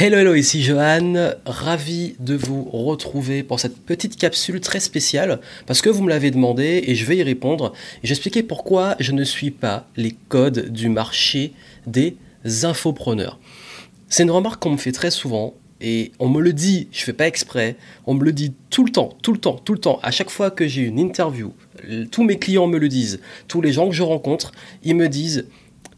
Hello, 0.00 0.16
hello, 0.16 0.36
ici 0.36 0.62
Johan, 0.62 1.32
ravi 1.44 2.14
de 2.20 2.36
vous 2.36 2.62
retrouver 2.62 3.42
pour 3.42 3.58
cette 3.58 3.78
petite 3.78 4.14
capsule 4.14 4.60
très 4.60 4.78
spéciale 4.78 5.40
parce 5.66 5.82
que 5.82 5.88
vous 5.88 6.04
me 6.04 6.08
l'avez 6.08 6.30
demandé 6.30 6.84
et 6.86 6.94
je 6.94 7.04
vais 7.04 7.16
y 7.16 7.22
répondre 7.24 7.72
et 8.04 8.06
j'expliquer 8.06 8.44
pourquoi 8.44 8.94
je 9.00 9.10
ne 9.10 9.24
suis 9.24 9.50
pas 9.50 9.88
les 9.96 10.12
codes 10.28 10.68
du 10.70 10.88
marché 10.88 11.52
des 11.88 12.16
infopreneurs. 12.62 13.40
C'est 14.08 14.22
une 14.22 14.30
remarque 14.30 14.62
qu'on 14.62 14.70
me 14.70 14.76
fait 14.76 14.92
très 14.92 15.10
souvent 15.10 15.54
et 15.80 16.12
on 16.20 16.28
me 16.28 16.42
le 16.42 16.52
dit, 16.52 16.86
je 16.92 17.02
fais 17.02 17.12
pas 17.12 17.26
exprès, 17.26 17.74
on 18.06 18.14
me 18.14 18.22
le 18.22 18.32
dit 18.32 18.52
tout 18.70 18.84
le 18.84 18.92
temps, 18.92 19.18
tout 19.20 19.32
le 19.32 19.40
temps, 19.40 19.56
tout 19.56 19.72
le 19.72 19.80
temps. 19.80 19.98
À 20.04 20.12
chaque 20.12 20.30
fois 20.30 20.52
que 20.52 20.68
j'ai 20.68 20.82
une 20.82 21.00
interview, 21.00 21.52
tous 22.12 22.22
mes 22.22 22.38
clients 22.38 22.68
me 22.68 22.78
le 22.78 22.88
disent, 22.88 23.18
tous 23.48 23.60
les 23.60 23.72
gens 23.72 23.88
que 23.88 23.96
je 23.96 24.04
rencontre, 24.04 24.52
ils 24.84 24.94
me 24.94 25.08
disent 25.08 25.46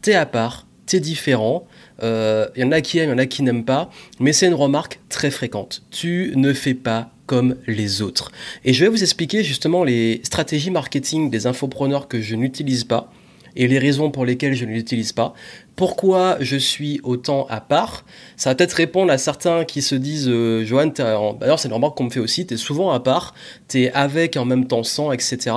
t'es 0.01 0.15
à 0.15 0.25
part, 0.25 0.65
t'es 0.87 0.99
différent, 0.99 1.67
il 2.01 2.07
euh, 2.07 2.47
y 2.55 2.63
en 2.63 2.71
a 2.71 2.81
qui 2.81 2.97
aiment, 2.97 3.09
il 3.09 3.11
y 3.11 3.15
en 3.15 3.19
a 3.19 3.25
qui 3.27 3.43
n'aiment 3.43 3.65
pas, 3.65 3.89
mais 4.19 4.33
c'est 4.33 4.47
une 4.47 4.55
remarque 4.55 4.99
très 5.09 5.29
fréquente. 5.29 5.83
Tu 5.91 6.33
ne 6.35 6.51
fais 6.53 6.73
pas 6.73 7.11
comme 7.27 7.55
les 7.67 8.01
autres. 8.01 8.31
Et 8.65 8.73
je 8.73 8.83
vais 8.83 8.89
vous 8.89 9.03
expliquer 9.03 9.43
justement 9.43 9.83
les 9.83 10.19
stratégies 10.23 10.71
marketing 10.71 11.29
des 11.29 11.47
infopreneurs 11.47 12.07
que 12.07 12.19
je 12.19 12.35
n'utilise 12.35 12.83
pas 12.83 13.11
et 13.55 13.67
les 13.67 13.79
raisons 13.79 14.11
pour 14.11 14.25
lesquelles 14.25 14.53
je 14.53 14.65
ne 14.65 14.71
l'utilise 14.71 15.11
pas. 15.13 15.33
Pourquoi 15.75 16.37
je 16.39 16.57
suis 16.57 16.99
autant 17.03 17.47
à 17.49 17.61
part? 17.61 18.05
Ça 18.37 18.49
va 18.49 18.55
peut-être 18.55 18.73
répondre 18.73 19.11
à 19.11 19.17
certains 19.17 19.65
qui 19.65 19.81
se 19.81 19.95
disent 19.95 20.29
euh, 20.29 20.63
Johan, 20.65 20.87
d'ailleurs 20.87 21.59
c'est 21.59 21.67
une 21.67 21.73
remarque 21.73 21.97
qu'on 21.97 22.05
me 22.05 22.09
fait 22.09 22.19
aussi, 22.19 22.45
tu 22.45 22.53
es 22.53 22.57
souvent 22.57 22.91
à 22.91 22.99
part, 22.99 23.33
tu 23.67 23.83
es 23.83 23.91
avec 23.93 24.37
en 24.37 24.45
même 24.45 24.67
temps 24.67 24.83
sans, 24.83 25.11
etc. 25.11 25.55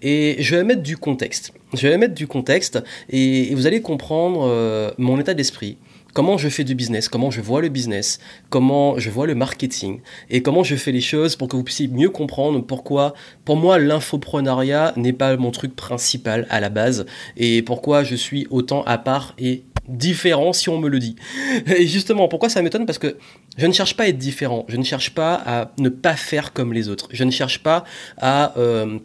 Et 0.00 0.36
je 0.40 0.56
vais 0.56 0.64
mettre 0.64 0.82
du 0.82 0.96
contexte. 0.96 1.52
Je 1.74 1.88
vais 1.88 1.98
mettre 1.98 2.14
du 2.14 2.26
contexte 2.26 2.82
et, 3.10 3.54
vous 3.54 3.66
allez 3.66 3.80
comprendre 3.80 4.46
euh, 4.48 4.90
mon 4.98 5.18
état 5.18 5.34
d'esprit 5.34 5.78
comment 6.16 6.38
je 6.38 6.48
fais 6.48 6.64
du 6.64 6.74
business, 6.74 7.10
comment 7.10 7.30
je 7.30 7.42
vois 7.42 7.60
le 7.60 7.68
business, 7.68 8.20
comment 8.48 8.98
je 8.98 9.10
vois 9.10 9.26
le 9.26 9.34
marketing 9.34 10.00
et 10.30 10.40
comment 10.40 10.64
je 10.64 10.74
fais 10.74 10.90
les 10.90 11.02
choses 11.02 11.36
pour 11.36 11.46
que 11.46 11.56
vous 11.56 11.62
puissiez 11.62 11.88
mieux 11.88 12.08
comprendre 12.08 12.60
pourquoi, 12.62 13.12
pour 13.44 13.58
moi, 13.58 13.78
l'infoprenariat 13.78 14.94
n'est 14.96 15.12
pas 15.12 15.36
mon 15.36 15.50
truc 15.50 15.76
principal 15.76 16.46
à 16.48 16.58
la 16.58 16.70
base 16.70 17.04
et 17.36 17.60
pourquoi 17.60 18.02
je 18.02 18.14
suis 18.14 18.46
autant 18.48 18.82
à 18.84 18.96
part 18.96 19.34
et 19.38 19.64
différent 19.88 20.54
si 20.54 20.70
on 20.70 20.78
me 20.78 20.88
le 20.88 21.00
dit. 21.00 21.16
Et 21.66 21.86
justement, 21.86 22.28
pourquoi 22.28 22.48
ça 22.48 22.62
m'étonne? 22.62 22.86
Parce 22.86 22.98
que 22.98 23.18
je 23.58 23.66
ne 23.66 23.74
cherche 23.74 23.94
pas 23.94 24.04
à 24.04 24.08
être 24.08 24.16
différent, 24.16 24.64
je 24.68 24.78
ne 24.78 24.84
cherche 24.84 25.10
pas 25.10 25.34
à 25.34 25.72
ne 25.78 25.90
pas 25.90 26.16
faire 26.16 26.54
comme 26.54 26.72
les 26.72 26.88
autres, 26.88 27.08
je 27.12 27.24
ne 27.24 27.30
cherche 27.30 27.62
pas 27.62 27.84
à... 28.16 28.58
Euh, 28.58 29.00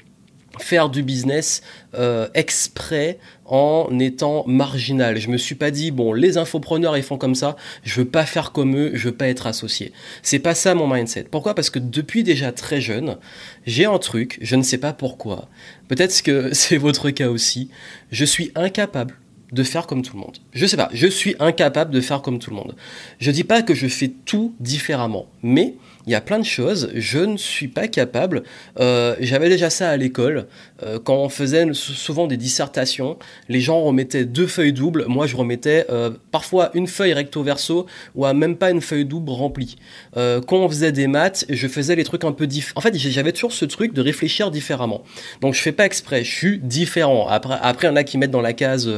faire 0.59 0.89
du 0.89 1.03
business 1.03 1.61
euh, 1.95 2.27
exprès 2.33 3.19
en 3.45 3.88
étant 3.99 4.45
marginal. 4.47 5.17
Je 5.17 5.30
me 5.30 5.38
suis 5.38 5.55
pas 5.55 5.71
dit 5.71 5.91
bon 5.91 6.13
les 6.13 6.38
infopreneurs 6.38 6.97
ils 6.97 7.03
font 7.03 7.17
comme 7.17 7.35
ça, 7.35 7.55
je 7.83 8.02
veux 8.02 8.07
pas 8.07 8.25
faire 8.25 8.52
comme 8.52 8.77
eux, 8.77 8.91
je 8.94 9.09
veux 9.09 9.16
pas 9.16 9.27
être 9.27 9.47
associé. 9.47 9.91
C'est 10.23 10.39
pas 10.39 10.55
ça 10.55 10.75
mon 10.75 10.88
mindset. 10.88 11.25
Pourquoi? 11.29 11.55
Parce 11.55 11.69
que 11.69 11.79
depuis 11.79 12.23
déjà 12.23 12.52
très 12.52 12.81
jeune, 12.81 13.17
j'ai 13.66 13.85
un 13.85 13.97
truc, 13.97 14.38
je 14.41 14.55
ne 14.55 14.63
sais 14.63 14.77
pas 14.77 14.94
pourquoi. 14.94 15.49
Peut-être 15.88 16.22
que 16.22 16.49
c'est 16.53 16.77
votre 16.77 17.09
cas 17.11 17.29
aussi. 17.29 17.69
Je 18.11 18.25
suis 18.25 18.52
incapable 18.55 19.16
de 19.52 19.63
faire 19.63 19.85
comme 19.85 20.02
tout 20.02 20.16
le 20.16 20.22
monde. 20.22 20.38
Je 20.53 20.66
sais 20.66 20.77
pas, 20.77 20.89
je 20.94 21.07
suis 21.07 21.35
incapable 21.39 21.91
de 21.91 22.02
faire 22.02 22.22
comme 22.22 22.39
tout 22.39 22.52
le 22.52 22.55
monde. 22.55 22.75
Je 23.19 23.31
dis 23.31 23.44
pas 23.44 23.61
que 23.61 23.73
je 23.73 23.88
fais 23.88 24.11
tout 24.25 24.55
différemment, 24.59 25.27
mais 25.44 25.75
il 26.07 26.11
y 26.11 26.16
a 26.16 26.21
plein 26.21 26.39
de 26.39 26.45
choses, 26.45 26.89
je 26.95 27.19
ne 27.19 27.38
suis 27.38 27.67
pas 27.67 27.88
capable. 27.88 28.44
Euh, 28.80 29.16
j'avais 29.19 29.49
déjà 29.49 29.69
ça 29.69 29.89
à 29.89 29.97
l'école, 29.97 30.47
euh, 30.83 30.99
quand 31.03 31.16
on 31.16 31.30
faisait 31.30 31.66
souvent 31.73 32.27
des 32.27 32.38
dissertations, 32.38 33.17
les 33.49 33.61
gens 33.61 33.81
remettaient 33.81 34.25
deux 34.25 34.47
feuilles 34.47 34.73
doubles, 34.73 35.05
moi 35.07 35.27
je 35.27 35.35
remettais 35.35 35.85
euh, 35.89 36.11
parfois 36.31 36.72
une 36.73 36.88
feuille 36.88 37.13
recto 37.13 37.44
verso 37.44 37.85
ou 38.16 38.25
même 38.33 38.55
pas 38.55 38.72
une 38.72 38.81
feuille 38.81 39.05
double 39.05 39.31
remplie. 39.31 39.75
quand 40.16 40.57
on 40.57 40.69
faisait 40.69 40.91
des 40.91 41.07
maths, 41.07 41.45
je 41.49 41.67
faisais 41.67 41.95
les 41.95 42.03
trucs 42.03 42.23
un 42.23 42.31
peu 42.31 42.47
différents. 42.47 42.79
En 42.79 42.81
fait, 42.81 42.97
j'avais 42.97 43.31
toujours 43.31 43.52
ce 43.52 43.66
truc 43.66 43.94
de 43.94 44.02
réfléchir 44.02 44.52
différemment. 44.52 45.03
Donc 45.41 45.53
je 45.53 45.61
fais 45.61 45.72
pas 45.72 45.85
exprès, 45.85 46.23
je 46.23 46.33
suis 46.33 46.59
différent. 46.59 47.28
Après, 47.28 47.57
après, 47.62 47.88
il 47.88 47.91
y 47.91 47.94
en 47.94 47.95
a 47.95 48.03
qui 48.03 48.18
mettent 48.18 48.31
dans 48.31 48.41
la 48.41 48.53
case 48.53 48.89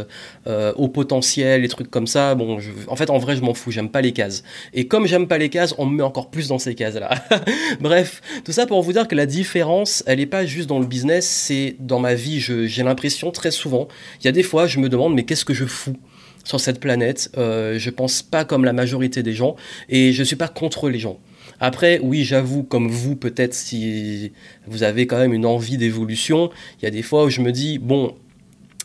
au 0.45 0.87
potentiel, 0.87 1.61
les 1.61 1.67
trucs 1.67 1.89
comme 1.89 2.07
ça. 2.07 2.35
Bon, 2.35 2.59
en 2.87 2.95
fait, 2.95 3.09
en 3.09 3.17
vrai, 3.17 3.35
je 3.35 3.41
m'en 3.41 3.53
fous, 3.53 3.71
j'aime 3.71 3.89
pas 3.89 4.01
les 4.01 4.13
cases. 4.13 4.43
Et 4.73 4.87
comme 4.87 5.07
j'aime 5.07 5.27
pas 5.27 5.37
les 5.37 5.49
cases, 5.49 5.73
on 5.77 5.85
me 5.85 5.97
met 5.97 6.03
encore 6.03 6.29
plus 6.29 6.47
dans 6.47 6.59
ces 6.59 6.75
cases 6.75 6.92
Bref, 7.79 8.21
tout 8.43 8.51
ça 8.51 8.65
pour 8.65 8.81
vous 8.81 8.93
dire 8.93 9.07
que 9.07 9.15
la 9.15 9.25
différence, 9.25 10.03
elle 10.07 10.19
n'est 10.19 10.25
pas 10.25 10.45
juste 10.45 10.67
dans 10.67 10.79
le 10.79 10.85
business, 10.85 11.27
c'est 11.27 11.75
dans 11.79 11.99
ma 11.99 12.13
vie. 12.15 12.39
J'ai 12.39 12.83
l'impression 12.83 13.31
très 13.31 13.51
souvent, 13.51 13.87
il 14.21 14.25
y 14.25 14.27
a 14.27 14.31
des 14.31 14.43
fois, 14.43 14.67
je 14.67 14.79
me 14.79 14.89
demande, 14.89 15.13
mais 15.15 15.23
qu'est-ce 15.23 15.45
que 15.45 15.53
je 15.53 15.65
fous 15.65 15.97
sur 16.43 16.59
cette 16.59 16.79
planète? 16.79 17.31
Euh, 17.37 17.77
Je 17.77 17.89
pense 17.89 18.21
pas 18.21 18.45
comme 18.45 18.65
la 18.65 18.73
majorité 18.73 19.23
des 19.23 19.33
gens 19.33 19.55
et 19.89 20.11
je 20.11 20.23
suis 20.23 20.35
pas 20.35 20.47
contre 20.47 20.89
les 20.89 20.99
gens. 20.99 21.19
Après, 21.59 21.99
oui, 22.01 22.23
j'avoue, 22.23 22.63
comme 22.63 22.89
vous, 22.89 23.15
peut-être 23.15 23.53
si 23.53 24.31
vous 24.67 24.83
avez 24.83 25.07
quand 25.07 25.17
même 25.17 25.33
une 25.33 25.45
envie 25.45 25.77
d'évolution, 25.77 26.49
il 26.79 26.85
y 26.85 26.87
a 26.87 26.91
des 26.91 27.03
fois 27.03 27.25
où 27.25 27.29
je 27.29 27.41
me 27.41 27.51
dis, 27.51 27.77
bon, 27.79 28.15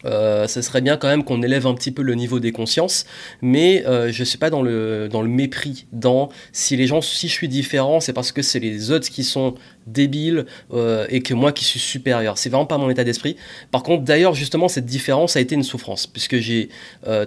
euh, 0.05 0.47
ce 0.47 0.63
serait 0.63 0.81
bien 0.81 0.97
quand 0.97 1.09
même 1.09 1.25
qu'on 1.25 1.43
élève 1.43 1.67
un 1.67 1.75
petit 1.75 1.91
peu 1.91 2.03
le 2.03 2.15
niveau 2.15 2.39
des 2.39 2.53
consciences, 2.53 3.05
mais 3.43 3.85
euh, 3.87 4.13
je 4.13 4.21
ne 4.21 4.25
suis 4.25 4.39
pas 4.39 4.51
dans 4.51 4.63
le, 4.63 5.09
dans 5.11 5.23
le 5.23 5.29
mépris, 5.29 5.87
dans 5.93 6.29
si 6.53 6.77
les 6.77 6.87
gens, 6.87 7.01
si 7.01 7.29
je 7.29 7.33
suis 7.33 7.49
différent, 7.49 8.01
c'est 8.01 8.13
parce 8.13 8.33
que 8.33 8.43
c'est 8.43 8.61
les 8.61 8.91
autres 8.91 9.09
qui 9.09 9.25
sont 9.25 9.55
débiles 9.87 10.47
euh, 10.73 11.07
et 11.09 11.21
que 11.21 11.35
moi 11.35 11.53
qui 11.53 11.65
suis 11.65 11.81
supérieur. 11.81 12.39
C'est 12.39 12.49
vraiment 12.49 12.67
pas 12.67 12.79
mon 12.79 12.91
état 12.91 13.05
d'esprit. 13.05 13.37
Par 13.71 13.83
contre, 13.83 14.05
d'ailleurs, 14.05 14.35
justement, 14.35 14.69
cette 14.69 14.87
différence 14.87 15.37
a 15.37 15.41
été 15.41 15.55
une 15.55 15.63
souffrance, 15.63 16.07
puisque 16.07 16.37
j'ai 16.37 16.69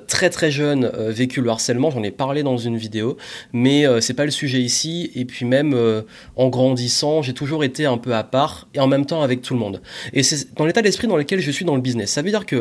très 0.08 0.30
très 0.30 0.52
jeune 0.52 0.88
vécu 1.09 1.42
le 1.42 1.50
harcèlement, 1.50 1.92
j'en 1.92 2.03
ai 2.03 2.12
parlé 2.12 2.44
dans 2.44 2.58
une 2.58 2.78
vidéo, 2.78 3.18
mais 3.53 3.86
c'est 4.00 4.14
pas 4.14 4.26
le 4.26 4.32
sujet 4.32 4.59
ici, 4.59 5.12
et 5.16 5.26
puis 5.26 5.46
même 5.46 5.76
en 6.36 6.50
grandissant, 6.50 7.22
j'ai 7.22 7.34
toujours 7.34 7.64
été 7.64 7.86
un 7.86 7.98
peu 7.98 8.14
à 8.14 8.24
part, 8.24 8.68
et 8.74 8.80
en 8.80 8.88
même 8.88 9.06
temps 9.06 9.22
avec 9.22 9.42
tout 9.42 9.53
le 9.53 9.59
monde. 9.59 9.82
Et 10.14 10.24
c'est 10.24 10.53
dans 10.56 10.66
l'état 10.66 10.82
d'esprit 10.82 11.08
dans 11.08 11.18
lequel 11.18 11.40
je 11.40 11.52
suis 11.52 11.66
dans 11.66 11.76
le 11.76 11.82
business. 11.82 12.12
Ça 12.12 12.22
veut 12.22 12.30
dire 12.30 12.46
que 12.46 12.60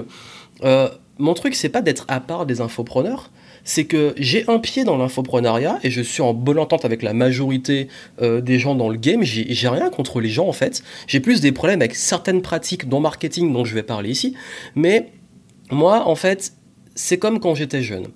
euh, 0.64 0.88
mon 1.18 1.34
truc, 1.34 1.54
c'est 1.54 1.68
pas 1.68 1.82
d'être 1.82 2.04
à 2.08 2.20
part 2.20 2.46
des 2.46 2.60
infopreneurs, 2.60 3.30
c'est 3.64 3.84
que 3.84 4.14
j'ai 4.16 4.44
un 4.48 4.58
pied 4.58 4.84
dans 4.84 4.96
l'infoprenariat 4.96 5.78
et 5.82 5.90
je 5.90 6.00
suis 6.00 6.22
en 6.22 6.32
bonne 6.32 6.58
entente 6.58 6.84
avec 6.84 7.02
la 7.02 7.12
majorité 7.12 7.88
euh, 8.22 8.40
des 8.40 8.58
gens 8.58 8.74
dans 8.74 8.88
le 8.88 8.96
game. 8.96 9.22
J'ai 9.22 9.68
rien 9.68 9.90
contre 9.90 10.20
les 10.20 10.30
gens 10.30 10.48
en 10.48 10.52
fait. 10.52 10.82
J'ai 11.06 11.20
plus 11.20 11.40
des 11.40 11.52
problèmes 11.52 11.80
avec 11.80 11.94
certaines 11.94 12.42
pratiques 12.42 12.88
dans 12.88 13.00
marketing 13.00 13.52
dont 13.52 13.64
je 13.64 13.74
vais 13.74 13.82
parler 13.82 14.10
ici. 14.10 14.34
Mais 14.74 15.12
moi, 15.70 16.06
en 16.06 16.14
fait, 16.14 16.54
c'est 16.94 17.18
comme 17.18 17.38
quand 17.38 17.54
j'étais 17.54 17.82
jeune. 17.82 18.06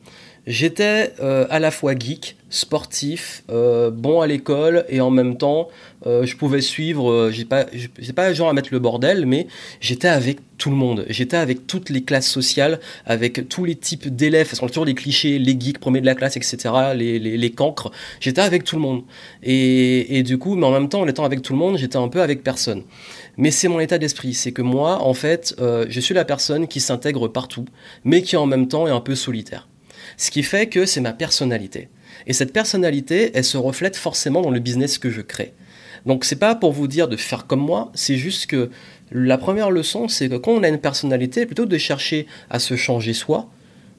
J'étais 0.47 1.15
euh, 1.21 1.47
à 1.49 1.59
la 1.59 1.71
fois 1.71 1.95
geek, 1.99 2.37
sportif, 2.51 3.45
euh, 3.51 3.91
bon 3.91 4.21
à 4.21 4.27
l'école 4.27 4.85
et 4.91 5.01
en 5.01 5.09
même 5.09 5.39
temps, 5.39 5.69
euh, 6.07 6.27
je 6.27 6.37
pouvais 6.37 6.61
suivre. 6.61 7.31
j'ai 7.31 7.47
pas, 7.47 7.65
j'ai 7.73 8.13
pas 8.13 8.31
genre 8.35 8.51
à 8.51 8.53
mettre 8.53 8.69
le 8.71 8.79
bordel, 8.79 9.25
mais 9.25 9.47
j'étais 9.81 10.09
avec 10.09 10.41
tout 10.59 10.69
le 10.69 10.77
monde. 10.77 11.07
J'étais 11.09 11.39
avec 11.39 11.67
toutes 11.67 11.89
les 11.89 12.03
classes 12.03 12.29
sociales, 12.29 12.79
avec 13.07 13.49
tous 13.49 13.65
les 13.65 13.75
types 13.75 14.15
d'élèves. 14.15 14.51
Ce 14.51 14.57
sont 14.57 14.67
toujours 14.67 14.85
les 14.85 14.95
clichés, 14.95 15.39
les 15.39 15.59
geeks, 15.59 15.79
premiers 15.79 16.03
de 16.03 16.07
la 16.07 16.15
classe, 16.15 16.37
etc. 16.37 16.59
Les, 16.95 17.19
les, 17.19 17.39
les 17.39 17.51
cancres. 17.51 17.91
J'étais 18.21 18.43
avec 18.43 18.65
tout 18.65 18.77
le 18.77 18.83
monde. 18.83 19.03
Et, 19.43 20.19
et 20.19 20.23
du 20.23 20.37
coup, 20.37 20.57
mais 20.57 20.67
en 20.67 20.73
même 20.73 20.91
temps, 20.91 21.01
en 21.01 21.09
étant 21.09 21.25
avec 21.25 21.41
tout 21.41 21.55
le 21.55 21.59
monde, 21.59 21.79
j'étais 21.79 21.97
un 21.97 22.09
peu 22.09 22.21
avec 22.21 22.43
personne. 22.43 22.83
Mais 23.39 23.51
c'est 23.51 23.69
mon 23.69 23.81
état 23.81 23.97
d'esprit. 23.97 24.35
C'est 24.35 24.53
que 24.53 24.63
moi, 24.63 25.03
en 25.03 25.15
fait, 25.15 25.57
je 25.59 26.01
suis 26.01 26.15
la 26.15 26.27
personne 26.27 26.69
qui 26.69 26.81
s'intègre 26.81 27.29
partout, 27.29 27.65
mais 28.05 28.21
qui 28.21 28.37
en 28.37 28.45
même 28.45 28.69
temps 28.69 28.87
est 28.87 28.91
un 28.93 29.01
peu 29.01 29.15
solitaire. 29.15 29.69
Ce 30.17 30.31
qui 30.31 30.43
fait 30.43 30.69
que 30.69 30.87
c'est 30.87 31.01
ma 31.01 31.13
personnalité. 31.13 31.89
Et 32.27 32.33
cette 32.33 32.53
personnalité, 32.53 33.31
elle 33.35 33.45
se 33.45 33.57
reflète 33.57 33.97
forcément 33.97 34.41
dans 34.41 34.51
le 34.51 34.61
business 34.61 34.99
que 34.99 35.11
je 35.11 35.21
crée. 35.21 35.53
Donc 36.07 36.25
c'est 36.25 36.37
pas 36.37 36.55
pour 36.55 36.73
vous 36.73 36.87
dire 36.87 37.09
de 37.09 37.17
faire 37.17 37.47
comme 37.47 37.61
moi, 37.61 37.91
c'est 37.95 38.17
juste 38.17 38.47
que 38.47 38.71
la 39.11 39.39
première 39.39 39.71
leçon, 39.71 40.09
c'est 40.09 40.29
que 40.29 40.37
quand 40.37 40.53
on 40.53 40.63
a 40.63 40.69
une 40.69 40.79
personnalité, 40.79 41.47
plutôt 41.47 41.67
de 41.67 41.79
chercher 41.79 42.27
à 42.51 42.59
se 42.59 42.77
changer 42.77 43.15
soi, 43.15 43.49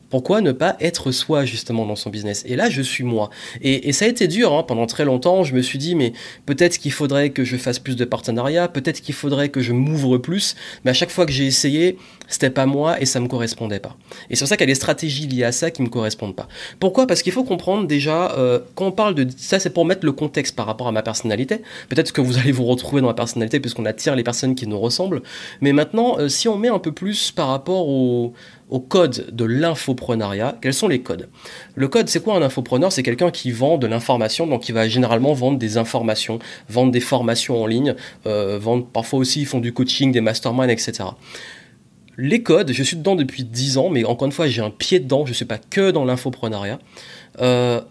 pourquoi 0.09 0.41
ne 0.41 0.51
pas 0.51 0.77
être 0.79 1.11
soi 1.11 1.45
justement 1.45 1.85
dans 1.85 1.95
son 1.95 2.09
business? 2.09 2.43
Et 2.47 2.55
là, 2.55 2.69
je 2.69 2.81
suis 2.81 3.03
moi. 3.03 3.29
Et, 3.61 3.91
ça 3.91 4.05
a 4.05 4.07
été 4.07 4.27
dur 4.27 4.53
hein. 4.53 4.63
pendant 4.63 4.85
très 4.85 5.03
longtemps. 5.03 5.43
Je 5.43 5.55
me 5.55 5.61
suis 5.61 5.77
dit, 5.77 5.95
mais 5.95 6.13
peut-être 6.45 6.77
qu'il 6.77 6.91
faudrait 6.91 7.31
que 7.31 7.43
je 7.43 7.57
fasse 7.57 7.79
plus 7.79 7.95
de 7.95 8.05
partenariats, 8.05 8.67
peut-être 8.67 9.01
qu'il 9.01 9.15
faudrait 9.15 9.49
que 9.49 9.61
je 9.61 9.73
m'ouvre 9.73 10.17
plus. 10.17 10.55
Mais 10.83 10.91
à 10.91 10.93
chaque 10.93 11.09
fois 11.09 11.25
que 11.25 11.31
j'ai 11.31 11.45
essayé, 11.45 11.97
c'était 12.27 12.49
pas 12.49 12.65
moi 12.65 13.01
et 13.01 13.05
ça 13.05 13.19
me 13.19 13.27
correspondait 13.27 13.79
pas. 13.79 13.95
Et 14.29 14.35
c'est 14.35 14.41
pour 14.41 14.49
ça 14.49 14.57
qu'il 14.57 14.63
y 14.63 14.69
a 14.69 14.73
des 14.73 14.75
stratégies 14.75 15.27
liées 15.27 15.43
à 15.43 15.51
ça 15.51 15.71
qui 15.71 15.81
me 15.81 15.89
correspondent 15.89 16.35
pas. 16.35 16.47
Pourquoi? 16.79 17.07
Parce 17.07 17.21
qu'il 17.21 17.33
faut 17.33 17.43
comprendre 17.43 17.87
déjà, 17.87 18.31
euh, 18.37 18.59
quand 18.75 18.87
on 18.87 18.91
parle 18.91 19.15
de 19.15 19.27
ça, 19.37 19.59
c'est 19.59 19.69
pour 19.69 19.85
mettre 19.85 20.05
le 20.05 20.11
contexte 20.11 20.55
par 20.55 20.65
rapport 20.65 20.87
à 20.87 20.91
ma 20.91 21.01
personnalité. 21.01 21.61
Peut-être 21.89 22.11
que 22.11 22.21
vous 22.21 22.37
allez 22.37 22.51
vous 22.51 22.65
retrouver 22.65 23.01
dans 23.01 23.07
ma 23.07 23.13
personnalité 23.13 23.59
puisqu'on 23.59 23.85
attire 23.85 24.15
les 24.15 24.23
personnes 24.23 24.55
qui 24.55 24.67
nous 24.67 24.79
ressemblent. 24.79 25.21
Mais 25.61 25.73
maintenant, 25.73 26.17
euh, 26.19 26.29
si 26.29 26.47
on 26.47 26.57
met 26.57 26.69
un 26.69 26.79
peu 26.79 26.91
plus 26.91 27.31
par 27.31 27.47
rapport 27.47 27.87
au 27.87 28.33
au 28.69 28.79
code 28.79 29.27
de 29.31 29.45
l'infoprenariat. 29.45 30.57
Quels 30.61 30.73
sont 30.73 30.87
les 30.87 31.01
codes? 31.01 31.29
Le 31.75 31.87
code, 31.87 32.09
c'est 32.09 32.23
quoi 32.23 32.35
un 32.35 32.41
infopreneur? 32.41 32.91
C'est 32.91 33.03
quelqu'un 33.03 33.31
qui 33.31 33.51
vend 33.51 33.77
de 33.77 33.87
l'information, 33.87 34.47
donc 34.47 34.67
il 34.69 34.73
va 34.73 34.87
généralement 34.87 35.33
vendre 35.33 35.59
des 35.59 35.77
informations, 35.77 36.39
vendre 36.69 36.91
des 36.91 36.99
formations 36.99 37.61
en 37.61 37.67
ligne, 37.67 37.95
euh, 38.25 38.57
vendre 38.59 38.85
parfois 38.85 39.19
aussi 39.19 39.41
ils 39.41 39.45
font 39.45 39.59
du 39.59 39.73
coaching, 39.73 40.11
des 40.11 40.21
masterminds, 40.21 40.69
etc. 40.69 41.03
Les 42.17 42.43
codes, 42.43 42.71
je 42.71 42.83
suis 42.83 42.97
dedans 42.97 43.15
depuis 43.15 43.43
10 43.43 43.77
ans, 43.77 43.89
mais 43.89 44.05
encore 44.05 44.25
une 44.25 44.31
fois, 44.31 44.47
j'ai 44.47 44.61
un 44.61 44.69
pied 44.69 44.99
dedans, 44.99 45.25
je 45.25 45.31
ne 45.31 45.35
suis 45.35 45.45
pas 45.45 45.57
que 45.57 45.91
dans 45.91 46.05
l'infoprenariat. 46.05 46.79
Euh, 47.41 47.81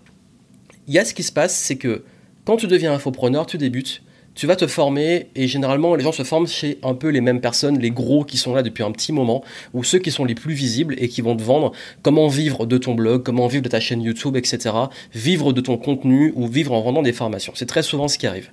il 0.87 0.95
y 0.95 0.99
a 0.99 1.05
ce 1.05 1.15
qui 1.15 1.23
se 1.23 1.33
passe, 1.33 1.55
c'est 1.55 1.77
que 1.77 2.05
quand 2.45 2.57
tu 2.57 2.67
deviens 2.67 2.93
infopreneur, 2.93 3.47
tu 3.47 3.59
débutes, 3.59 4.03
tu 4.35 4.47
vas 4.47 4.57
te 4.57 4.67
former 4.67 5.29
et 5.37 5.47
généralement 5.47 5.95
les 5.95 6.03
gens 6.03 6.13
se 6.13 6.25
forment 6.25 6.49
chez 6.49 6.79
un 6.83 6.95
peu 6.95 7.09
les 7.09 7.21
mêmes 7.21 7.41
personnes, 7.41 7.79
les 7.79 7.91
gros 7.91 8.25
qui 8.25 8.37
sont 8.37 8.55
là 8.55 8.63
depuis 8.63 8.83
un 8.83 8.91
petit 8.91 9.13
moment 9.13 9.45
ou 9.73 9.85
ceux 9.85 9.99
qui 9.99 10.11
sont 10.11 10.25
les 10.25 10.35
plus 10.35 10.55
visibles 10.55 10.97
et 10.99 11.09
qui 11.09 11.21
vont 11.21 11.37
te 11.37 11.43
vendre 11.43 11.73
comment 12.03 12.27
vivre 12.27 12.67
de 12.67 12.77
ton 12.77 12.95
blog, 12.95 13.23
comment 13.23 13.47
vivre 13.47 13.63
de 13.63 13.69
ta 13.69 13.81
chaîne 13.81 14.03
YouTube, 14.03 14.37
etc. 14.37 14.75
Vivre 15.15 15.53
de 15.53 15.61
ton 15.61 15.77
contenu 15.77 16.33
ou 16.35 16.49
vivre 16.49 16.73
en 16.73 16.83
vendant 16.83 17.03
des 17.03 17.13
formations. 17.13 17.53
C'est 17.55 17.67
très 17.67 17.83
souvent 17.83 18.09
ce 18.09 18.19
qui 18.19 18.27
arrive. 18.27 18.51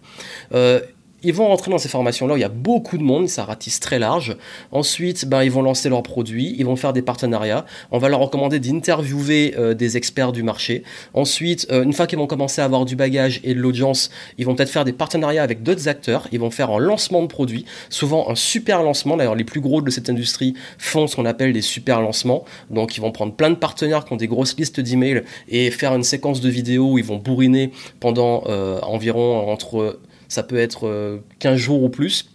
Euh, 0.53 0.81
ils 1.23 1.33
vont 1.33 1.47
rentrer 1.47 1.71
dans 1.71 1.77
ces 1.77 1.89
formations-là, 1.89 2.35
il 2.38 2.41
y 2.41 2.45
a 2.45 2.50
beaucoup 2.50 2.97
de 2.97 3.03
monde, 3.03 3.29
ça 3.29 3.45
ratisse 3.45 3.79
très 3.79 4.00
large. 4.00 4.38
Ensuite, 4.71 5.25
ben, 5.25 5.44
ils 5.44 5.51
vont 5.51 5.62
lancer 5.62 5.89
leurs 5.89 6.03
produits, 6.03 6.56
ils 6.57 6.65
vont 6.65 6.75
faire 6.75 6.94
des 6.94 7.01
partenariats. 7.01 7.65
On 7.91 8.00
va 8.00 8.09
leur 8.09 8.19
recommander 8.19 8.59
d'interviewer 8.59 9.53
euh, 9.57 9.73
des 9.73 9.97
experts 9.97 10.31
du 10.31 10.44
marché. 10.44 10.83
Ensuite, 11.13 11.68
euh, 11.71 11.83
une 11.83 11.94
fois 11.94 12.07
qu'ils 12.07 12.19
vont 12.19 12.27
commencer 12.27 12.62
à 12.62 12.65
avoir 12.65 12.85
du 12.85 12.95
bagage 12.95 13.39
et 13.44 13.53
de 13.53 13.59
l'audience, 13.59 14.09
ils 14.38 14.45
vont 14.45 14.56
peut-être 14.56 14.69
faire 14.69 14.85
des 14.85 14.94
partenariats 14.94 15.44
avec 15.44 15.63
d'autres 15.63 15.88
acteurs. 15.88 16.27
Ils 16.31 16.39
vont 16.39 16.51
faire 16.51 16.71
un 16.71 16.79
lancement 16.79 17.21
de 17.21 17.27
produits, 17.27 17.65
souvent 17.89 18.29
un 18.29 18.35
super 18.35 18.83
lancement. 18.83 19.18
D'ailleurs, 19.18 19.35
les 19.35 19.44
plus 19.44 19.62
gros 19.62 19.81
de 19.81 19.89
cette 19.91 20.09
industrie 20.09 20.56
font 20.77 21.07
ce 21.07 21.15
qu'on 21.15 21.25
appelle 21.25 21.53
des 21.53 21.62
super 21.62 22.01
lancements. 22.01 22.45
Donc, 22.69 22.97
ils 22.97 23.01
vont 23.01 23.12
prendre 23.12 23.33
plein 23.33 23.50
de 23.50 23.56
partenaires 23.56 24.06
qui 24.06 24.13
ont 24.13 24.18
des 24.18 24.27
grosses 24.27 24.57
listes 24.57 24.79
d'emails 24.79 25.23
et 25.50 25.71
faire 25.71 25.94
une 25.94 26.03
séquence 26.03 26.41
de 26.41 26.50
vidéos 26.50 26.94
où 26.94 26.97
ils 26.97 27.06
vont 27.06 27.18
bourriner 27.18 27.71
pendant 28.00 28.44
euh, 28.47 28.79
environ 28.81 29.51
entre 29.51 30.00
ça 30.31 30.44
peut 30.44 30.57
être 30.57 31.22
15 31.39 31.54
euh, 31.54 31.57
jours 31.57 31.83
ou 31.83 31.89
plus 31.89 32.31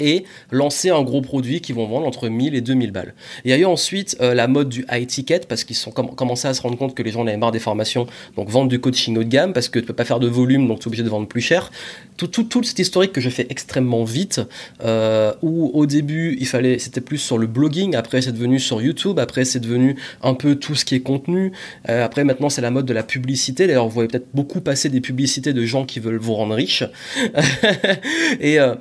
et 0.00 0.24
lancer 0.50 0.90
un 0.90 1.02
gros 1.02 1.20
produit 1.20 1.60
qui 1.60 1.72
vont 1.72 1.86
vendre 1.86 2.06
entre 2.06 2.28
1000 2.28 2.54
et 2.54 2.60
2000 2.60 2.90
balles. 2.92 3.14
Il 3.44 3.50
y 3.50 3.54
a 3.54 3.58
eu 3.58 3.64
ensuite 3.64 4.16
euh, 4.20 4.34
la 4.34 4.48
mode 4.48 4.68
du 4.68 4.84
high 4.90 5.06
ticket 5.06 5.40
parce 5.48 5.64
qu'ils 5.64 5.76
sont 5.76 5.90
commencé 5.90 6.48
à 6.48 6.54
se 6.54 6.62
rendre 6.62 6.76
compte 6.76 6.94
que 6.94 7.02
les 7.02 7.10
gens 7.10 7.20
en 7.20 7.26
avaient 7.26 7.36
marre 7.36 7.52
des 7.52 7.58
formations, 7.58 8.06
donc 8.36 8.48
vendre 8.48 8.68
du 8.68 8.80
coaching 8.80 9.16
haut 9.16 9.24
de 9.24 9.28
gamme 9.28 9.52
parce 9.52 9.68
que 9.68 9.78
tu 9.78 9.86
peux 9.86 9.94
pas 9.94 10.04
faire 10.04 10.20
de 10.20 10.28
volume, 10.28 10.68
donc 10.68 10.80
tu 10.80 10.84
es 10.84 10.88
obligé 10.88 11.02
de 11.02 11.08
vendre 11.08 11.26
plus 11.26 11.40
cher. 11.40 11.70
Tout, 12.16 12.28
tout, 12.28 12.44
tout 12.44 12.62
cet 12.62 12.78
historique 12.78 13.12
que 13.12 13.20
je 13.20 13.28
fais 13.30 13.46
extrêmement 13.50 14.04
vite, 14.04 14.40
euh, 14.82 15.32
où 15.42 15.70
au 15.74 15.86
début 15.86 16.36
il 16.40 16.46
fallait, 16.46 16.78
c'était 16.78 17.00
plus 17.00 17.18
sur 17.18 17.38
le 17.38 17.46
blogging, 17.46 17.94
après 17.94 18.22
c'est 18.22 18.32
devenu 18.32 18.58
sur 18.58 18.80
YouTube, 18.80 19.18
après 19.18 19.44
c'est 19.44 19.60
devenu 19.60 19.96
un 20.22 20.34
peu 20.34 20.56
tout 20.56 20.74
ce 20.74 20.84
qui 20.84 20.94
est 20.94 21.00
contenu, 21.00 21.52
euh, 21.88 22.04
après 22.04 22.24
maintenant 22.24 22.48
c'est 22.48 22.62
la 22.62 22.70
mode 22.70 22.86
de 22.86 22.94
la 22.94 23.02
publicité. 23.02 23.66
D'ailleurs 23.66 23.86
vous 23.86 23.94
voyez 23.94 24.08
peut-être 24.08 24.28
beaucoup 24.34 24.60
passer 24.60 24.88
des 24.88 25.00
publicités 25.00 25.52
de 25.52 25.64
gens 25.64 25.84
qui 25.84 26.00
veulent 26.00 26.18
vous 26.18 26.34
rendre 26.34 26.54
riche, 26.54 26.84
et, 28.40 28.58
euh, 28.58 28.74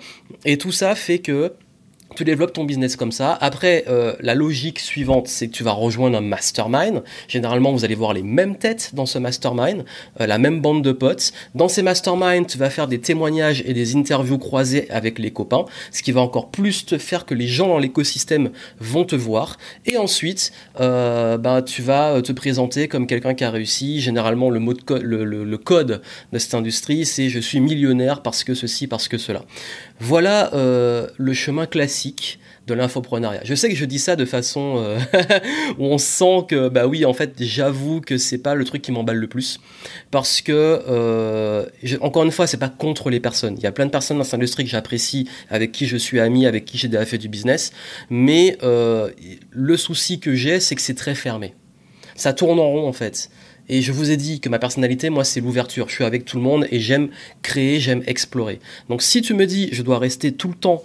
et 0.45 0.57
tout 0.57 0.71
ça 0.71 0.95
fait 0.95 1.04
que 1.21 1.53
tu 2.15 2.23
développes 2.23 2.53
ton 2.53 2.63
business 2.63 2.95
comme 2.95 3.11
ça. 3.11 3.37
Après, 3.41 3.83
euh, 3.87 4.13
la 4.21 4.35
logique 4.35 4.79
suivante, 4.79 5.27
c'est 5.27 5.47
que 5.47 5.51
tu 5.51 5.63
vas 5.63 5.71
rejoindre 5.71 6.17
un 6.17 6.21
mastermind. 6.21 7.03
Généralement, 7.27 7.71
vous 7.73 7.83
allez 7.83 7.95
voir 7.95 8.13
les 8.13 8.23
mêmes 8.23 8.57
têtes 8.57 8.91
dans 8.93 9.05
ce 9.05 9.19
mastermind, 9.19 9.83
euh, 10.21 10.27
la 10.27 10.37
même 10.37 10.61
bande 10.61 10.83
de 10.83 10.91
potes. 10.91 11.33
Dans 11.55 11.67
ces 11.67 11.81
masterminds, 11.81 12.45
tu 12.45 12.57
vas 12.57 12.69
faire 12.69 12.87
des 12.87 12.99
témoignages 12.99 13.63
et 13.65 13.73
des 13.73 13.95
interviews 13.95 14.37
croisées 14.37 14.89
avec 14.91 15.19
les 15.19 15.31
copains, 15.31 15.65
ce 15.91 16.03
qui 16.03 16.11
va 16.11 16.21
encore 16.21 16.51
plus 16.51 16.85
te 16.85 16.97
faire 16.97 17.25
que 17.25 17.33
les 17.33 17.47
gens 17.47 17.67
dans 17.67 17.79
l'écosystème 17.79 18.51
vont 18.79 19.03
te 19.03 19.15
voir. 19.15 19.57
Et 19.85 19.97
ensuite, 19.97 20.51
euh, 20.79 21.37
bah, 21.37 21.61
tu 21.61 21.81
vas 21.81 22.21
te 22.21 22.31
présenter 22.31 22.87
comme 22.87 23.07
quelqu'un 23.07 23.33
qui 23.33 23.43
a 23.43 23.51
réussi. 23.51 23.99
Généralement, 23.99 24.49
le, 24.49 24.59
mot 24.59 24.73
le 24.89 25.57
code 25.57 26.01
de 26.31 26.39
cette 26.39 26.53
industrie, 26.53 27.05
c'est 27.05 27.29
je 27.29 27.39
suis 27.39 27.59
millionnaire 27.59 28.21
parce 28.21 28.43
que 28.43 28.53
ceci, 28.53 28.87
parce 28.87 29.07
que 29.07 29.17
cela. 29.17 29.43
Voilà 29.99 30.51
le 30.53 31.33
chemin 31.33 31.65
classique 31.65 32.39
de 32.67 32.73
l'infoprenariat. 32.73 33.41
Je 33.43 33.53
sais 33.53 33.69
que 33.69 33.75
je 33.75 33.85
dis 33.85 33.99
ça 33.99 34.15
de 34.15 34.25
façon 34.25 34.75
euh, 34.77 34.99
où 35.77 35.85
on 35.85 35.97
sent 35.97 36.45
que, 36.47 36.69
bah 36.69 36.87
oui, 36.87 37.05
en 37.05 37.13
fait, 37.13 37.33
j'avoue 37.39 38.01
que 38.01 38.17
c'est 38.17 38.39
pas 38.39 38.55
le 38.55 38.65
truc 38.65 38.81
qui 38.81 38.91
m'emballe 38.91 39.17
le 39.17 39.27
plus. 39.27 39.59
Parce 40.09 40.41
que, 40.41 40.51
euh, 40.87 41.65
encore 42.01 42.23
une 42.23 42.31
fois, 42.31 42.47
c'est 42.47 42.57
pas 42.57 42.69
contre 42.69 43.09
les 43.09 43.19
personnes. 43.19 43.55
Il 43.57 43.63
y 43.63 43.67
a 43.67 43.71
plein 43.71 43.85
de 43.85 43.91
personnes 43.91 44.17
dans 44.17 44.23
cette 44.23 44.35
industrie 44.35 44.63
que 44.63 44.69
j'apprécie, 44.69 45.29
avec 45.49 45.71
qui 45.71 45.85
je 45.85 45.97
suis 45.97 46.19
ami, 46.19 46.47
avec 46.47 46.65
qui 46.65 46.77
j'ai 46.77 46.87
déjà 46.87 47.05
fait 47.05 47.19
du 47.19 47.29
business. 47.29 47.71
Mais 48.09 48.57
euh, 48.63 49.11
le 49.51 49.77
souci 49.77 50.19
que 50.19 50.33
j'ai, 50.33 50.59
c'est 50.59 50.75
que 50.75 50.81
c'est 50.81 50.95
très 50.95 51.15
fermé. 51.15 51.53
Ça 52.15 52.33
tourne 52.33 52.59
en 52.59 52.67
rond, 52.67 52.87
en 52.87 52.93
fait. 52.93 53.29
Et 53.69 53.81
je 53.81 53.91
vous 53.91 54.11
ai 54.11 54.17
dit 54.17 54.39
que 54.39 54.49
ma 54.49 54.59
personnalité, 54.59 55.09
moi, 55.09 55.23
c'est 55.23 55.41
l'ouverture. 55.41 55.89
Je 55.89 55.95
suis 55.95 56.03
avec 56.03 56.25
tout 56.25 56.37
le 56.37 56.43
monde 56.43 56.67
et 56.71 56.79
j'aime 56.79 57.09
créer, 57.41 57.79
j'aime 57.79 58.03
explorer. 58.07 58.59
Donc 58.89 59.01
si 59.01 59.21
tu 59.21 59.33
me 59.33 59.45
dis, 59.45 59.69
je 59.71 59.81
dois 59.81 59.99
rester 59.99 60.31
tout 60.31 60.49
le 60.49 60.55
temps 60.55 60.83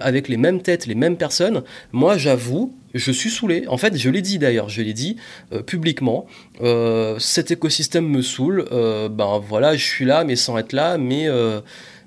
avec 0.00 0.28
les 0.28 0.36
mêmes 0.36 0.60
têtes, 0.60 0.86
les 0.86 0.94
mêmes 0.94 1.16
personnes, 1.16 1.62
moi, 1.92 2.16
j'avoue, 2.18 2.74
je 2.94 3.12
suis 3.12 3.30
saoulé. 3.30 3.64
En 3.68 3.76
fait, 3.76 3.96
je 3.96 4.10
l'ai 4.10 4.22
dit 4.22 4.38
d'ailleurs, 4.38 4.68
je 4.68 4.82
l'ai 4.82 4.92
dit 4.92 5.16
euh, 5.52 5.62
publiquement. 5.62 6.26
Euh, 6.60 7.18
cet 7.18 7.50
écosystème 7.50 8.08
me 8.08 8.22
saoule. 8.22 8.66
Euh, 8.72 9.08
ben 9.08 9.38
voilà, 9.38 9.76
je 9.76 9.84
suis 9.84 10.04
là, 10.04 10.24
mais 10.24 10.36
sans 10.36 10.58
être 10.58 10.72
là, 10.72 10.98
mais 10.98 11.28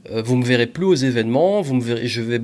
vous 0.09 0.35
me 0.35 0.43
verrez 0.43 0.67
plus 0.67 0.85
aux 0.85 0.95
événements, 0.95 1.61
vous 1.61 1.75
me 1.75 1.81
verrez, 1.81 2.07
je 2.07 2.21
vais 2.21 2.41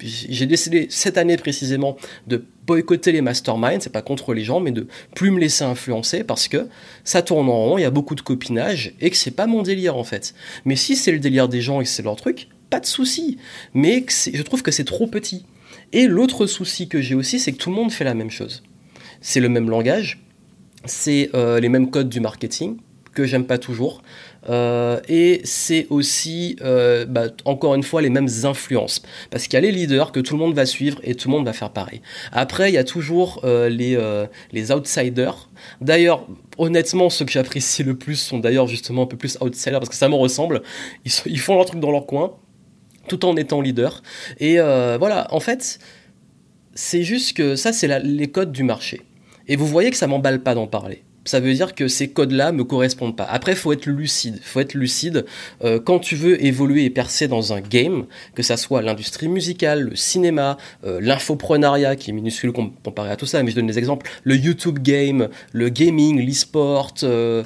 j'ai 0.00 0.46
décidé 0.46 0.86
cette 0.90 1.16
année 1.16 1.36
précisément 1.36 1.96
de 2.26 2.44
boycotter 2.66 3.12
les 3.12 3.22
masterminds, 3.22 3.80
c'est 3.80 3.92
pas 3.92 4.02
contre 4.02 4.34
les 4.34 4.44
gens, 4.44 4.60
mais 4.60 4.72
de 4.72 4.86
plus 5.14 5.30
me 5.30 5.40
laisser 5.40 5.64
influencer 5.64 6.22
parce 6.22 6.48
que 6.48 6.68
ça 7.04 7.22
tourne 7.22 7.48
en 7.48 7.64
rond, 7.64 7.78
il 7.78 7.82
y 7.82 7.86
a 7.86 7.90
beaucoup 7.90 8.14
de 8.14 8.20
copinage 8.20 8.94
et 9.00 9.10
que 9.10 9.16
c'est 9.16 9.30
pas 9.30 9.46
mon 9.46 9.62
délire 9.62 9.96
en 9.96 10.04
fait. 10.04 10.34
Mais 10.66 10.76
si 10.76 10.94
c'est 10.94 11.12
le 11.12 11.18
délire 11.18 11.48
des 11.48 11.62
gens 11.62 11.80
et 11.80 11.84
que 11.84 11.90
c'est 11.90 12.02
leur 12.02 12.16
truc, 12.16 12.48
pas 12.68 12.80
de 12.80 12.86
souci. 12.86 13.38
Mais 13.74 14.04
je 14.08 14.42
trouve 14.42 14.62
que 14.62 14.70
c'est 14.70 14.84
trop 14.84 15.06
petit. 15.06 15.46
Et 15.92 16.06
l'autre 16.06 16.46
souci 16.46 16.88
que 16.88 17.00
j'ai 17.00 17.14
aussi, 17.14 17.38
c'est 17.38 17.52
que 17.52 17.56
tout 17.56 17.70
le 17.70 17.76
monde 17.76 17.90
fait 17.90 18.04
la 18.04 18.14
même 18.14 18.30
chose. 18.30 18.62
C'est 19.20 19.40
le 19.40 19.48
même 19.48 19.70
langage, 19.70 20.20
c'est 20.84 21.30
euh, 21.34 21.60
les 21.60 21.68
mêmes 21.68 21.90
codes 21.90 22.08
du 22.08 22.20
marketing 22.20 22.76
que 23.14 23.24
j'aime 23.24 23.46
pas 23.46 23.58
toujours. 23.58 24.02
Euh, 24.48 25.00
et 25.08 25.40
c'est 25.44 25.86
aussi, 25.90 26.56
euh, 26.62 27.04
bah, 27.04 27.26
encore 27.44 27.74
une 27.74 27.82
fois, 27.82 28.02
les 28.02 28.10
mêmes 28.10 28.28
influences. 28.44 29.02
Parce 29.30 29.44
qu'il 29.44 29.54
y 29.54 29.56
a 29.56 29.60
les 29.60 29.72
leaders 29.72 30.12
que 30.12 30.20
tout 30.20 30.34
le 30.34 30.40
monde 30.40 30.54
va 30.54 30.66
suivre 30.66 30.98
et 31.02 31.14
tout 31.14 31.28
le 31.28 31.34
monde 31.34 31.44
va 31.44 31.52
faire 31.52 31.70
pareil. 31.70 32.00
Après, 32.32 32.70
il 32.70 32.74
y 32.74 32.78
a 32.78 32.84
toujours 32.84 33.40
euh, 33.44 33.68
les, 33.68 33.98
les 34.52 34.72
outsiders. 34.72 35.48
D'ailleurs, 35.80 36.26
honnêtement, 36.56 37.10
ceux 37.10 37.24
que 37.24 37.32
j'apprécie 37.32 37.82
le 37.82 37.96
plus 37.96 38.16
sont 38.16 38.38
d'ailleurs 38.38 38.66
justement 38.66 39.02
un 39.02 39.06
peu 39.06 39.16
plus 39.16 39.38
outsiders 39.40 39.80
parce 39.80 39.90
que 39.90 39.96
ça 39.96 40.08
me 40.08 40.14
ressemble. 40.14 40.62
Ils, 41.04 41.12
ils 41.26 41.40
font 41.40 41.56
leur 41.56 41.64
truc 41.64 41.80
dans 41.80 41.90
leur 41.90 42.06
coin 42.06 42.36
tout 43.08 43.24
en 43.24 43.36
étant 43.36 43.60
leader. 43.62 44.02
Et 44.38 44.58
voilà, 44.58 45.26
en 45.30 45.40
fait, 45.40 45.78
c'est 46.74 47.02
juste 47.02 47.36
que 47.36 47.56
ça, 47.56 47.72
c'est 47.72 48.02
les 48.02 48.28
codes 48.28 48.52
du 48.52 48.62
marché. 48.62 49.00
Et 49.46 49.56
vous 49.56 49.66
voyez 49.66 49.90
que 49.90 49.96
ça 49.96 50.06
m'emballe 50.06 50.42
pas 50.42 50.54
d'en 50.54 50.66
parler 50.66 51.02
ça 51.28 51.40
veut 51.40 51.52
dire 51.52 51.74
que 51.74 51.88
ces 51.88 52.08
codes-là 52.08 52.52
me 52.52 52.64
correspondent 52.64 53.14
pas. 53.14 53.24
Après, 53.24 53.54
faut 53.54 53.70
être 53.72 53.84
lucide. 53.84 54.40
Faut 54.42 54.60
être 54.60 54.72
lucide 54.72 55.26
euh, 55.62 55.78
quand 55.78 55.98
tu 55.98 56.16
veux 56.16 56.42
évoluer 56.42 56.86
et 56.86 56.90
percer 56.90 57.28
dans 57.28 57.52
un 57.52 57.60
game, 57.60 58.06
que 58.34 58.42
ça 58.42 58.56
soit 58.56 58.80
l'industrie 58.80 59.28
musicale, 59.28 59.90
le 59.90 59.96
cinéma, 59.96 60.56
euh, 60.84 61.00
l'infoprenariat 61.02 61.96
qui 61.96 62.10
est 62.10 62.12
minuscule 62.14 62.52
comparé 62.52 63.10
à 63.10 63.16
tout 63.16 63.26
ça. 63.26 63.42
Mais 63.42 63.50
je 63.50 63.56
donne 63.56 63.66
des 63.66 63.78
exemples. 63.78 64.10
Le 64.24 64.36
YouTube 64.36 64.78
game, 64.78 65.28
le 65.52 65.68
gaming, 65.68 66.18
l'e-sport. 66.18 66.94
Euh, 67.02 67.44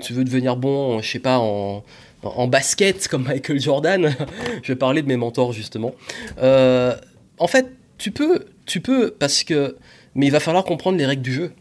tu 0.00 0.14
veux 0.14 0.24
devenir 0.24 0.56
bon, 0.56 1.02
je 1.02 1.10
sais 1.10 1.18
pas 1.18 1.38
en 1.38 1.84
en 2.22 2.48
basket 2.48 3.08
comme 3.08 3.24
Michael 3.24 3.60
Jordan. 3.60 4.14
je 4.62 4.72
vais 4.72 4.76
parler 4.76 5.02
de 5.02 5.08
mes 5.08 5.16
mentors 5.16 5.52
justement. 5.52 5.94
en 6.38 7.46
fait, 7.46 7.66
tu 7.98 8.12
peux, 8.12 8.46
tu 8.64 8.80
peux 8.80 9.10
parce 9.10 9.44
que, 9.44 9.76
mais 10.14 10.26
il 10.26 10.32
va 10.32 10.40
falloir 10.40 10.64
comprendre 10.64 10.96
les 10.96 11.06
règles 11.06 11.22
du 11.22 11.32
jeu 11.32 11.52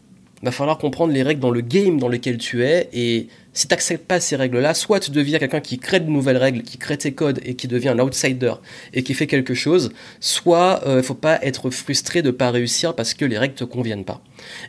va 0.46 0.52
falloir 0.52 0.78
comprendre 0.78 1.14
les 1.14 1.24
règles 1.24 1.42
dans 1.42 1.52
le 1.52 1.62
game 1.62 2.00
dans 2.00 2.08
lequel 2.08 2.38
tu 2.38 2.64
es. 2.64 2.90
Et 2.94 3.28
si 3.54 3.68
tu 3.68 3.74
n'acceptes 3.74 4.08
pas 4.08 4.20
ces 4.20 4.36
règles-là, 4.36 4.74
soit 4.74 5.00
tu 5.00 5.12
deviens 5.12 5.38
quelqu'un 5.40 5.60
qui 5.60 5.80
crée 5.80 6.00
de 6.00 6.10
nouvelles 6.10 6.38
règles, 6.38 6.64
qui 6.64 6.78
crée 6.78 6.98
tes 6.98 7.12
codes 7.12 7.40
et 7.44 7.56
qui 7.56 7.68
devient 7.68 7.90
un 7.90 8.00
outsider 8.00 8.54
et 8.94 9.04
qui 9.04 9.14
fait 9.14 9.28
quelque 9.28 9.54
chose, 9.54 9.92
soit 10.20 10.82
il 10.86 10.92
euh, 10.92 10.96
ne 10.98 11.02
faut 11.02 11.14
pas 11.14 11.40
être 11.44 11.70
frustré 11.70 12.22
de 12.22 12.28
ne 12.28 12.32
pas 12.32 12.52
réussir 12.52 12.96
parce 12.96 13.14
que 13.14 13.26
les 13.26 13.38
règles 13.38 13.56
te 13.56 13.66
conviennent 13.66 14.06
pas. 14.06 14.22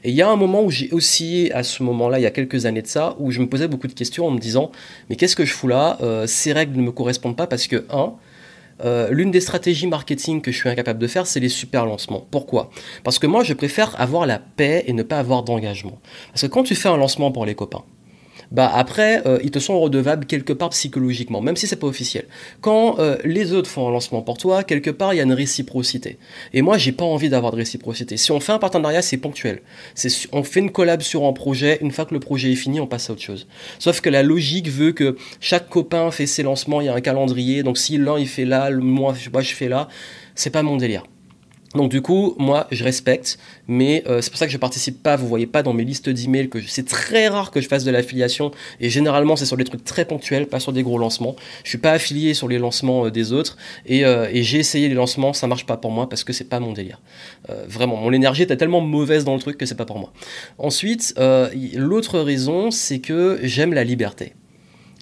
Et 0.03 0.11
il 0.11 0.17
y 0.17 0.23
a 0.23 0.29
un 0.29 0.37
moment 0.37 0.65
où 0.65 0.71
j'ai 0.71 0.91
aussi, 0.91 1.51
à 1.55 1.63
ce 1.63 1.83
moment-là, 1.83 2.19
il 2.19 2.23
y 2.23 2.27
a 2.27 2.31
quelques 2.31 2.67
années 2.67 2.83
de 2.83 2.89
ça, 2.89 3.15
où 3.19 3.31
je 3.31 3.41
me 3.41 3.49
posais 3.49 3.69
beaucoup 3.69 3.87
de 3.87 3.93
questions 3.93 4.27
en 4.27 4.31
me 4.31 4.41
disant, 4.41 4.73
mais 5.09 5.17
qu'est-ce 5.17 5.37
que 5.37 5.45
je 5.45 5.53
fous 5.53 5.69
là? 5.69 5.99
Euh, 6.03 6.27
Ces 6.27 6.53
règles 6.53 6.77
ne 6.77 6.83
me 6.83 6.91
correspondent 6.91 7.37
pas 7.37 7.47
parce 7.47 7.67
que, 7.67 7.85
un, 7.91 8.15
euh, 8.85 9.11
l'une 9.11 9.31
des 9.31 9.41
stratégies 9.41 9.87
marketing 9.87 10.41
que 10.41 10.51
je 10.51 10.57
suis 10.57 10.69
incapable 10.69 10.99
de 10.99 11.07
faire, 11.07 11.27
c'est 11.27 11.41
les 11.41 11.49
super 11.49 11.87
lancements. 11.87 12.27
Pourquoi? 12.31 12.71
Parce 13.05 13.19
que 13.19 13.27
moi, 13.27 13.43
je 13.43 13.55
préfère 13.55 14.01
avoir 14.01 14.27
la 14.27 14.39
paix 14.39 14.85
et 14.87 14.93
ne 14.93 15.03
pas 15.03 15.19
avoir 15.19 15.43
d'engagement. 15.43 15.99
Parce 16.33 16.43
que 16.43 16.47
quand 16.47 16.63
tu 16.63 16.75
fais 16.75 16.89
un 16.89 16.97
lancement 16.97 17.33
pour 17.33 17.47
les 17.47 17.55
copains, 17.55 17.85
bah 18.51 18.71
après, 18.75 19.27
euh, 19.27 19.39
ils 19.45 19.51
te 19.51 19.59
sont 19.59 19.79
redevables 19.79 20.27
quelque 20.27 20.53
part 20.53 20.71
psychologiquement, 20.71 21.41
même 21.41 21.57
si 21.57 21.67
c'est 21.67 21.77
pas 21.77 21.87
officiel. 21.87 22.25
Quand 22.61 22.99
euh, 22.99 23.17
les 23.25 23.53
autres 23.53 23.71
font 23.71 23.89
un 23.89 23.93
lancement 23.93 24.23
pour 24.23 24.39
toi, 24.39 24.65
quelque 24.65 24.91
part, 24.91 25.15
il 25.15 25.19
y 25.19 25.21
a 25.21 25.23
une 25.23 25.33
réciprocité. 25.33 26.19
Et 26.53 26.63
moi, 26.63 26.77
j'ai 26.77 26.93
pas 26.93 27.05
envie 27.05 27.29
d'avoir 27.29 27.53
de 27.53 27.57
réciprocité. 27.59 28.17
Si 28.17 28.33
on 28.33 28.41
fait 28.41 28.53
un 28.53 28.59
partenariat, 28.59 29.03
c'est 29.03 29.19
ponctuel. 29.19 29.63
C'est, 29.95 30.11
on 30.33 30.43
fait 30.43 30.61
une 30.61 30.73
collab 30.73 31.01
sur 31.01 31.25
un 31.25 31.33
projet, 31.33 31.79
une 31.81 31.93
fois 31.93 32.07
que 32.07 32.15
le 32.15 32.21
projet 32.21 32.53
est 32.53 32.57
fini, 32.57 32.81
on 32.81 32.87
passe 32.87 33.09
à 33.09 33.13
autre 33.13 33.23
chose. 33.23 33.47
Sauf 33.79 34.01
que 34.01 34.11
la 34.11 34.23
logique 34.23 34.69
veut 34.69 34.93
que 34.93 35.17
chaque 35.41 35.69
copain 35.69 36.11
fait 36.11 36.27
ses 36.27 36.43
lancements, 36.43 36.81
il 36.81 36.87
y 36.87 36.89
a 36.89 36.95
un 36.95 37.01
calendrier, 37.01 37.63
donc 37.63 37.79
si 37.79 37.99
l'un 37.99 38.19
il 38.19 38.29
fait 38.29 38.45
là, 38.45 38.71
moi 38.71 39.15
je 39.15 39.55
fais 39.55 39.69
là, 39.69 39.89
c'est 40.35 40.51
pas 40.51 40.63
mon 40.63 40.77
délire. 40.77 41.05
Donc 41.75 41.89
du 41.91 42.03
coup, 42.03 42.35
moi, 42.39 42.67
je 42.73 42.83
respecte, 42.83 43.39
mais 43.69 44.03
euh, 44.09 44.21
c'est 44.21 44.31
pour 44.31 44.39
ça 44.39 44.47
que 44.47 44.53
je 44.53 44.59
participe 44.59 45.03
pas. 45.05 45.15
Vous 45.15 45.29
voyez 45.29 45.47
pas 45.47 45.63
dans 45.63 45.73
mes 45.73 45.85
listes 45.85 46.09
d'emails 46.09 46.49
que 46.49 46.61
c'est 46.67 46.87
très 46.87 47.29
rare 47.29 47.53
que 47.53 47.61
je 47.61 47.69
fasse 47.69 47.85
de 47.85 47.93
l'affiliation 47.93 48.51
et 48.81 48.91
généralement 48.91 49.37
c'est 49.37 49.47
sur 49.47 49.57
des 49.57 49.63
trucs 49.63 49.85
très 49.85 50.05
ponctuels, 50.05 50.49
pas 50.49 50.59
sur 50.59 50.73
des 50.73 50.83
gros 50.83 50.99
lancements. 50.99 51.37
Je 51.63 51.69
suis 51.69 51.79
pas 51.79 51.93
affilié 51.93 52.35
sur 52.35 52.49
les 52.49 52.59
lancements 52.59 53.07
euh, 53.07 53.11
des 53.13 53.33
autres 53.33 53.57
et, 53.87 54.05
euh, 54.05 54.29
et 54.33 54.43
j'ai 54.43 54.59
essayé 54.59 54.89
les 54.89 54.95
lancements, 54.95 55.33
ça 55.33 55.47
marche 55.47 55.65
pas 55.65 55.77
pour 55.77 55.93
moi 55.93 56.09
parce 56.09 56.25
que 56.25 56.33
c'est 56.33 56.49
pas 56.49 56.59
mon 56.59 56.73
délire. 56.73 57.01
vraiment, 57.69 57.97
mon 57.97 58.13
énergie 58.13 58.43
était 58.43 58.57
tellement 58.57 58.81
mauvaise 58.81 59.25
dans 59.25 59.35
le 59.35 59.41
truc 59.41 59.57
que 59.57 59.67
c'est 59.67 59.77
pas 59.77 59.87
pour 59.87 59.99
moi. 59.99 60.13
Ensuite, 60.59 61.15
l'autre 61.75 62.19
raison, 62.19 62.71
c'est 62.71 62.99
que 62.99 63.39
j'aime 63.43 63.75
la 63.75 63.85
liberté. 63.85 64.35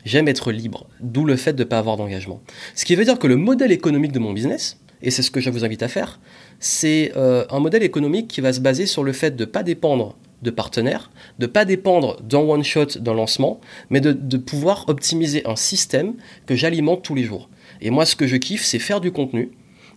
J'aime 0.05 0.29
être 0.29 0.53
libre, 0.53 0.87
d'où 1.01 1.25
le 1.25 1.37
fait 1.37 1.55
de 1.55 1.65
ne 1.65 1.69
pas 1.69 1.79
avoir 1.79 1.97
d'engagement. 1.97 2.41
Ce 2.75 2.85
qui 2.85 2.95
veut 2.95 3.05
dire 3.05 3.19
que 3.19 3.27
le 3.27 3.37
modèle 3.37 3.73
économique 3.73 4.13
de 4.13 4.19
mon 4.19 4.33
business, 4.33 4.79
et 5.03 5.11
c'est 5.11 5.23
ce 5.23 5.31
que 5.31 5.41
je 5.41 5.51
vous 5.51 5.65
invite 5.65 5.83
à 5.83 5.89
faire, 5.89 6.19
c'est 6.61 7.13
euh, 7.17 7.45
un 7.51 7.61
modèle 7.61 7.83
économique 7.83 8.29
qui 8.29 8.41
va 8.41 8.53
se 8.53 8.61
baser 8.61 8.87
sur 8.87 9.05
le 9.05 9.13
fait 9.13 9.37
de 9.37 9.45
ne 9.45 9.51
pas 9.51 9.63
dépendre 9.63 10.17
de 10.43 10.51
partenaires, 10.51 11.11
de 11.39 11.47
ne 11.47 11.51
pas 11.51 11.65
dépendre 11.65 12.21
d'un 12.23 12.39
one-shot, 12.39 13.01
d'un 13.01 13.15
lancement, 13.15 13.61
mais 13.91 14.01
de, 14.01 14.13
de, 14.13 14.37
pouvoir 14.37 14.85
optimiser 14.89 15.45
un 15.47 15.57
système 15.57 16.15
que 16.47 16.55
j'alimente 16.55 17.03
tous 17.03 17.15
les 17.15 17.25
jours. 17.25 17.49
Et 17.81 17.91
moi, 17.91 18.07
ce 18.07 18.15
que 18.15 18.27
je 18.27 18.37
kiffe, 18.37 18.65
c'est 18.65 18.79
faire 18.79 19.01
du 19.01 19.11
contenu 19.11 19.51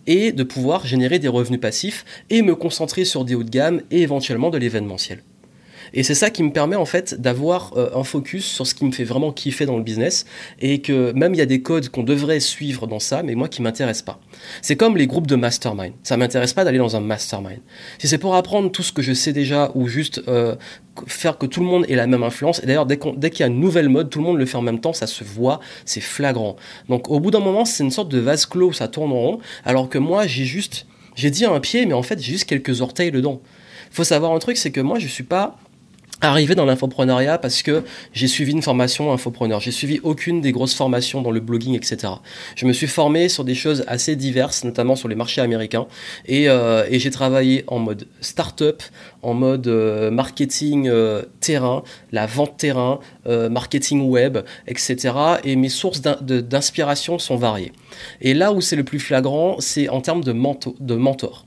et 0.07 0.31
de 0.31 0.43
pouvoir 0.43 0.85
générer 0.85 1.19
des 1.19 1.27
revenus 1.27 1.61
passifs 1.61 2.05
et 2.29 2.41
me 2.41 2.55
concentrer 2.55 3.05
sur 3.05 3.23
des 3.23 3.35
hauts 3.35 3.43
de 3.43 3.49
gamme 3.49 3.81
et 3.91 4.01
éventuellement 4.01 4.49
de 4.49 4.57
l'événementiel. 4.57 5.21
Et 5.93 6.03
c'est 6.03 6.15
ça 6.15 6.29
qui 6.29 6.43
me 6.43 6.51
permet 6.51 6.75
en 6.75 6.85
fait 6.85 7.19
d'avoir 7.19 7.73
euh, 7.77 7.89
un 7.95 8.03
focus 8.03 8.45
sur 8.45 8.65
ce 8.65 8.73
qui 8.73 8.85
me 8.85 8.91
fait 8.91 9.03
vraiment 9.03 9.31
kiffer 9.31 9.65
dans 9.65 9.77
le 9.77 9.83
business 9.83 10.25
et 10.59 10.79
que 10.79 11.11
même 11.13 11.33
il 11.33 11.37
y 11.37 11.41
a 11.41 11.45
des 11.45 11.61
codes 11.61 11.89
qu'on 11.89 12.03
devrait 12.03 12.39
suivre 12.39 12.87
dans 12.87 12.99
ça, 12.99 13.23
mais 13.23 13.35
moi 13.35 13.47
qui 13.47 13.61
m'intéresse 13.61 14.01
pas. 14.01 14.19
C'est 14.61 14.75
comme 14.75 14.97
les 14.97 15.07
groupes 15.07 15.27
de 15.27 15.35
mastermind. 15.35 15.93
Ça 16.03 16.17
m'intéresse 16.17 16.53
pas 16.53 16.63
d'aller 16.63 16.77
dans 16.77 16.95
un 16.95 17.01
mastermind. 17.01 17.59
Si 17.97 18.07
c'est 18.07 18.17
pour 18.17 18.35
apprendre 18.35 18.71
tout 18.71 18.83
ce 18.83 18.93
que 18.93 19.01
je 19.01 19.13
sais 19.13 19.33
déjà 19.33 19.71
ou 19.75 19.87
juste 19.87 20.21
euh, 20.27 20.55
faire 21.07 21.37
que 21.37 21.45
tout 21.45 21.59
le 21.61 21.65
monde 21.65 21.85
ait 21.89 21.95
la 21.95 22.07
même 22.07 22.23
influence. 22.23 22.61
Et 22.63 22.65
d'ailleurs, 22.65 22.85
dès, 22.85 22.97
qu'il 22.97 23.39
y 23.39 23.43
a 23.43 23.47
une 23.47 23.59
nouvelle 23.59 23.89
mode, 23.89 24.09
tout 24.09 24.19
le 24.19 24.25
monde 24.25 24.37
le 24.37 24.45
fait 24.45 24.57
en 24.57 24.61
même 24.61 24.79
temps, 24.79 24.93
ça 24.93 25.07
se 25.07 25.23
voit, 25.23 25.59
c'est 25.85 26.01
flagrant. 26.01 26.55
Donc 26.89 27.09
au 27.09 27.19
bout 27.19 27.31
d'un 27.31 27.39
moment, 27.39 27.65
c'est 27.65 27.83
une 27.83 27.91
sorte 27.91 28.09
de 28.09 28.19
vase 28.19 28.45
clos 28.45 28.69
où 28.69 28.73
ça 28.73 28.87
tourne 28.87 29.11
en 29.11 29.19
rond, 29.19 29.39
alors 29.65 29.89
que 29.89 29.97
moi, 29.97 30.27
j'ai 30.27 30.45
juste, 30.45 30.85
j'ai 31.15 31.31
dit 31.31 31.45
un 31.45 31.59
pied, 31.59 31.85
mais 31.85 31.93
en 31.93 32.03
fait, 32.03 32.19
j'ai 32.21 32.33
juste 32.33 32.45
quelques 32.45 32.81
orteils 32.81 33.11
dedans. 33.11 33.41
Faut 33.91 34.03
savoir 34.03 34.33
un 34.33 34.39
truc, 34.39 34.57
c'est 34.57 34.71
que 34.71 34.81
moi, 34.81 34.99
je 34.99 35.07
suis 35.07 35.23
pas 35.23 35.57
arrivé 36.21 36.55
dans 36.55 36.65
l'infopreneuriat 36.65 37.37
parce 37.37 37.61
que 37.63 37.83
j'ai 38.13 38.27
suivi 38.27 38.51
une 38.51 38.61
formation 38.61 39.11
infopreneur. 39.11 39.59
J'ai 39.59 39.71
suivi 39.71 39.99
aucune 40.03 40.41
des 40.41 40.51
grosses 40.51 40.73
formations 40.73 41.21
dans 41.21 41.31
le 41.31 41.39
blogging, 41.39 41.75
etc. 41.75 42.13
Je 42.55 42.65
me 42.65 42.73
suis 42.73 42.87
formé 42.87 43.29
sur 43.29 43.43
des 43.43 43.55
choses 43.55 43.83
assez 43.87 44.15
diverses, 44.15 44.63
notamment 44.63 44.95
sur 44.95 45.07
les 45.07 45.15
marchés 45.15 45.41
américains, 45.41 45.87
et, 46.25 46.49
euh, 46.49 46.85
et 46.89 46.99
j'ai 46.99 47.11
travaillé 47.11 47.63
en 47.67 47.79
mode 47.79 48.07
start-up, 48.21 48.83
en 49.21 49.33
mode 49.33 49.67
euh, 49.67 50.11
marketing 50.11 50.87
euh, 50.87 51.23
terrain, 51.39 51.83
la 52.11 52.25
vente 52.25 52.57
terrain, 52.57 52.99
marketing 53.25 54.09
web, 54.09 54.39
etc. 54.67 55.13
Et 55.43 55.55
mes 55.55 55.69
sources 55.69 56.01
d'inspiration 56.01 57.19
sont 57.19 57.35
variées. 57.35 57.71
Et 58.19 58.33
là 58.33 58.51
où 58.51 58.61
c'est 58.61 58.75
le 58.75 58.83
plus 58.83 58.99
flagrant, 58.99 59.57
c'est 59.59 59.89
en 59.89 60.01
termes 60.01 60.23
de 60.23 60.33
mentor 60.33 61.45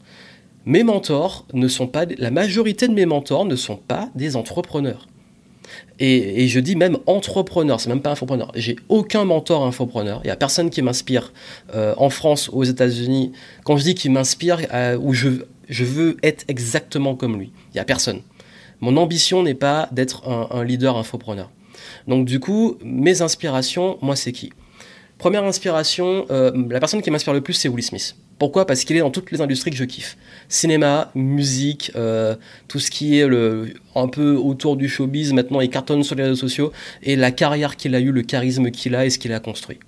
mes 0.67 0.83
mentors 0.83 1.47
ne 1.53 1.69
sont 1.69 1.87
pas, 1.87 2.07
la 2.19 2.31
majorité 2.31 2.89
de 2.89 2.95
mes 2.95 3.07
mentors 3.07 3.45
ne 3.45 3.57
sont 3.57 3.77
pas 3.77 4.11
des 4.15 4.37
entrepreneurs. 4.37 5.07
Et, 5.99 6.49
je 6.49 6.61
dis 6.61 6.77
même 6.77 6.99
entrepreneur, 7.07 7.81
c'est 7.81 7.89
même 7.89 8.03
pas 8.03 8.11
infopreneur. 8.11 8.53
J'ai 8.55 8.77
aucun 8.89 9.25
mentor 9.25 9.65
infopreneur. 9.65 10.21
Il 10.25 10.29
y 10.29 10.31
a 10.31 10.37
personne 10.37 10.71
qui 10.71 10.83
m'inspire 10.83 11.33
euh, 11.75 11.95
en 11.97 12.11
France, 12.11 12.51
aux 12.53 12.65
États-Unis. 12.65 13.33
Quand 13.65 13.77
je 13.77 13.85
dis 13.85 13.95
qu'il 13.95 14.11
m'inspire, 14.13 14.59
euh, 14.73 14.99
où 14.99 15.15
je, 15.15 15.29
je 15.69 15.85
veux 15.85 16.17
être 16.23 16.45
exactement 16.49 17.15
comme 17.15 17.39
lui, 17.39 17.53
il 17.73 17.77
y 17.77 17.81
a 17.81 17.85
personne. 17.85 18.21
Mon 18.81 18.97
ambition 18.97 19.43
n'est 19.43 19.55
pas 19.55 19.89
d'être 19.93 20.29
un, 20.29 20.65
leader 20.65 20.97
infopreneur. 20.97 21.51
Donc 22.09 22.27
du 22.27 22.41
coup, 22.41 22.77
mes 22.85 23.23
inspirations, 23.23 23.99
moi, 24.03 24.17
c'est 24.17 24.33
qui? 24.33 24.53
Première 25.25 25.45
inspiration, 25.45 26.27
euh, 26.31 26.53
la 26.69 26.81
personne 26.81 27.01
qui 27.01 27.11
m'inspire 27.11 27.33
le 27.33 27.41
plus, 27.41 27.55
c'est 27.55 27.71
Will 27.71 27.83
Smith. 27.83 28.15
Pourquoi? 28.39 28.67
Parce 28.67 28.85
qu'il 28.85 28.95
est 28.95 29.01
dans 29.01 29.11
toutes 29.11 29.33
les 29.33 29.41
industries 29.41 29.71
que 29.71 29.77
je 29.79 29.85
kiffe. 29.85 30.19
Cinéma, 30.51 31.11
musique, 31.15 31.93
euh, 31.97 32.37
tout 32.69 32.79
ce 32.79 32.91
qui 32.91 33.19
est 33.19 33.27
un 33.95 34.09
peu 34.09 34.37
autour 34.37 34.77
du 34.77 34.87
showbiz, 34.87 35.33
maintenant 35.33 35.63
il 35.63 35.71
cartonne 35.71 36.03
sur 36.03 36.15
les 36.15 36.25
réseaux 36.25 36.37
sociaux, 36.37 36.73
et 37.03 37.17
la 37.17 37.31
carrière 37.31 37.77
qu'il 37.77 37.95
a 37.95 38.01
eue, 38.01 38.13
le 38.13 38.21
charisme 38.21 38.71
qu'il 38.71 38.95
a 38.95 39.07
et 39.07 39.09
ce 39.09 39.19
qu'il 39.19 39.33
a 39.33 39.41
construit. 39.41 39.79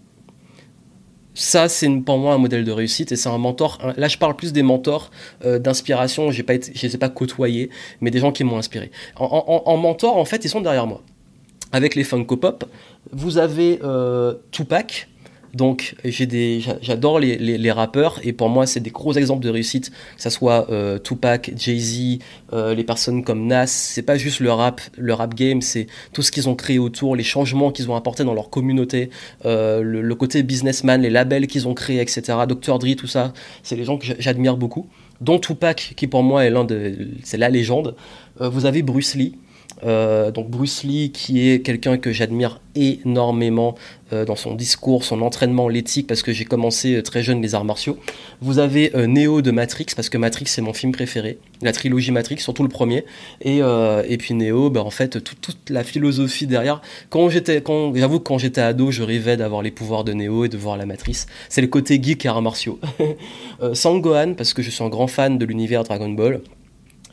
Ça, 1.34 1.68
c'est 1.68 1.90
pour 2.00 2.16
moi 2.16 2.32
un 2.32 2.38
modèle 2.38 2.64
de 2.64 2.72
réussite 2.72 3.12
et 3.12 3.16
c'est 3.16 3.28
un 3.28 3.36
mentor. 3.36 3.92
Là, 3.98 4.08
je 4.08 4.16
parle 4.16 4.36
plus 4.36 4.54
des 4.54 4.62
mentors 4.62 5.10
euh, 5.44 5.58
d'inspiration. 5.58 6.30
Je 6.30 6.42
les 6.42 6.94
ai 6.94 6.98
pas 6.98 7.10
côtoyés, 7.10 7.68
mais 8.00 8.10
des 8.10 8.20
gens 8.20 8.32
qui 8.32 8.42
m'ont 8.42 8.56
inspiré. 8.56 8.90
En, 9.16 9.76
mentor, 9.76 10.16
en 10.16 10.24
fait, 10.24 10.46
ils 10.46 10.48
sont 10.48 10.62
derrière 10.62 10.86
moi. 10.86 11.02
Avec 11.72 11.94
les 11.94 12.04
Funko 12.04 12.38
Pop, 12.38 12.64
vous 13.12 13.36
avez 13.36 13.80
Tupac, 14.50 15.08
donc 15.56 15.96
j'adore 16.04 17.18
les, 17.18 17.70
rappeurs 17.72 18.20
et 18.22 18.32
pour 18.32 18.48
moi 18.48 18.66
c'est 18.66 18.80
des 18.80 18.90
gros 18.90 19.14
exemples 19.14 19.42
de 19.42 19.50
réussite, 19.50 19.90
que 19.90 20.22
ce 20.22 20.30
soit 20.30 20.70
euh, 20.70 20.98
Tupac, 20.98 21.50
Jay-Z, 21.56 22.18
euh, 22.52 22.74
les 22.74 22.84
personnes 22.84 23.24
comme 23.24 23.46
Nas. 23.46 23.66
C'est 23.66 24.02
pas 24.02 24.18
juste 24.18 24.40
le 24.40 24.52
rap, 24.52 24.80
le 24.96 25.14
rap 25.14 25.34
game, 25.34 25.62
c'est 25.62 25.86
tout 26.12 26.22
ce 26.22 26.30
qu'ils 26.30 26.48
ont 26.48 26.54
créé 26.54 26.78
autour, 26.78 27.16
les 27.16 27.24
changements 27.24 27.72
qu'ils 27.72 27.90
ont 27.90 27.96
apportés 27.96 28.22
dans 28.22 28.34
leur 28.34 28.50
communauté, 28.50 29.10
euh, 29.46 29.82
le, 29.82 30.14
côté 30.14 30.42
businessman, 30.42 31.00
les 31.00 31.10
labels 31.10 31.46
qu'ils 31.46 31.66
ont 31.66 31.74
créés, 31.74 32.00
etc. 32.00 32.22
Dr. 32.46 32.78
Dre, 32.78 32.94
tout 32.96 33.06
ça, 33.06 33.32
c'est 33.62 33.76
les 33.76 33.84
gens 33.84 33.98
que 33.98 34.06
j'admire 34.18 34.56
beaucoup. 34.56 34.86
Dont 35.22 35.38
Tupac, 35.38 35.94
qui 35.96 36.06
pour 36.06 36.22
moi 36.22 36.44
est 36.44 36.50
l'un 36.50 36.64
de, 36.64 37.08
c'est 37.22 37.38
la 37.38 37.48
légende. 37.48 37.96
vous 38.38 38.66
avez 38.66 38.82
Bruce 38.82 39.14
Lee 39.14 39.36
euh, 39.84 40.30
donc 40.30 40.48
Bruce 40.48 40.84
Lee, 40.84 41.10
qui 41.12 41.48
est 41.48 41.60
quelqu'un 41.60 41.98
que 41.98 42.12
j'admire 42.12 42.60
énormément 42.74 43.74
euh, 44.12 44.24
dans 44.24 44.36
son 44.36 44.54
discours, 44.54 45.04
son 45.04 45.20
entraînement, 45.22 45.68
l'éthique, 45.68 46.06
parce 46.06 46.22
que 46.22 46.32
j'ai 46.32 46.44
commencé 46.44 46.96
euh, 46.96 47.02
très 47.02 47.22
jeune 47.22 47.42
les 47.42 47.54
arts 47.54 47.64
martiaux. 47.64 47.98
Vous 48.40 48.58
avez 48.58 48.90
Neo 49.06 49.42
de 49.42 49.50
Matrix, 49.50 49.86
parce 49.94 50.08
que 50.08 50.18
Matrix 50.18 50.46
c'est 50.46 50.62
mon 50.62 50.72
film 50.72 50.92
préféré, 50.92 51.38
la 51.62 51.72
trilogie 51.72 52.12
Matrix, 52.12 52.38
surtout 52.38 52.62
le 52.62 52.68
premier. 52.68 53.04
Et, 53.42 53.58
et 53.58 54.18
puis 54.18 54.34
Neo, 54.34 54.70
bah, 54.70 54.82
en 54.82 54.90
fait, 54.90 55.22
toute 55.22 55.70
la 55.70 55.84
philosophie 55.84 56.46
derrière. 56.46 56.80
Quand 57.08 57.28
j'étais, 57.30 57.60
quand, 57.60 57.94
j'avoue 57.94 58.18
que 58.18 58.24
quand 58.24 58.38
j'étais 58.38 58.60
ado, 58.60 58.90
je 58.90 59.02
rêvais 59.02 59.36
d'avoir 59.36 59.62
les 59.62 59.70
pouvoirs 59.70 60.04
de 60.04 60.12
Neo 60.12 60.44
et 60.44 60.48
de 60.48 60.56
voir 60.56 60.76
la 60.76 60.86
matrice. 60.86 61.26
C'est 61.48 61.62
le 61.62 61.66
côté 61.68 62.00
geek 62.02 62.24
et 62.24 62.28
arts 62.28 62.42
martiaux. 62.42 62.78
Sangohan, 63.72 64.34
parce 64.34 64.52
que 64.52 64.62
je 64.62 64.70
suis 64.70 64.84
un 64.84 64.88
grand 64.88 65.06
fan 65.06 65.38
de 65.38 65.44
l'univers 65.44 65.84
Dragon 65.84 66.10
Ball 66.10 66.40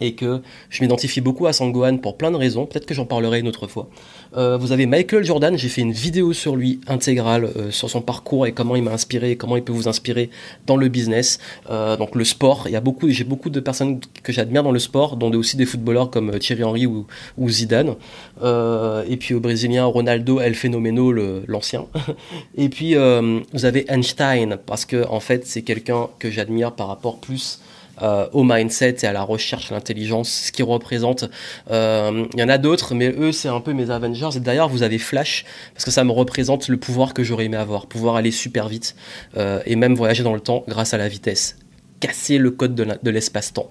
et 0.02 0.14
que 0.14 0.42
je 0.70 0.82
m'identifie 0.82 1.22
beaucoup 1.22 1.48
à 1.48 1.54
Sangohan 1.54 1.98
pour 1.98 2.18
plein 2.18 2.32
de 2.32 2.36
raisons, 2.36 2.66
peut-être 2.66 2.86
que 2.86 2.94
j'en 2.94 3.06
parlerai 3.06 3.40
une 3.40 3.48
autre 3.48 3.68
fois. 3.68 3.90
Euh, 4.36 4.58
vous 4.58 4.72
avez 4.72 4.86
Michael 4.86 5.24
Jordan, 5.24 5.58
j'ai 5.58 5.70
fait 5.70 5.82
une 5.82 5.92
vidéo 5.92 6.34
sur 6.34 6.56
lui 6.56 6.80
intégrale, 6.88 7.46
euh, 7.56 7.72
sur 7.72 7.90
son 7.90 8.02
parcours 8.02 8.48
et 8.48 8.52
comment 8.52 8.76
il 8.76 8.84
m'a 8.84 8.92
inspiré, 8.92 9.32
et 9.32 9.36
comment 9.36 9.56
il 9.56 9.64
peut 9.64 9.74
vous 9.74 9.88
inspirer 9.88 10.30
dans 10.66 10.78
le 10.78 10.88
business, 10.88 11.40
euh, 11.70 11.98
donc 11.98 12.16
le 12.16 12.24
sport. 12.24 12.64
Il 12.66 12.72
y 12.72 12.76
a 12.76 12.82
beaucoup, 12.82 13.10
j'ai 13.10 13.24
beaucoup 13.24 13.50
de 13.50 13.60
personnes 13.60 14.00
que 14.24 14.34
j'admire 14.34 14.64
dans 14.64 14.72
le 14.72 14.80
sport, 14.80 15.18
dont 15.18 15.32
aussi 15.34 15.58
des 15.58 15.66
footballeurs 15.66 16.10
comme 16.10 16.38
Thierry 16.40 16.64
Henry 16.64 16.86
ou, 16.86 17.06
ou 17.38 17.50
Zidane, 17.50 17.96
et 18.44 19.18
puis 19.18 19.34
au 19.36 19.40
Brésilien 19.40 19.86
Ronaldo 19.86 20.40
El 20.40 20.56
Fenomeno, 20.56 21.12
l'ancien. 21.48 21.86
et 22.58 22.70
puis 22.70 22.96
vous 22.96 23.66
avez 23.66 23.86
Einstein, 23.90 24.58
parce 24.66 24.86
que 24.86 25.08
en 25.08 25.20
fait 25.20 25.46
c'est 25.46 25.62
quelqu'un 25.62 26.08
que 26.20 26.30
j'admire 26.30 26.72
par 26.72 26.88
rapport 26.88 27.20
plus 27.20 27.60
euh, 28.02 28.28
au 28.34 28.44
mindset 28.44 28.98
et 29.04 29.06
à 29.06 29.14
la 29.14 29.22
recherche, 29.22 29.72
à 29.72 29.76
l'intelligence, 29.76 30.30
ce 30.46 30.52
qu'ils 30.52 30.66
représentent. 30.66 31.30
Euh, 31.70 32.26
il 32.34 32.40
y 32.40 32.44
en 32.44 32.50
a 32.50 32.58
d'autres, 32.58 32.96
mais 32.96 33.10
eux, 33.10 33.32
c'est 33.32 33.50
un 33.50 33.60
peu 33.60 33.74
mes 33.74 33.92
Avengers. 33.92 34.30
Et 34.36 34.40
d'ailleurs, 34.40 34.68
vous 34.68 34.82
avez 34.82 34.98
Flash, 34.98 35.46
parce 35.74 35.86
que 35.86 35.92
ça 35.92 36.04
me 36.04 36.12
représente 36.12 36.70
le 36.70 36.78
pouvoir 36.78 37.14
que 37.14 37.24
j'aurais 37.24 37.46
aimé 37.46 37.58
avoir, 37.58 37.86
pouvoir 37.86 38.16
aller 38.16 38.32
super 38.32 38.68
vite 38.68 38.96
euh, 39.38 39.62
et 39.66 39.76
même 39.76 39.94
voyager 39.94 40.24
dans 40.24 40.34
le 40.34 40.40
temps 40.40 40.64
grâce 40.68 40.94
à 40.94 40.98
la 40.98 41.08
vitesse, 41.08 41.58
casser 42.00 42.40
le 42.40 42.50
code 42.52 42.74
de 42.74 43.10
l'espace-temps. 43.12 43.70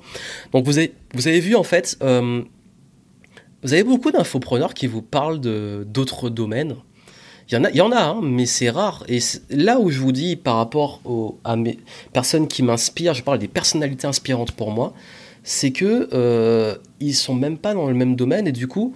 Donc 0.52 0.66
vous 0.66 0.78
avez, 0.78 0.94
vous 1.14 1.26
avez 1.26 1.40
vu 1.40 1.56
en 1.56 1.64
fait, 1.64 1.98
vous 2.00 3.72
avez 3.72 3.84
beaucoup 3.84 4.12
d'infopreneurs 4.12 4.74
qui 4.74 4.86
vous 4.86 5.02
parlent 5.02 5.40
d'autres 5.40 6.30
domaines 6.30 6.76
il 7.50 7.76
y 7.76 7.80
en 7.80 7.92
a, 7.92 8.02
hein, 8.02 8.20
mais 8.22 8.46
c'est 8.46 8.70
rare. 8.70 9.04
Et 9.08 9.18
là 9.50 9.78
où 9.78 9.90
je 9.90 9.98
vous 9.98 10.12
dis 10.12 10.36
par 10.36 10.56
rapport 10.56 11.00
à 11.44 11.56
mes 11.56 11.78
personnes 12.12 12.48
qui 12.48 12.62
m'inspirent, 12.62 13.14
je 13.14 13.22
parle 13.22 13.38
des 13.38 13.48
personnalités 13.48 14.06
inspirantes 14.06 14.52
pour 14.52 14.70
moi, 14.70 14.94
c'est 15.44 15.72
que 15.72 16.08
euh, 16.12 16.76
ils 17.00 17.14
sont 17.14 17.34
même 17.34 17.58
pas 17.58 17.74
dans 17.74 17.88
le 17.88 17.94
même 17.94 18.16
domaine 18.16 18.46
et 18.46 18.52
du 18.52 18.68
coup, 18.68 18.94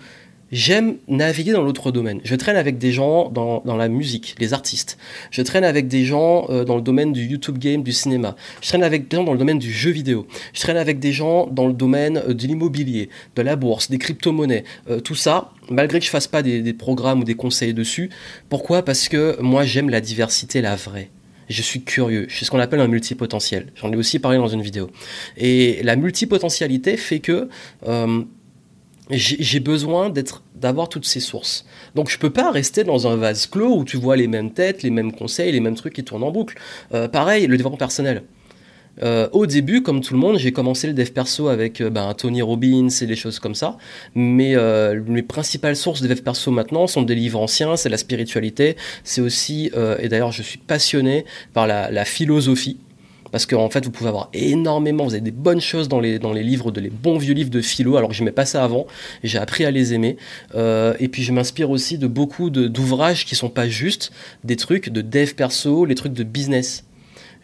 J'aime 0.52 0.98
naviguer 1.08 1.50
dans 1.50 1.62
l'autre 1.62 1.90
domaine. 1.90 2.20
Je 2.22 2.36
traîne 2.36 2.56
avec 2.56 2.78
des 2.78 2.92
gens 2.92 3.30
dans, 3.30 3.62
dans, 3.64 3.76
la 3.76 3.88
musique, 3.88 4.36
les 4.38 4.52
artistes. 4.52 4.96
Je 5.32 5.42
traîne 5.42 5.64
avec 5.64 5.88
des 5.88 6.04
gens 6.04 6.46
euh, 6.50 6.64
dans 6.64 6.76
le 6.76 6.82
domaine 6.82 7.12
du 7.12 7.24
YouTube 7.24 7.58
game, 7.58 7.82
du 7.82 7.90
cinéma. 7.92 8.36
Je 8.62 8.68
traîne 8.68 8.84
avec 8.84 9.08
des 9.08 9.16
gens 9.16 9.24
dans 9.24 9.32
le 9.32 9.38
domaine 9.38 9.58
du 9.58 9.72
jeu 9.72 9.90
vidéo. 9.90 10.28
Je 10.52 10.60
traîne 10.60 10.76
avec 10.76 11.00
des 11.00 11.12
gens 11.12 11.48
dans 11.48 11.66
le 11.66 11.72
domaine 11.72 12.18
euh, 12.28 12.32
de 12.32 12.46
l'immobilier, 12.46 13.08
de 13.34 13.42
la 13.42 13.56
bourse, 13.56 13.90
des 13.90 13.98
crypto-monnaies. 13.98 14.62
Euh, 14.88 15.00
tout 15.00 15.16
ça, 15.16 15.50
malgré 15.68 15.98
que 15.98 16.04
je 16.04 16.10
fasse 16.10 16.28
pas 16.28 16.44
des, 16.44 16.72
programmes 16.72 17.22
ou 17.22 17.24
des 17.24 17.34
conseils 17.34 17.74
dessus. 17.74 18.10
Pourquoi? 18.48 18.84
Parce 18.84 19.08
que 19.08 19.36
moi, 19.40 19.64
j'aime 19.64 19.90
la 19.90 20.00
diversité, 20.00 20.60
la 20.60 20.76
vraie. 20.76 21.10
Je 21.48 21.62
suis 21.62 21.82
curieux. 21.82 22.26
Je 22.28 22.36
suis 22.36 22.46
ce 22.46 22.52
qu'on 22.52 22.60
appelle 22.60 22.80
un 22.80 22.88
multipotentiel. 22.88 23.72
J'en 23.74 23.92
ai 23.92 23.96
aussi 23.96 24.20
parlé 24.20 24.38
dans 24.38 24.48
une 24.48 24.62
vidéo. 24.62 24.90
Et 25.36 25.80
la 25.82 25.96
multipotentialité 25.96 26.96
fait 26.96 27.20
que 27.20 27.48
j'ai 29.10 29.60
besoin 29.60 30.10
d'être 30.10 30.42
d'avoir 30.54 30.88
toutes 30.88 31.04
ces 31.04 31.20
sources. 31.20 31.64
Donc 31.94 32.08
je 32.08 32.18
peux 32.18 32.30
pas 32.30 32.50
rester 32.50 32.82
dans 32.82 33.06
un 33.06 33.16
vase 33.16 33.46
clos 33.46 33.76
où 33.76 33.84
tu 33.84 33.96
vois 33.96 34.16
les 34.16 34.26
mêmes 34.26 34.52
têtes, 34.52 34.82
les 34.82 34.90
mêmes 34.90 35.12
conseils, 35.12 35.52
les 35.52 35.60
mêmes 35.60 35.76
trucs 35.76 35.92
qui 35.92 36.04
tournent 36.04 36.24
en 36.24 36.30
boucle. 36.30 36.56
Euh, 36.94 37.06
pareil, 37.06 37.46
le 37.46 37.56
développement 37.56 37.76
personnel. 37.76 38.22
Euh, 39.02 39.28
au 39.32 39.46
début, 39.46 39.82
comme 39.82 40.00
tout 40.00 40.14
le 40.14 40.20
monde, 40.20 40.38
j'ai 40.38 40.52
commencé 40.52 40.86
le 40.86 40.94
dev 40.94 41.10
perso 41.10 41.48
avec 41.48 41.80
euh, 41.80 41.90
ben, 41.90 42.14
Tony 42.14 42.42
Robbins 42.42 42.88
et 42.88 43.06
des 43.06 43.16
choses 43.16 43.38
comme 43.38 43.54
ça. 43.54 43.76
Mais 44.14 44.56
euh, 44.56 45.00
mes 45.06 45.22
principales 45.22 45.76
sources 45.76 46.00
de 46.00 46.08
dev 46.08 46.22
perso 46.22 46.50
maintenant 46.50 46.86
sont 46.86 47.02
des 47.02 47.14
livres 47.14 47.40
anciens, 47.40 47.76
c'est 47.76 47.88
la 47.88 47.98
spiritualité. 47.98 48.76
C'est 49.04 49.20
aussi, 49.20 49.70
et 50.00 50.08
d'ailleurs, 50.08 50.32
je 50.32 50.42
suis 50.42 50.58
passionné 50.58 51.24
par 51.52 51.66
la, 51.66 52.04
philosophie. 52.04 52.78
Parce 53.32 53.46
qu'en 53.46 53.68
fait, 53.70 53.84
vous 53.84 53.90
pouvez 53.90 54.08
avoir 54.08 54.28
énormément, 54.32 55.04
vous 55.04 55.14
avez 55.14 55.20
des 55.20 55.30
bonnes 55.30 55.60
choses 55.60 55.88
dans 55.88 56.00
les, 56.00 56.18
dans 56.18 56.32
les 56.32 56.42
livres, 56.42 56.70
de 56.70 56.80
les 56.80 56.90
bons 56.90 57.18
vieux 57.18 57.34
livres 57.34 57.50
de 57.50 57.60
philo, 57.60 57.96
alors 57.96 58.08
que 58.08 58.14
je 58.14 58.22
n'aimais 58.22 58.32
pas 58.32 58.46
ça 58.46 58.64
avant, 58.64 58.86
j'ai 59.22 59.38
appris 59.38 59.64
à 59.64 59.70
les 59.70 59.94
aimer. 59.94 60.16
et 60.54 61.08
puis 61.08 61.22
je 61.22 61.32
m'inspire 61.32 61.70
aussi 61.70 61.98
de 61.98 62.06
beaucoup 62.06 62.50
d'ouvrages 62.50 63.24
qui 63.24 63.34
sont 63.34 63.50
pas 63.50 63.68
juste 63.68 64.12
des 64.44 64.56
trucs 64.56 64.88
de 64.88 65.00
dev 65.00 65.34
perso, 65.34 65.84
les 65.84 65.94
trucs 65.94 66.12
de 66.12 66.24
business. 66.24 66.85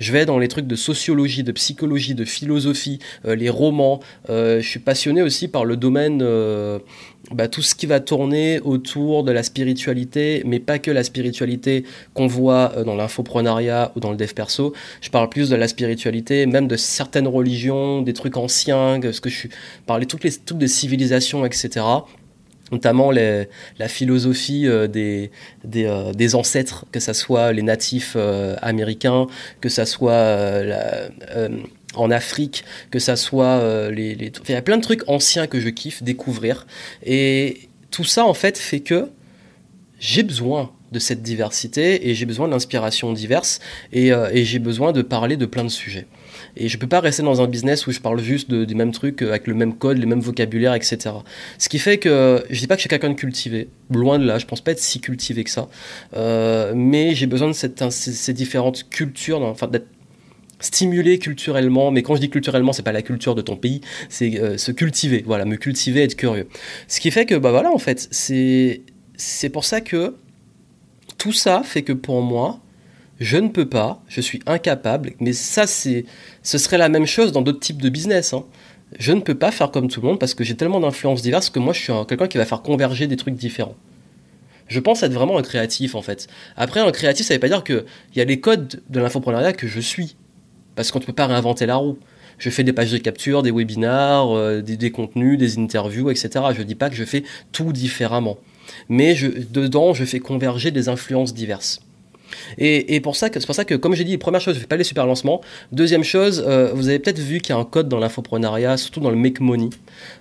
Je 0.02 0.10
vais 0.10 0.26
dans 0.26 0.40
les 0.40 0.48
trucs 0.48 0.66
de 0.66 0.74
sociologie, 0.74 1.44
de 1.44 1.52
psychologie, 1.52 2.16
de 2.16 2.24
philosophie, 2.24 2.98
euh, 3.24 3.36
les 3.36 3.48
romans. 3.48 4.00
Euh, 4.30 4.60
je 4.60 4.68
suis 4.68 4.80
passionné 4.80 5.22
aussi 5.22 5.46
par 5.46 5.64
le 5.64 5.76
domaine, 5.76 6.22
euh, 6.22 6.80
bah, 7.30 7.46
tout 7.46 7.62
ce 7.62 7.76
qui 7.76 7.86
va 7.86 8.00
tourner 8.00 8.58
autour 8.64 9.22
de 9.22 9.30
la 9.30 9.44
spiritualité, 9.44 10.42
mais 10.44 10.58
pas 10.58 10.80
que 10.80 10.90
la 10.90 11.04
spiritualité 11.04 11.84
qu'on 12.14 12.26
voit 12.26 12.72
dans 12.84 12.96
l'infoprenariat 12.96 13.92
ou 13.94 14.00
dans 14.00 14.10
le 14.10 14.16
dev 14.16 14.32
perso. 14.34 14.72
Je 15.00 15.08
parle 15.08 15.28
plus 15.28 15.50
de 15.50 15.54
la 15.54 15.68
spiritualité, 15.68 16.46
même 16.46 16.66
de 16.66 16.76
certaines 16.76 17.28
religions, 17.28 18.02
des 18.02 18.12
trucs 18.12 18.36
anciens, 18.36 18.98
ce 19.00 19.20
que 19.20 19.30
je 19.30 19.36
suis 19.36 19.50
parler 19.86 20.06
toutes 20.06 20.24
les 20.24 20.32
trucs 20.32 20.58
de 20.58 20.66
civilisation, 20.66 21.46
etc 21.46 21.84
notamment 22.72 23.10
la 23.12 23.88
philosophie 23.88 24.66
euh, 24.66 24.88
des, 24.88 25.30
euh, 25.76 26.12
des, 26.12 26.34
ancêtres, 26.34 26.86
que 26.90 26.98
ce 26.98 27.12
soit 27.12 27.52
les 27.52 27.62
natifs 27.62 28.14
euh, 28.16 28.56
américains, 28.62 29.26
que 29.60 29.68
ce 29.68 29.84
soit 29.84 30.36
en 31.94 32.10
Afrique, 32.10 32.64
que 32.90 32.98
ce 32.98 33.14
soit 33.14 33.90
les, 33.90 34.12
Il 34.12 34.50
y 34.50 34.54
a 34.54 34.62
plein 34.62 34.78
de 34.78 34.82
trucs 34.82 35.08
anciens 35.08 35.46
que 35.46 35.60
je 35.60 35.68
kiffe 35.68 36.02
découvrir. 36.02 36.66
Et 37.04 37.68
tout 37.90 38.04
ça, 38.04 38.24
en 38.24 38.34
fait, 38.34 38.56
fait 38.56 38.80
que 38.80 39.10
j'ai 40.00 40.22
besoin 40.22 40.72
de 40.90 40.98
cette 40.98 41.22
diversité 41.22 42.08
et 42.08 42.14
j'ai 42.14 42.26
besoin 42.26 42.48
d'inspirations 42.48 43.12
diverses 43.12 43.60
et, 43.92 44.08
et 44.08 44.44
j'ai 44.44 44.58
besoin 44.58 44.92
de 44.92 45.02
parler 45.02 45.36
de 45.36 45.46
plein 45.46 45.64
de 45.64 45.70
sujets. 45.70 46.06
Et 46.56 46.68
je 46.68 46.78
peux 46.78 46.86
pas 46.86 47.00
rester 47.00 47.22
dans 47.22 47.40
un 47.40 47.46
business 47.46 47.86
où 47.86 47.92
je 47.92 48.00
parle 48.00 48.20
juste 48.20 48.50
de, 48.50 48.64
des 48.64 48.74
mêmes 48.74 48.92
trucs 48.92 49.22
avec 49.22 49.46
le 49.46 49.54
même 49.54 49.74
code, 49.74 49.98
les 49.98 50.06
mêmes 50.06 50.20
vocabulaires, 50.20 50.74
etc. 50.74 50.98
Ce 51.58 51.68
qui 51.68 51.78
fait 51.78 51.98
que 51.98 52.44
je 52.50 52.60
dis 52.60 52.66
pas 52.66 52.74
que 52.74 52.80
je 52.80 52.82
suis 52.82 52.88
quelqu'un 52.88 53.10
de 53.10 53.14
cultivé, 53.14 53.68
loin 53.90 54.18
de 54.18 54.26
là, 54.26 54.38
je 54.38 54.46
pense 54.46 54.60
pas 54.60 54.72
être 54.72 54.80
si 54.80 55.00
cultivé 55.00 55.44
que 55.44 55.50
ça, 55.50 55.68
euh, 56.14 56.72
mais 56.74 57.14
j'ai 57.14 57.26
besoin 57.26 57.48
de 57.48 57.52
cette, 57.52 57.82
ces, 57.90 58.32
différentes 58.32 58.88
cultures, 58.88 59.42
enfin 59.42 59.66
d'être 59.66 59.88
stimulé 60.60 61.18
culturellement, 61.18 61.90
mais 61.90 62.02
quand 62.02 62.14
je 62.14 62.20
dis 62.20 62.30
culturellement, 62.30 62.72
c'est 62.72 62.84
pas 62.84 62.92
la 62.92 63.02
culture 63.02 63.34
de 63.34 63.42
ton 63.42 63.56
pays, 63.56 63.80
c'est 64.08 64.40
euh, 64.40 64.56
se 64.58 64.72
cultiver, 64.72 65.24
voilà, 65.26 65.44
me 65.44 65.56
cultiver, 65.56 66.02
être 66.02 66.16
curieux. 66.16 66.48
Ce 66.86 67.00
qui 67.00 67.10
fait 67.10 67.26
que, 67.26 67.34
bah 67.34 67.50
voilà, 67.50 67.72
en 67.72 67.78
fait, 67.78 68.08
c'est 68.10 68.82
c'est 69.16 69.50
pour 69.50 69.64
ça 69.64 69.80
que 69.80 70.14
tout 71.18 71.32
ça 71.32 71.62
fait 71.64 71.82
que 71.82 71.92
pour 71.92 72.22
moi, 72.22 72.60
je 73.22 73.36
ne 73.36 73.48
peux 73.48 73.68
pas, 73.68 74.02
je 74.08 74.20
suis 74.20 74.40
incapable, 74.46 75.12
mais 75.20 75.32
ça, 75.32 75.68
c'est, 75.68 76.04
ce 76.42 76.58
serait 76.58 76.78
la 76.78 76.88
même 76.88 77.06
chose 77.06 77.30
dans 77.30 77.40
d'autres 77.40 77.60
types 77.60 77.80
de 77.80 77.88
business. 77.88 78.34
Hein. 78.34 78.44
Je 78.98 79.12
ne 79.12 79.20
peux 79.20 79.36
pas 79.36 79.52
faire 79.52 79.70
comme 79.70 79.88
tout 79.88 80.00
le 80.00 80.08
monde 80.08 80.18
parce 80.18 80.34
que 80.34 80.42
j'ai 80.42 80.56
tellement 80.56 80.80
d'influences 80.80 81.22
diverses 81.22 81.48
que 81.48 81.60
moi, 81.60 81.72
je 81.72 81.80
suis 81.80 81.92
quelqu'un 82.08 82.26
qui 82.26 82.36
va 82.36 82.44
faire 82.44 82.62
converger 82.62 83.06
des 83.06 83.16
trucs 83.16 83.36
différents. 83.36 83.76
Je 84.66 84.80
pense 84.80 85.04
être 85.04 85.12
vraiment 85.12 85.38
un 85.38 85.42
créatif, 85.42 85.94
en 85.94 86.02
fait. 86.02 86.26
Après, 86.56 86.80
un 86.80 86.90
créatif, 86.90 87.26
ça 87.26 87.34
ne 87.34 87.36
veut 87.36 87.40
pas 87.40 87.48
dire 87.48 87.62
qu'il 87.62 87.84
y 88.16 88.20
a 88.20 88.24
les 88.24 88.40
codes 88.40 88.82
de 88.90 89.00
l'infoprenariat 89.00 89.52
que 89.52 89.68
je 89.68 89.80
suis. 89.80 90.16
Parce 90.74 90.90
qu'on 90.90 90.98
ne 90.98 91.04
peut 91.04 91.12
pas 91.12 91.26
réinventer 91.26 91.66
la 91.66 91.76
roue. 91.76 91.98
Je 92.38 92.50
fais 92.50 92.64
des 92.64 92.72
pages 92.72 92.90
de 92.90 92.98
capture, 92.98 93.42
des 93.42 93.52
webinars, 93.52 94.36
euh, 94.36 94.62
des, 94.62 94.90
contenus, 94.90 95.38
des 95.38 95.58
interviews, 95.58 96.10
etc. 96.10 96.30
Je 96.54 96.58
ne 96.58 96.64
dis 96.64 96.74
pas 96.74 96.90
que 96.90 96.96
je 96.96 97.04
fais 97.04 97.22
tout 97.52 97.72
différemment. 97.72 98.38
Mais 98.88 99.14
dedans, 99.14 99.94
je 99.94 100.04
fais 100.04 100.18
converger 100.18 100.72
des 100.72 100.88
influences 100.88 101.34
diverses. 101.34 101.82
Et, 102.58 103.00
pour 103.00 103.16
ça, 103.16 103.28
c'est 103.32 103.46
pour 103.46 103.54
ça 103.54 103.64
que, 103.64 103.74
comme 103.74 103.94
j'ai 103.94 104.04
dit, 104.04 104.18
première 104.18 104.40
chose, 104.40 104.54
je 104.54 104.58
ne 104.58 104.62
fais 104.62 104.68
pas 104.68 104.76
les 104.76 104.84
super 104.84 105.06
lancements. 105.06 105.40
Deuxième 105.72 106.04
chose, 106.04 106.44
euh, 106.46 106.72
vous 106.74 106.88
avez 106.88 106.98
peut-être 106.98 107.18
vu 107.18 107.40
qu'il 107.40 107.54
y 107.54 107.58
a 107.58 107.60
un 107.60 107.64
code 107.64 107.88
dans 107.88 107.98
l'infoprenariat, 107.98 108.76
surtout 108.76 109.00
dans 109.00 109.10
le 109.10 109.16
make 109.16 109.40
money, 109.40 109.70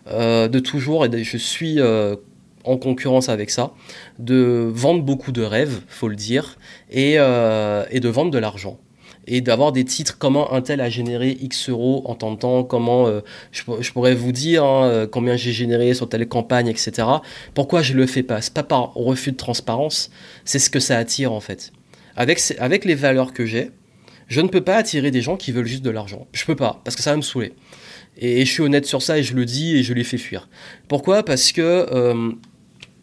euh, 0.07 0.47
de 0.47 0.59
toujours, 0.59 1.05
et 1.05 1.23
je 1.23 1.37
suis 1.37 1.79
euh, 1.79 2.15
en 2.63 2.77
concurrence 2.77 3.29
avec 3.29 3.49
ça, 3.49 3.71
de 4.19 4.69
vendre 4.73 5.03
beaucoup 5.03 5.31
de 5.31 5.41
rêves, 5.41 5.81
faut 5.87 6.07
le 6.07 6.15
dire, 6.15 6.57
et, 6.89 7.15
de 7.15 8.09
vendre 8.09 8.31
de 8.31 8.37
l'argent 8.37 8.77
et 9.27 9.39
d'avoir 9.39 9.71
des 9.71 9.85
titres 9.85 10.17
comment 10.17 10.51
un 10.51 10.63
tel 10.63 10.81
a 10.81 10.89
généré 10.89 11.37
X 11.39 11.69
euros 11.69 12.01
en 12.05 12.15
temps 12.15 12.31
de 12.31 12.39
temps, 12.39 12.63
comment 12.63 13.07
je, 13.51 13.91
pourrais 13.91 14.15
vous 14.15 14.31
dire 14.31 14.63
hein, 14.63 15.07
combien 15.11 15.35
j'ai 15.35 15.51
généré 15.51 15.93
sur 15.93 16.09
telle 16.09 16.27
campagne, 16.27 16.67
etc. 16.67 17.07
Pourquoi 17.53 17.83
je 17.83 17.93
le 17.93 18.07
fais 18.07 18.23
pas? 18.23 18.41
C'est 18.41 18.53
pas 18.53 18.63
par 18.63 18.95
refus 18.95 19.31
de 19.31 19.37
transparence, 19.37 20.09
c'est 20.43 20.57
ce 20.57 20.71
que 20.71 20.79
ça 20.79 20.97
attire 20.97 21.33
en 21.33 21.39
fait 21.39 21.71
avec, 22.15 22.85
les 22.85 22.95
valeurs 22.95 23.33
que 23.33 23.45
j'ai, 23.45 23.71
je 24.27 24.41
ne 24.41 24.47
peux 24.47 24.61
pas 24.61 24.75
attirer 24.75 25.11
des 25.11 25.21
gens 25.21 25.37
qui 25.37 25.51
veulent 25.51 25.67
juste 25.67 25.83
de 25.83 25.89
l'argent. 25.89 26.27
Je 26.33 26.45
peux 26.45 26.55
pas, 26.55 26.81
parce 26.83 26.95
que 26.95 27.03
ça 27.03 27.11
va 27.11 27.17
me 27.17 27.21
saouler. 27.21 27.53
Et, 28.17 28.45
je 28.45 28.51
suis 28.51 28.61
honnête 28.61 28.85
sur 28.85 29.01
ça 29.01 29.17
et 29.17 29.23
je 29.23 29.35
le 29.35 29.45
dis 29.45 29.77
et 29.77 29.83
je 29.83 29.93
les 29.93 30.03
fais 30.03 30.17
fuir. 30.17 30.49
Pourquoi? 30.87 31.23
Parce 31.23 31.51
que 31.51 31.61
euh, 31.61 32.31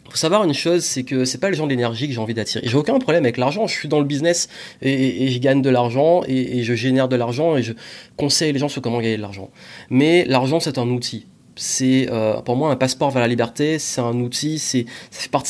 faut 0.09 0.17
savoir 0.17 0.45
une 0.45 0.55
chose, 0.55 0.85
c'est 0.85 1.03
que 1.03 1.25
c'est 1.25 1.39
pas 1.39 1.51
les 1.51 1.57
gens 1.57 1.67
d'énergie 1.67 2.09
que 2.09 2.15
j'ai 2.15 2.21
envie 2.21 2.35
d'attirer. 2.35 2.67
J'ai 2.67 2.77
aucun 2.77 2.99
problème 2.99 3.25
avec 3.25 3.37
l'argent. 3.37 3.67
Je 3.67 3.75
suis 3.75 3.89
dans 3.89 3.99
le 3.99 4.07
business 4.07 4.49
et, 4.81 5.29
je 5.29 5.39
gagne 5.39 5.61
de 5.61 5.71
l'argent 5.71 6.23
et, 6.27 6.59
et, 6.59 6.63
je 6.63 6.75
génère 6.75 7.09
de 7.09 7.17
l'argent 7.17 7.57
et 7.57 7.63
je 7.63 7.73
conseille 8.17 8.53
les 8.53 8.59
gens 8.59 8.69
sur 8.69 8.81
comment 8.81 9.01
gagner 9.01 9.17
de 9.17 9.23
l'argent. 9.23 9.51
Mais 9.91 10.25
l'argent, 10.25 10.61
c'est 10.61 10.79
un 10.79 10.89
outil 10.89 11.27
c'est 11.59 12.09
euh, 12.11 12.41
pour 12.41 12.57
moi 12.57 12.71
un 12.71 12.77
passeport 12.77 13.11
vers 13.11 13.21
la 13.21 13.29
liberté, 13.29 13.79
c'est 13.79 14.01
un 14.01 14.19
outil, 14.21 14.59
c'est 14.59 14.87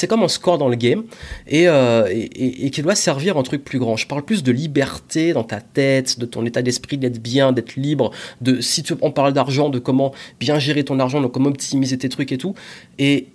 comme 0.09 0.23
un 0.23 0.29
score 0.29 0.59
dans 0.59 0.69
le 0.69 0.77
game 0.77 1.05
euh, 1.53 2.09
et, 2.11 2.71
qui 2.71 2.83
doit 2.83 2.95
servir 2.95 3.37
un 3.37 3.43
truc 3.43 3.63
plus 3.65 3.79
grand. 3.79 3.97
Je 3.97 4.07
parle 4.07 4.23
plus 4.23 4.43
de 4.43 4.51
liberté 4.51 5.33
dans 5.33 5.45
ta 5.45 5.61
tête, 5.61 6.19
de 6.19 6.27
ton 6.27 6.45
état 6.47 6.63
d'esprit, 6.63 6.99
d'être 6.99 7.23
bien, 7.23 7.53
d'être 7.53 7.77
libre, 7.77 8.11
de 8.41 8.61
si 8.61 8.83
tu, 8.83 8.95
on 9.03 9.13
parle 9.13 9.33
d'argent, 9.33 9.69
de 9.69 9.79
comment 9.79 10.13
bien 10.41 10.59
gérer 10.59 10.83
ton 10.83 10.99
argent, 10.99 11.21
de 11.21 11.27
comment 11.27 11.51
optimiser 11.51 11.99
tes 11.99 12.09
trucs 12.09 12.33
et 12.33 12.39
tout. 12.39 12.55
Et, 12.99 13.29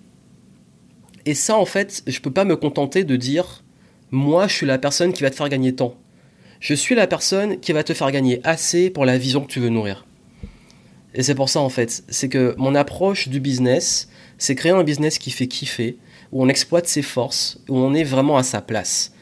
et 1.25 1.35
ça, 1.35 1.57
en 1.57 1.65
fait, 1.65 2.03
je 2.07 2.19
peux 2.19 2.31
pas 2.31 2.43
me 2.43 2.55
contenter 2.55 3.03
de 3.03 3.15
dire 3.15 3.63
moi, 4.11 4.47
je 4.47 4.53
suis 4.53 4.65
la 4.65 4.77
personne 4.77 5.13
qui 5.13 5.23
va 5.23 5.29
te 5.29 5.35
faire 5.35 5.49
gagner 5.49 5.73
tant. 5.73 5.95
Je 6.59 6.73
suis 6.73 6.95
la 6.95 7.07
personne 7.07 7.59
qui 7.59 7.73
va 7.73 7.83
te 7.83 7.93
faire 7.93 8.11
gagner 8.11 8.39
assez 8.43 8.89
pour 8.89 9.05
la 9.05 9.17
vision 9.17 9.41
que 9.41 9.47
tu 9.47 9.59
veux 9.59 9.69
nourrir. 9.69 10.05
Et 11.15 11.23
c'est 11.23 11.35
pour 11.35 11.49
ça 11.49 11.59
en 11.59 11.69
fait, 11.69 12.03
c'est 12.09 12.29
que 12.29 12.55
mon 12.57 12.75
approche 12.75 13.27
du 13.27 13.39
business, 13.39 14.09
c'est 14.37 14.55
créer 14.55 14.71
un 14.71 14.83
business 14.83 15.17
qui 15.17 15.31
fait 15.31 15.47
kiffer, 15.47 15.97
où 16.31 16.43
on 16.43 16.49
exploite 16.49 16.87
ses 16.87 17.03
forces, 17.03 17.59
où 17.69 17.77
on 17.77 17.93
est 17.93 18.03
vraiment 18.03 18.37
à 18.37 18.43
sa 18.43 18.61
place. 18.61 19.13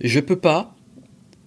Je 0.00 0.20
peux 0.20 0.38
pas, 0.38 0.76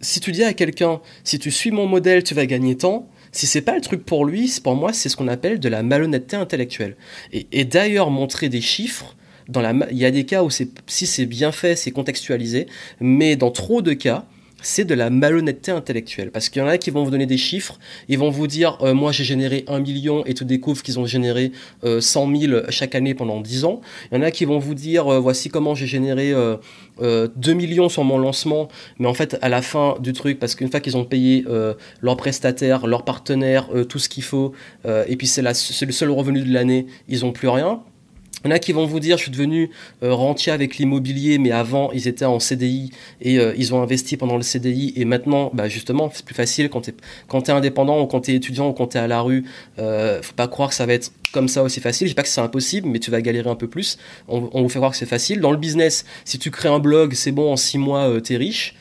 si 0.01 0.19
tu 0.19 0.31
dis 0.31 0.43
à 0.43 0.53
quelqu'un, 0.53 1.01
si 1.23 1.39
tu 1.39 1.49
suis 1.49 1.71
mon 1.71 1.87
modèle, 1.87 2.23
tu 2.23 2.33
vas 2.33 2.45
gagner 2.45 2.75
tant, 2.75 3.07
si 3.31 3.47
c'est 3.47 3.61
pas 3.61 3.75
le 3.75 3.81
truc 3.81 4.05
pour 4.05 4.25
lui, 4.25 4.53
pour 4.63 4.75
moi, 4.75 4.93
c'est 4.93 5.09
ce 5.09 5.15
qu'on 5.15 5.27
appelle 5.27 5.59
de 5.59 5.69
la 5.69 5.81
malhonnêteté 5.81 6.35
intellectuelle. 6.35 6.95
Et, 7.31 7.65
d'ailleurs, 7.65 8.11
montrer 8.11 8.47
des 8.47 8.61
chiffres, 8.61 9.15
dans 9.49 9.87
il 9.89 9.97
y 9.97 10.05
a 10.05 10.11
des 10.11 10.25
cas 10.25 10.43
où 10.43 10.49
si 10.51 10.67
c'est 10.87 11.25
bien 11.25 11.51
fait, 11.51 11.75
c'est 11.75 11.91
contextualisé, 11.91 12.67
mais 12.99 13.35
dans 13.35 13.51
trop 13.51 13.81
de 13.81 13.93
cas, 13.93 14.25
c'est 14.63 14.85
de 14.85 14.95
la 14.95 15.09
malhonnêteté 15.09 15.71
intellectuelle. 15.71 16.31
Parce 16.31 16.49
qu'il 16.49 16.61
y 16.61 16.65
en 16.65 16.67
a 16.67 16.77
qui 16.77 16.89
vont 16.89 17.03
vous 17.03 17.11
donner 17.11 17.25
des 17.25 17.37
chiffres, 17.37 17.77
ils 18.07 18.17
vont 18.17 18.29
vous 18.29 18.47
dire 18.47 18.77
euh, 18.81 18.93
moi 18.93 19.11
j'ai 19.11 19.23
généré 19.23 19.65
un 19.67 19.79
million 19.79 20.25
et 20.25 20.33
tu 20.33 20.45
découvres 20.45 20.81
qu'ils 20.81 20.99
ont 20.99 21.05
généré 21.05 21.51
euh, 21.83 22.01
100 22.01 22.35
000 22.35 22.61
chaque 22.69 22.95
année 22.95 23.13
pendant 23.13 23.41
10 23.41 23.65
ans. 23.65 23.81
Il 24.11 24.15
y 24.15 24.17
en 24.17 24.23
a 24.23 24.31
qui 24.31 24.45
vont 24.45 24.59
vous 24.59 24.73
dire 24.73 25.07
euh, 25.07 25.19
voici 25.19 25.49
comment 25.49 25.75
j'ai 25.75 25.87
généré 25.87 26.31
2 26.31 26.59
euh, 27.01 27.53
millions 27.53 27.89
sur 27.89 28.03
mon 28.03 28.17
lancement, 28.17 28.69
mais 28.99 29.07
en 29.07 29.13
fait 29.13 29.37
à 29.41 29.49
la 29.49 29.61
fin 29.61 29.97
du 29.99 30.13
truc, 30.13 30.39
parce 30.39 30.55
qu'une 30.55 30.71
fois 30.71 30.79
qu'ils 30.79 30.97
ont 30.97 31.05
payé 31.05 31.45
leurs 32.01 32.17
prestataires, 32.17 32.87
leurs 32.87 33.03
partenaires, 33.03 33.69
tout 33.89 33.99
ce 33.99 34.09
qu'il 34.09 34.23
faut, 34.23 34.53
et 34.85 35.15
puis 35.15 35.27
c'est 35.27 35.41
le 35.41 35.91
seul 35.91 36.09
revenu 36.09 36.41
de 36.41 36.53
l'année, 36.53 36.87
ils 37.09 37.21
n'ont 37.21 37.31
plus 37.31 37.49
rien. 37.49 37.81
Il 38.43 38.49
y 38.49 38.51
en 38.51 38.55
a 38.55 38.59
qui 38.59 38.73
vont 38.73 38.85
vous 38.85 38.99
dire, 38.99 39.17
je 39.17 39.23
suis 39.23 39.31
devenu 39.31 39.69
euh, 40.03 40.13
rentier 40.13 40.51
avec 40.51 40.77
l'immobilier, 40.77 41.37
mais 41.37 41.51
avant, 41.51 41.91
ils 41.93 42.09
étaient 42.09 42.25
en 42.25 42.39
CDI 42.39 42.91
et 43.21 43.39
euh, 43.39 43.53
ils 43.57 43.73
ont 43.73 43.81
investi 43.81 44.17
pendant 44.17 44.35
le 44.35 44.43
CDI. 44.43 44.91
Et 44.97 45.05
maintenant, 45.05 45.49
bah, 45.53 45.69
justement, 45.69 46.09
c'est 46.13 46.25
plus 46.25 46.35
facile 46.35 46.69
quand 46.69 46.81
tu 46.81 47.51
indépendant 47.51 48.01
ou 48.01 48.05
quand 48.05 48.21
tu 48.21 48.31
es 48.31 48.35
étudiant 48.35 48.69
ou 48.69 48.73
quand 48.73 48.87
tu 48.87 48.97
es 48.97 48.99
à 48.99 49.07
la 49.07 49.21
rue. 49.21 49.45
Euh, 49.79 50.21
faut 50.21 50.33
pas 50.33 50.49
croire 50.49 50.69
que 50.69 50.75
ça 50.75 50.85
va 50.85 50.93
être 50.93 51.11
comme 51.31 51.47
ça 51.47 51.63
aussi 51.63 51.79
facile. 51.79 52.07
Je 52.07 52.11
dis 52.11 52.15
pas 52.15 52.23
que 52.23 52.27
c'est 52.27 52.41
impossible, 52.41 52.89
mais 52.89 52.99
tu 52.99 53.11
vas 53.11 53.21
galérer 53.21 53.49
un 53.49 53.55
peu 53.55 53.69
plus. 53.69 53.97
On, 54.27 54.61
vous 54.61 54.69
fait 54.69 54.79
croire 54.79 54.91
que 54.91 54.97
c'est 54.97 55.05
facile. 55.05 55.39
Dans 55.39 55.51
le 55.51 55.57
business, 55.57 56.03
si 56.25 56.37
tu 56.37 56.51
crées 56.51 56.69
un 56.69 56.79
blog, 56.79 57.13
c'est 57.13 57.31
bon, 57.31 57.49
en 57.49 57.55
six 57.55 57.77
mois, 57.77 58.19
tu 58.21 58.33
es 58.33 58.37
riche. 58.37 58.75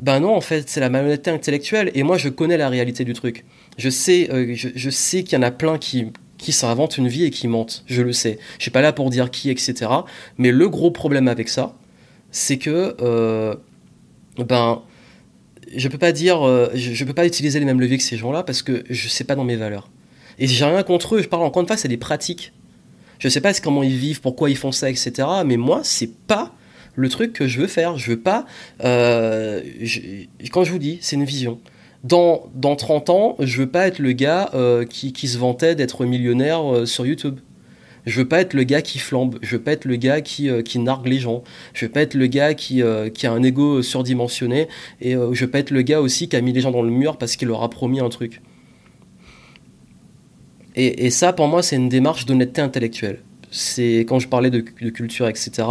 Ben 0.00 0.20
non, 0.20 0.34
en 0.34 0.40
fait, 0.40 0.68
c'est 0.68 0.80
la 0.80 0.90
malhonnêteté 0.90 1.30
intellectuelle. 1.30 1.90
Et 1.94 2.04
moi, 2.04 2.18
je 2.18 2.28
connais 2.28 2.56
la 2.56 2.68
réalité 2.68 3.04
du 3.04 3.14
truc. 3.14 3.44
Je 3.78 3.90
sais, 3.90 4.28
je, 4.54 4.90
sais 4.90 5.24
qu'il 5.24 5.36
y 5.36 5.38
en 5.38 5.42
a 5.42 5.50
plein 5.50 5.76
qui, 5.76 6.06
qui 6.40 6.52
s'inventent 6.52 6.98
une 6.98 7.08
vie 7.08 7.24
et 7.24 7.30
qui 7.30 7.46
mentent. 7.46 7.84
Je 7.86 8.02
le 8.02 8.12
sais. 8.12 8.38
Je 8.58 8.62
suis 8.62 8.70
pas 8.70 8.80
là 8.80 8.92
pour 8.92 9.10
dire 9.10 9.30
qui, 9.30 9.50
etc. 9.50 9.90
Mais 10.38 10.50
le 10.50 10.68
gros 10.68 10.90
problème 10.90 11.28
avec 11.28 11.48
ça, 11.48 11.76
c'est 12.30 12.58
que, 12.58 12.96
euh, 13.00 13.54
ben, 14.38 14.82
je 15.76 15.88
peux 15.88 15.98
pas 15.98 16.12
dire, 16.12 16.46
euh, 16.46 16.70
je, 16.74 17.04
peux 17.04 17.12
pas 17.12 17.26
utiliser 17.26 17.60
les 17.60 17.66
mêmes 17.66 17.80
leviers 17.80 17.98
que 17.98 18.02
ces 18.02 18.16
gens-là 18.16 18.42
parce 18.42 18.62
que 18.62 18.84
je 18.88 19.08
sais 19.08 19.24
pas 19.24 19.36
dans 19.36 19.44
mes 19.44 19.56
valeurs. 19.56 19.88
Et 20.38 20.46
j'ai 20.46 20.64
rien 20.64 20.82
contre 20.82 21.16
eux. 21.16 21.22
Je 21.22 21.28
parle 21.28 21.44
encore 21.44 21.60
une 21.60 21.68
fois, 21.68 21.76
c'est 21.76 21.88
des 21.88 21.98
pratiques. 21.98 22.52
Je 23.18 23.28
sais 23.28 23.42
pas 23.42 23.52
comment 23.54 23.82
ils 23.82 23.96
vivent, 23.96 24.22
pourquoi 24.22 24.48
ils 24.48 24.56
font 24.56 24.72
ça, 24.72 24.88
etc. 24.88 25.28
Mais 25.44 25.58
moi, 25.58 25.80
c'est 25.84 26.10
pas 26.26 26.54
le 26.96 27.08
truc 27.10 27.34
que 27.34 27.46
je 27.46 27.60
veux 27.60 27.66
faire. 27.66 27.98
Je 27.98 28.12
veux 28.12 28.20
pas. 28.20 28.46
Euh, 28.82 29.60
quand 30.50 30.64
je 30.64 30.72
vous 30.72 30.78
dis, 30.78 30.98
c'est 31.02 31.16
une 31.16 31.24
vision. 31.24 31.60
Dans, 32.02 32.48
dans 32.54 32.76
30 32.76 33.10
ans, 33.10 33.36
je 33.40 33.58
veux 33.58 33.68
pas 33.68 33.86
être 33.86 33.98
le 33.98 34.12
gars 34.12 34.50
euh, 34.54 34.84
qui, 34.86 35.12
se 35.28 35.36
vantait 35.36 35.74
d'être 35.74 36.06
millionnaire 36.06 36.72
euh, 36.72 36.86
sur 36.86 37.04
YouTube. 37.04 37.40
Je 38.06 38.20
veux 38.20 38.28
pas 38.28 38.40
être 38.40 38.54
le 38.54 38.62
gars 38.62 38.80
qui 38.80 38.98
flambe. 38.98 39.38
Je 39.42 39.56
veux 39.56 39.62
pas 39.62 39.72
être 39.72 39.84
le 39.84 39.96
gars 39.96 40.22
qui, 40.22 40.48
qui 40.64 40.78
nargue 40.78 41.06
les 41.06 41.18
gens. 41.18 41.44
Je 41.74 41.84
veux 41.84 41.92
pas 41.92 42.00
être 42.00 42.14
le 42.14 42.26
gars 42.26 42.54
qui, 42.54 42.82
a 42.82 43.10
un 43.24 43.42
ego 43.42 43.82
surdimensionné. 43.82 44.68
Et 45.02 45.12
je 45.12 45.44
veux 45.44 45.50
pas 45.50 45.58
être 45.58 45.70
le 45.70 45.82
gars 45.82 46.00
aussi 46.00 46.26
qui 46.26 46.34
a 46.34 46.40
mis 46.40 46.54
les 46.54 46.62
gens 46.62 46.70
dans 46.70 46.80
le 46.80 46.90
mur 46.90 47.18
parce 47.18 47.36
qu'il 47.36 47.48
leur 47.48 47.62
a 47.62 47.68
promis 47.68 48.00
un 48.00 48.08
truc. 48.08 48.40
Et, 50.76 51.10
ça, 51.10 51.32
pour 51.34 51.48
moi, 51.48 51.62
c'est 51.62 51.76
une 51.76 51.88
démarche 51.88 52.26
d'honnêteté 52.26 52.60
intellectuelle 52.60 53.20
c'est 53.52 54.00
quand 54.08 54.20
je 54.20 54.28
parlais 54.28 54.50
de, 54.50 54.60
culture, 54.60 55.26
etc. 55.26 55.66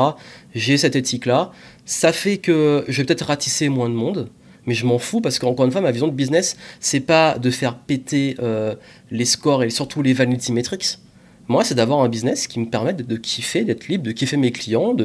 J'ai 0.54 0.78
cette 0.78 0.98
éthique-là. 0.98 1.52
Ça 1.86 2.12
fait 2.12 2.38
que 2.38 2.84
je 2.90 2.98
vais 2.98 3.06
peut-être 3.06 3.28
ratisser 3.28 3.70
moins 3.70 3.88
de 3.88 3.94
monde, 3.94 4.30
mais 4.70 4.76
je 4.76 4.86
m'en 4.86 5.00
fous 5.00 5.20
parce 5.20 5.40
qu'encore 5.40 5.66
une 5.66 5.72
fois, 5.72 5.82
ma 5.82 5.90
vision 5.90 6.08
de 6.08 6.14
business, 6.14 6.56
c'est 6.80 7.00
pas 7.00 7.40
de 7.40 7.50
faire 7.50 7.76
péter 7.76 8.36
euh, 8.40 8.76
les 9.10 9.26
scores 9.26 9.64
et 9.64 9.72
surtout 9.72 10.04
les 10.04 10.14
vanity 10.14 10.52
metrics. 10.52 11.00
Moi, 11.50 11.64
c'est 11.64 11.74
d'avoir 11.74 12.02
un 12.02 12.10
business 12.10 12.46
qui 12.46 12.60
me 12.60 12.68
permette 12.68 13.08
de, 13.08 13.18
kiffer, 13.18 13.64
d'être 13.64 13.88
libre, 13.88 14.04
de 14.04 14.12
kiffer 14.12 14.38
mes 14.38 14.52
clients, 14.52 14.96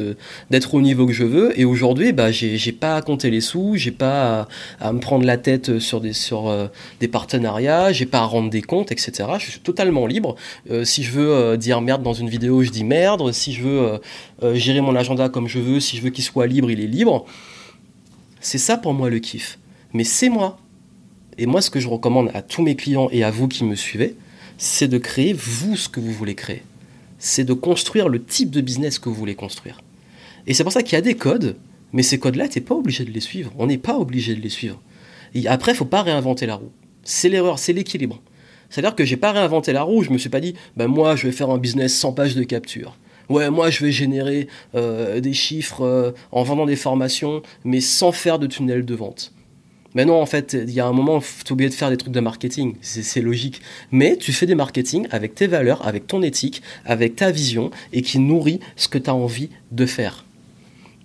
d'être 0.50 0.74
au 0.74 0.83
niveau 0.83 1.07
que 1.07 1.12
je 1.14 1.24
veux. 1.24 1.59
Et 1.59 1.64
aujourd'hui, 1.64 2.12
bah, 2.12 2.31
j'ai 2.31 2.72
pas 2.72 2.96
à 2.96 3.03
compter 3.03 3.31
les 3.31 3.40
sous, 3.40 3.77
j'ai 3.77 3.90
pas 3.90 4.46
à, 4.79 4.92
me 4.92 5.00
prendre 5.00 5.24
la 5.24 5.38
tête 5.38 5.79
sur 5.79 6.03
des, 6.03 6.12
sur, 6.12 6.48
euh, 6.48 6.66
des 7.00 7.09
partenariats, 7.09 7.92
j'ai 7.92 8.05
pas 8.05 8.18
à 8.18 8.24
rendre 8.24 8.50
des 8.50 8.61
comptes, 8.61 8.92
etc. 8.92 9.27
Je 9.38 9.53
suis 9.53 9.61
totalement 9.61 10.07
libre. 10.07 10.37
Euh, 10.70 10.85
si 10.85 11.03
je 11.03 11.12
veux 11.12 11.31
euh, 11.31 11.57
dire 11.57 11.81
merde 11.81 12.03
dans 12.03 12.12
une 12.12 12.29
vidéo, 12.29 12.62
je 12.62 12.68
dis 12.70 12.85
merde. 12.85 13.33
Si 13.33 13.55
je 13.55 13.62
veux 13.62 14.00
gérer 14.53 14.83
mon 14.83 14.94
agenda 14.94 15.31
comme 15.31 15.48
je 15.48 15.61
veux, 15.61 15.81
si 15.81 15.96
je 15.96 16.03
veux 16.03 16.11
qu'il 16.11 16.24
soit 16.24 16.46
libre, 16.46 16.70
il 16.70 16.83
est 16.83 16.87
libre. 16.87 17.24
C'est 18.44 18.59
ça 18.59 18.76
pour 18.76 18.92
moi 18.92 19.09
le 19.09 19.20
kiff. 19.20 19.59
Mais 19.94 20.04
c'est 20.04 20.28
moi. 20.28 20.59
Et 21.38 21.46
moi, 21.46 21.62
ce 21.62 21.70
que 21.70 21.80
je 21.80 21.88
recommande 21.88 22.30
à 22.35 22.42
tous 22.42 22.62
mes 22.62 22.76
clients 22.76 23.09
et 23.11 23.24
à 23.24 23.30
vous 23.30 23.48
qui 23.48 23.64
me 23.64 23.74
suivez, 23.74 24.16
c'est 24.59 24.87
de 24.87 24.98
créer 24.98 25.33
vous 25.33 25.76
ce 25.76 25.88
que 25.88 25.98
vous 25.98 26.12
voulez 26.12 26.35
créer. 26.35 26.62
C'est 27.18 27.44
de 27.44 27.54
construire 27.54 28.07
le 28.11 28.22
type 28.22 28.50
de 28.50 28.61
business 28.61 28.98
que 28.98 29.09
vous 29.09 29.14
voulez 29.14 29.35
construire. 29.35 29.80
Et 30.46 30.52
c'est 30.52 30.62
pour 30.62 30.74
ça 30.74 30.83
qu'il 30.83 30.92
y 30.92 30.96
a 30.96 31.00
des 31.00 31.14
codes, 31.14 31.57
mais 31.94 32.02
ces 32.02 32.18
codes-là, 32.18 32.46
tu 32.48 32.59
n'es 32.59 32.64
pas 32.66 32.74
obligé 32.74 33.07
de 33.07 33.11
les 33.11 33.20
suivre. 33.20 33.50
On 33.59 33.66
n'est 33.66 33.78
pas 33.78 33.96
obligé 33.96 34.35
de 34.35 34.42
les 34.42 34.50
suivre. 34.50 34.78
Et 35.35 35.48
après, 35.48 35.72
il 35.72 35.76
faut 35.76 35.87
pas 35.87 36.02
réinventer 36.02 36.44
la 36.44 36.57
roue. 36.57 36.70
C'est 37.02 37.30
l'erreur, 37.30 37.59
c'est 37.59 37.72
l'équilibre. 37.72 38.20
C'est-à-dire 38.68 38.94
que 38.94 39.07
j'ai 39.07 39.16
pas 39.16 39.33
réinventé 39.33 39.72
la 39.72 39.85
roue, 39.85 40.02
je 40.02 40.11
me 40.11 40.18
suis 40.18 40.28
pas 40.28 40.40
dit, 40.40 40.54
ben 40.76 40.87
moi 40.87 41.16
je 41.16 41.26
vais 41.26 41.33
faire 41.33 41.48
un 41.48 41.59
business 41.59 41.98
sans 41.98 42.12
page 42.12 42.35
de 42.35 42.42
capture. 42.42 42.98
Ouais, 43.28 43.50
moi 43.50 43.70
je 43.70 43.84
vais 43.84 43.92
générer 43.92 44.48
euh, 44.74 45.20
des 45.20 45.32
chiffres 45.32 45.82
euh, 45.82 46.12
en 46.32 46.42
vendant 46.42 46.66
des 46.66 46.76
formations, 46.76 47.42
mais 47.64 47.80
sans 47.80 48.12
faire 48.12 48.38
de 48.38 48.46
tunnel 48.46 48.84
de 48.84 48.94
vente. 48.94 49.32
Mais 49.94 50.04
non, 50.04 50.20
en 50.20 50.26
fait, 50.26 50.54
il 50.54 50.72
y 50.72 50.80
a 50.80 50.87
un 50.87 50.92
moment, 50.92 51.20
tu 51.44 51.52
oublié 51.52 51.70
de 51.70 51.74
faire 51.74 51.88
des 51.88 51.96
trucs 51.96 52.12
de 52.12 52.20
marketing, 52.20 52.74
c'est 52.80 53.20
logique. 53.20 53.62
Mais 53.92 54.16
tu 54.16 54.32
fais 54.32 54.44
des 54.44 54.56
marketing 54.56 55.06
avec 55.12 55.37
tes 55.37 55.46
valeurs, 55.46 55.87
avec 55.87 56.08
ton 56.08 56.20
éthique, 56.22 56.62
avec 56.84 57.14
ta 57.14 57.30
vision, 57.30 57.70
et 57.92 58.02
qui 58.02 58.18
nourrit 58.18 58.58
ce 58.74 58.88
que 58.88 58.98
tu 58.98 59.08
as 59.08 59.14
envie 59.14 59.50
de 59.70 59.87
faire. 59.87 60.24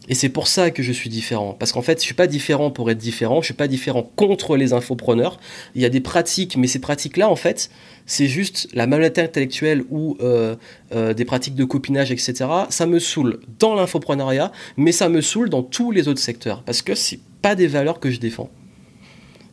Et 0.10 0.16
c'est 0.16 0.30
pour 0.30 0.48
ça 0.48 0.72
que 0.72 0.82
je 0.84 0.92
suis 0.92 1.10
différent. 1.10 1.56
Parce 1.58 1.72
qu'en 1.72 1.84
fait, 1.84 1.94
je 1.94 2.04
ne 2.04 2.06
suis 2.06 2.14
pas 2.16 2.28
différent 2.28 2.72
pour 2.72 2.90
être 2.90 2.98
différent, 2.98 3.36
je 3.36 3.40
ne 3.40 3.46
suis 3.46 3.54
pas 3.54 3.68
différent 3.68 4.04
contre 4.16 4.58
les 4.58 4.74
infopreneurs. 4.74 5.40
Il 5.76 5.82
y 5.82 5.86
a 5.86 5.90
des 5.90 6.02
pratiques, 6.02 6.58
mais 6.58 6.68
ces 6.68 6.80
pratiques-là, 6.80 7.30
en 7.30 7.36
fait, 7.36 7.70
c'est 8.08 8.28
juste 8.28 8.68
la 8.74 8.88
malhonnêteté 8.88 9.22
intellectuelle 9.22 9.84
ou 9.90 10.18
euh, 10.22 10.56
euh, 10.94 11.14
des 11.14 11.26
pratiques 11.26 11.56
de 11.56 11.64
copinage, 11.64 12.12
etc. 12.12 12.34
Ça 12.70 12.88
me 12.88 13.00
saoule 13.00 13.40
dans 13.60 13.76
l'infopreneuriat, 13.76 14.52
mais 14.78 14.92
ça 14.92 15.10
me 15.10 15.22
saoule 15.22 15.50
dans 15.50 15.62
tous 15.62 15.92
les 15.92 16.08
autres 16.08 16.20
secteurs. 16.20 16.64
Parce 16.64 16.82
que 16.82 16.96
ce 16.96 17.16
pas 17.42 17.56
des 17.56 17.68
valeurs 17.68 18.00
que 18.00 18.10
je 18.12 18.20
défends. 18.20 18.50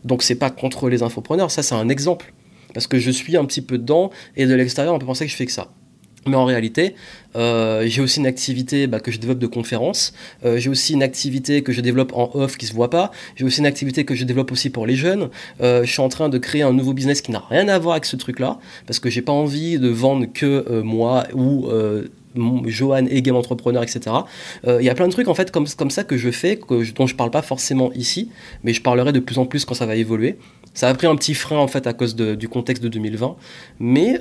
Donc 0.05 0.23
c'est 0.23 0.35
pas 0.35 0.51
contre 0.51 0.89
les 0.89 1.03
infopreneurs, 1.03 1.51
ça 1.51 1.63
c'est 1.63 1.75
un 1.75 1.89
exemple. 1.89 2.33
Parce 2.75 2.87
que 2.87 2.99
je 2.99 3.11
suis 3.11 3.37
un 3.37 3.45
petit 3.45 3.63
peu 3.63 3.79
dedans 3.79 4.11
et 4.37 4.47
de 4.47 4.55
l'extérieur 4.55 4.95
on 4.95 4.99
peut 4.99 5.07
penser 5.07 5.25
que 5.25 5.31
je 5.31 5.37
fais 5.37 5.47
que 5.47 5.53
ça. 5.53 5.71
Mais 6.27 6.37
en 6.37 6.45
réalité, 6.45 6.95
euh, 7.37 7.85
j'ai 7.87 8.03
aussi 8.03 8.21
une 8.21 8.27
activité 8.27 8.87
bah, 8.87 9.01
que 9.01 9.11
je 9.11 9.19
développe 9.19 9.39
de 9.39 9.47
conférences. 9.47 10.13
Euh, 10.45 10.59
j'ai 10.59 10.71
aussi 10.71 10.95
une 10.95 11.03
activité 11.03 11.63
que 11.63 11.73
je 11.73 11.81
développe 11.81 12.13
en 12.15 12.31
off 12.35 12.57
qui 12.57 12.67
se 12.67 12.75
voit 12.75 12.91
pas. 12.91 13.11
J'ai 13.37 13.45
aussi 13.45 13.61
une 13.61 13.67
activité 13.67 14.05
que 14.05 14.15
je 14.15 14.25
développe 14.25 14.51
aussi 14.53 14.71
pour 14.71 14.87
les 14.87 14.97
jeunes. 14.97 15.29
Euh, 15.61 15.85
je 15.85 15.91
suis 15.91 16.01
en 16.01 16.09
train 16.09 16.29
de 16.29 16.39
créer 16.39 16.63
un 16.63 16.73
nouveau 16.73 16.95
business 16.95 17.21
qui 17.21 17.31
n'a 17.31 17.43
rien 17.49 17.69
à 17.69 17.79
voir 17.79 17.95
avec 17.95 18.07
ce 18.07 18.17
truc-là 18.17 18.59
parce 18.87 18.99
que 18.99 19.11
j'ai 19.11 19.23
pas 19.23 19.33
envie 19.33 19.79
de 19.79 19.89
vendre 19.89 20.27
que 20.33 20.81
moi 20.81 21.25
ou 21.35 21.69
Johan 22.67 23.07
et 23.09 23.23
Game 23.23 23.37
Entrepreneur, 23.37 23.83
etc. 23.83 24.17
Il 24.67 24.85
y 24.85 24.91
a 24.91 24.95
plein 24.95 25.07
de 25.07 25.13
trucs 25.13 25.29
en 25.29 25.35
fait 25.35 25.51
comme, 25.51 25.67
comme 25.69 25.91
ça 25.91 26.05
que 26.05 26.17
je 26.17 26.31
fais, 26.31 26.57
que, 26.57 26.93
dont 26.93 27.07
je 27.07 27.15
parle 27.15 27.31
pas 27.31 27.43
forcément 27.43 27.93
ici, 27.93 28.31
mais 28.63 28.73
je 28.73 28.83
parlerai 28.83 29.13
de 29.13 29.21
plus 29.21 29.39
en 29.39 29.47
plus 29.47 29.65
quand 29.65 29.75
ça 29.75 29.87
va 29.87 29.97
évoluer. 29.97 30.39
Ça 30.75 30.89
a 30.89 30.95
pris 30.95 31.07
un 31.07 31.17
petit 31.17 31.35
frein 31.35 31.57
en 31.57 31.69
fait 31.69 31.87
à 31.87 31.93
cause 31.93 32.17
du 32.17 32.49
contexte 32.49 32.83
de 32.83 32.89
2020, 32.89 33.37
mais 33.79 34.21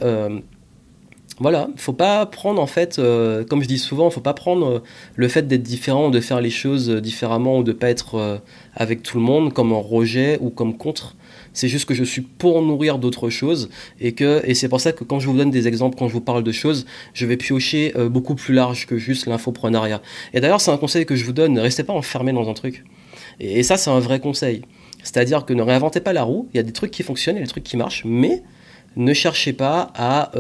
voilà, 1.40 1.68
faut 1.76 1.92
pas 1.92 2.26
prendre 2.26 2.62
en 2.62 2.68
fait, 2.68 2.98
euh, 2.98 3.44
comme 3.44 3.62
je 3.62 3.68
dis 3.68 3.78
souvent, 3.78 4.10
faut 4.10 4.22
pas 4.22 4.34
prendre 4.34 4.68
euh, 4.68 4.80
le 5.16 5.28
fait 5.28 5.46
d'être 5.48 5.64
différent, 5.64 6.10
de 6.10 6.22
faire 6.22 6.40
les 6.40 6.50
choses 6.50 6.90
différemment 6.90 7.58
ou 7.58 7.64
de 7.64 7.74
pas 7.74 7.90
être 7.90 8.16
euh, 8.16 8.38
avec 8.74 9.04
tout 9.04 9.18
le 9.18 9.24
monde 9.24 9.52
comme 9.52 9.74
un 9.74 9.78
rejet 9.78 10.38
ou 10.40 10.50
comme 10.50 10.78
contre. 10.78 11.16
C'est 11.52 11.68
juste 11.68 11.86
que 11.86 11.94
je 11.94 12.06
suis 12.06 12.22
pour 12.22 12.62
nourrir 12.62 13.00
d'autres 13.00 13.30
choses 13.30 13.70
et 14.00 14.14
que 14.14 14.42
et 14.46 14.54
c'est 14.54 14.70
pour 14.70 14.80
ça 14.80 14.94
que 14.94 15.04
quand 15.04 15.20
je 15.20 15.28
vous 15.28 15.36
donne 15.36 15.52
des 15.52 15.68
exemples, 15.68 15.98
quand 15.98 16.08
je 16.08 16.14
vous 16.14 16.22
parle 16.22 16.44
de 16.44 16.52
choses, 16.54 16.86
je 17.14 17.26
vais 17.26 17.38
piocher 17.38 17.94
beaucoup 18.10 18.36
plus 18.36 18.54
large 18.54 18.88
que 18.88 18.98
juste 18.98 19.26
l'infoprenariat. 19.26 20.02
Et 20.34 20.42
d'ailleurs, 20.42 20.60
c'est 20.60 20.72
un 20.72 20.78
conseil 20.78 21.06
que 21.06 21.16
je 21.16 21.24
vous 21.24 21.32
donne 21.32 21.54
ne 21.54 21.62
restez 21.62 21.84
pas 21.84 21.94
enfermé 21.94 22.34
dans 22.34 22.50
un 22.50 22.54
truc. 22.54 22.84
Et, 23.40 23.60
et 23.60 23.64
ça, 23.64 23.78
c'est 23.78 23.90
un 23.90 24.00
vrai 24.00 24.20
conseil. 24.20 24.64
C'est-à-dire 25.02 25.46
que 25.46 25.54
ne 25.54 25.62
réinventez 25.62 26.02
pas 26.02 26.12
la 26.12 26.24
roue. 26.24 26.50
Il 26.54 26.58
y 26.58 26.60
a 26.60 26.64
des 26.64 26.74
trucs 26.74 26.92
qui 26.92 27.04
fonctionnent, 27.04 27.38
il 27.38 27.40
y 27.40 27.44
a 27.44 27.46
des 27.46 27.52
trucs 27.52 27.64
qui 27.64 27.78
marchent, 27.78 28.04
mais 28.06 28.44
ne 28.98 29.14
cherchez 29.14 29.54
pas 29.54 29.94
à 29.96 30.32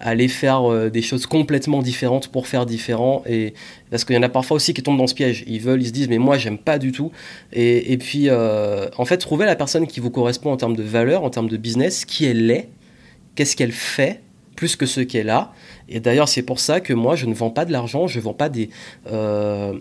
aller 0.00 0.28
faire 0.28 0.70
euh, 0.70 0.90
des 0.90 1.02
choses 1.02 1.26
complètement 1.26 1.82
différentes 1.82 2.28
pour 2.28 2.46
faire 2.46 2.66
différent 2.66 3.22
et 3.26 3.54
parce 3.90 4.04
qu'il 4.04 4.14
y 4.14 4.18
en 4.18 4.22
a 4.22 4.28
parfois 4.28 4.56
aussi 4.56 4.74
qui 4.74 4.82
tombent 4.82 4.98
dans 4.98 5.06
ce 5.06 5.14
piège. 5.14 5.44
Ils 5.46 5.60
veulent 5.60 5.82
ils 5.82 5.88
se 5.88 5.92
disent 5.92 6.08
mais 6.08 6.18
moi 6.18 6.36
j'aime 6.36 6.58
pas 6.58 6.78
du 6.78 6.92
tout. 6.92 7.12
Et, 7.52 7.92
et 7.92 7.98
puis 7.98 8.28
euh, 8.28 8.88
en 8.98 9.04
fait 9.04 9.16
trouver 9.18 9.46
la 9.46 9.56
personne 9.56 9.86
qui 9.86 10.00
vous 10.00 10.10
correspond 10.10 10.52
en 10.52 10.56
termes 10.56 10.76
de 10.76 10.82
valeur 10.82 11.24
en 11.24 11.30
termes 11.30 11.48
de 11.48 11.56
business 11.56 12.04
qui 12.04 12.26
elle 12.26 12.50
est 12.50 12.68
qu'est-ce 13.34 13.56
qu'elle 13.56 13.72
fait 13.72 14.22
plus 14.54 14.76
que 14.76 14.86
ce 14.86 15.00
qu'elle 15.00 15.30
a. 15.30 15.52
Et 15.88 16.00
d'ailleurs 16.00 16.28
c'est 16.28 16.42
pour 16.42 16.60
ça 16.60 16.80
que 16.80 16.92
moi 16.92 17.16
je 17.16 17.26
ne 17.26 17.34
vends 17.34 17.50
pas 17.50 17.64
de 17.64 17.72
l'argent 17.72 18.06
je 18.06 18.20
vends 18.20 18.34
pas 18.34 18.50
des 18.50 18.68
euh, 19.10 19.72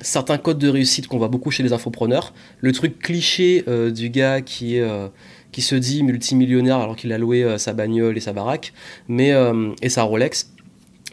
certains 0.00 0.38
codes 0.38 0.58
de 0.58 0.68
réussite 0.68 1.08
qu'on 1.08 1.18
voit 1.18 1.28
beaucoup 1.28 1.50
chez 1.50 1.62
les 1.62 1.72
infopreneurs. 1.72 2.32
Le 2.60 2.72
truc 2.72 3.00
cliché 3.00 3.64
du 3.92 4.10
gars 4.10 4.40
qui 4.40 4.76
est 4.76 5.10
qui 5.52 5.62
se 5.62 5.74
dit 5.74 6.02
multimillionnaire 6.02 6.78
alors 6.78 6.96
qu'il 6.96 7.12
a 7.12 7.18
loué 7.18 7.42
euh, 7.42 7.58
sa 7.58 7.72
bagnole 7.72 8.16
et 8.16 8.20
sa 8.20 8.32
baraque, 8.32 8.72
mais, 9.08 9.32
euh, 9.32 9.70
et 9.82 9.88
sa 9.88 10.02
Rolex, 10.02 10.52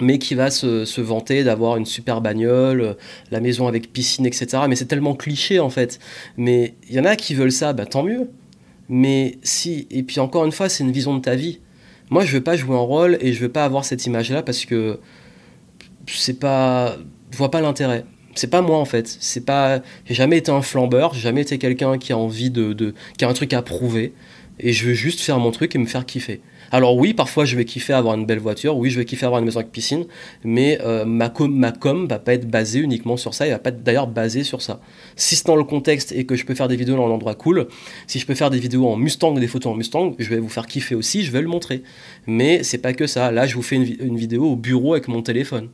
mais 0.01 0.19
qui 0.19 0.35
va 0.35 0.49
se, 0.49 1.01
vanter 1.01 1.43
d'avoir 1.43 1.77
une 1.77 1.85
super 1.85 2.21
bagnole, 2.21 2.81
euh, 2.81 2.93
la 3.31 3.39
maison 3.39 3.67
avec 3.67 3.93
piscine, 3.93 4.25
etc. 4.25 4.63
Mais 4.67 4.75
c'est 4.75 4.85
tellement 4.85 5.15
cliché 5.15 5.59
en 5.59 5.69
fait. 5.69 5.99
Mais 6.37 6.75
il 6.89 6.95
y 6.95 6.99
en 6.99 7.05
a 7.05 7.15
qui 7.15 7.33
veulent 7.33 7.51
ça, 7.51 7.73
bah 7.73 7.85
tant 7.85 8.03
mieux. 8.03 8.29
Mais 8.89 9.37
si, 9.41 9.87
et 9.89 10.03
puis 10.03 10.19
encore 10.19 10.45
une 10.45 10.51
fois, 10.51 10.69
c'est 10.69 10.83
une 10.83 10.91
vision 10.91 11.15
de 11.15 11.21
ta 11.21 11.35
vie. 11.35 11.59
Moi, 12.09 12.23
je 12.23 12.33
veux 12.33 12.43
pas 12.43 12.55
jouer 12.55 12.75
un 12.75 12.79
rôle 12.79 13.17
et 13.19 13.33
je 13.33 13.41
veux 13.41 13.51
pas 13.51 13.65
avoir 13.65 13.83
cette 13.83 14.05
image-là 14.05 14.43
parce 14.43 14.65
que 14.65 14.99
c'est 16.07 16.39
pas, 16.39 16.97
vois 17.31 17.49
pas 17.49 17.61
l'intérêt. 17.61 18.05
C'est 18.35 18.49
pas 18.49 18.61
moi 18.61 18.77
en 18.77 18.85
fait. 18.85 19.07
C'est 19.19 19.45
pas, 19.45 19.81
j'ai 20.05 20.13
jamais 20.13 20.37
été 20.37 20.51
un 20.51 20.61
flambeur, 20.61 21.13
j'ai 21.13 21.21
jamais 21.21 21.41
été 21.41 21.57
quelqu'un 21.57 21.97
qui 21.97 22.11
a 22.11 22.17
envie 22.17 22.51
de, 22.51 22.93
qui 23.17 23.25
a 23.25 23.29
un 23.29 23.33
truc 23.33 23.53
à 23.53 23.61
prouver 23.61 24.13
et 24.59 24.73
je 24.73 24.87
veux 24.87 24.93
juste 24.93 25.21
faire 25.21 25.39
mon 25.39 25.51
truc 25.51 25.73
et 25.75 25.77
me 25.79 25.85
faire 25.85 26.05
kiffer. 26.05 26.41
Alors 26.71 26.97
oui, 26.97 27.13
parfois 27.13 27.45
je 27.45 27.55
vais 27.55 27.63
kiffer 27.63 27.93
avoir 27.93 28.15
une 28.15 28.25
belle 28.25 28.39
voiture, 28.39 28.75
oui 28.77 28.89
je 28.89 28.97
vais 28.97 29.05
kiffer 29.05 29.25
avoir 29.25 29.39
une 29.39 29.45
maison 29.45 29.59
avec 29.59 29.71
piscine, 29.71 30.05
mais 30.43 30.79
euh, 30.81 31.05
ma, 31.05 31.29
com, 31.29 31.53
ma 31.53 31.71
com 31.71 32.07
va 32.07 32.19
pas 32.19 32.33
être 32.33 32.49
basée 32.49 32.79
uniquement 32.79 33.15
sur 33.15 33.33
ça, 33.33 33.45
elle 33.45 33.53
va 33.53 33.59
pas 33.59 33.69
être 33.69 33.83
d'ailleurs 33.83 34.07
basée 34.07 34.43
sur 34.43 34.61
ça. 34.61 34.81
Si 35.15 35.35
c'est 35.35 35.45
dans 35.45 35.55
le 35.55 35.63
contexte 35.63 36.11
et 36.11 36.25
que 36.25 36.35
je 36.35 36.45
peux 36.45 36.55
faire 36.55 36.67
des 36.67 36.75
vidéos 36.75 36.97
dans 36.97 37.07
un 37.07 37.11
endroit 37.11 37.35
cool, 37.35 37.67
si 38.07 38.19
je 38.19 38.25
peux 38.25 38.35
faire 38.35 38.49
des 38.49 38.59
vidéos 38.59 38.87
en 38.87 38.97
Mustang, 38.97 39.33
des 39.33 39.47
photos 39.47 39.73
en 39.73 39.75
Mustang, 39.75 40.15
je 40.19 40.29
vais 40.29 40.39
vous 40.39 40.49
faire 40.49 40.67
kiffer 40.67 40.95
aussi, 40.95 41.23
je 41.23 41.31
vais 41.31 41.41
le 41.41 41.47
montrer. 41.47 41.83
Mais 42.27 42.63
c'est 42.63 42.79
pas 42.79 42.93
que 42.93 43.07
ça, 43.07 43.31
là 43.31 43.47
je 43.47 43.55
vous 43.55 43.63
fais 43.63 43.75
une 43.75 44.17
vidéo 44.17 44.45
au 44.45 44.55
bureau 44.55 44.93
avec 44.93 45.07
mon 45.07 45.21
téléphone. 45.21 45.69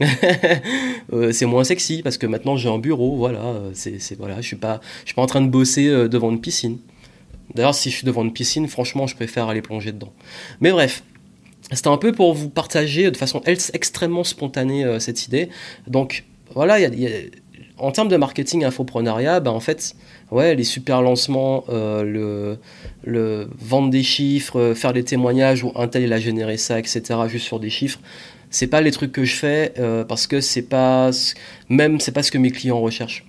Euh, 1.12 1.32
c'est 1.32 1.46
moins 1.46 1.64
sexy 1.64 2.00
parce 2.02 2.16
que 2.16 2.26
maintenant 2.26 2.56
j'ai 2.56 2.68
un 2.68 2.78
bureau, 2.78 3.16
voilà, 3.16 3.40
euh, 3.40 3.70
c'est, 3.74 4.16
voilà, 4.16 4.40
je 4.40 4.46
suis 4.46 4.56
pas, 4.56 4.80
je 5.00 5.06
suis 5.06 5.14
pas 5.14 5.20
en 5.20 5.26
train 5.26 5.42
de 5.42 5.48
bosser 5.48 5.88
euh, 5.88 6.08
devant 6.08 6.30
une 6.30 6.40
piscine. 6.40 6.78
D'ailleurs, 7.54 7.74
si 7.74 7.90
je 7.90 7.96
suis 7.96 8.06
devant 8.06 8.22
une 8.22 8.32
piscine, 8.32 8.66
franchement, 8.68 9.06
je 9.06 9.14
préfère 9.14 9.48
aller 9.48 9.60
plonger 9.60 9.92
dedans. 9.92 10.12
Mais 10.60 10.70
bref, 10.70 11.02
c'était 11.70 11.88
un 11.88 11.98
peu 11.98 12.12
pour 12.12 12.32
vous 12.32 12.48
partager 12.48 13.10
de 13.10 13.16
façon 13.16 13.42
extrêmement 13.44 14.24
spontanée 14.24 14.86
cette 15.00 15.26
idée. 15.26 15.50
Donc 15.86 16.24
voilà, 16.54 16.78
en 17.76 17.90
termes 17.90 18.08
de 18.08 18.16
marketing 18.16 18.64
infoprenariat, 18.64 19.40
ben, 19.40 19.50
en 19.50 19.60
fait, 19.60 19.96
ouais, 20.30 20.54
les 20.54 20.64
super 20.64 21.02
lancements, 21.02 21.64
le, 21.68 22.58
vendre 23.04 23.90
des 23.90 24.04
chiffres, 24.04 24.72
faire 24.74 24.94
des 24.94 25.04
témoignages 25.04 25.62
où 25.62 25.72
un 25.74 25.88
tel 25.88 26.04
il 26.04 26.12
a 26.12 26.20
généré 26.20 26.56
ça, 26.56 26.78
etc., 26.78 27.02
juste 27.28 27.44
sur 27.44 27.60
des 27.60 27.70
chiffres, 27.70 27.98
c'est 28.52 28.68
pas 28.68 28.80
les 28.80 28.92
trucs 28.92 29.10
que 29.10 29.24
je 29.24 29.34
fais 29.34 29.72
euh, 29.78 30.04
parce 30.04 30.28
que 30.28 30.40
c'est 30.40 30.62
pas 30.62 31.10
même 31.68 31.98
c'est 31.98 32.12
pas 32.12 32.22
ce 32.22 32.30
que 32.30 32.38
mes 32.38 32.52
clients 32.52 32.80
recherchent. 32.80 33.24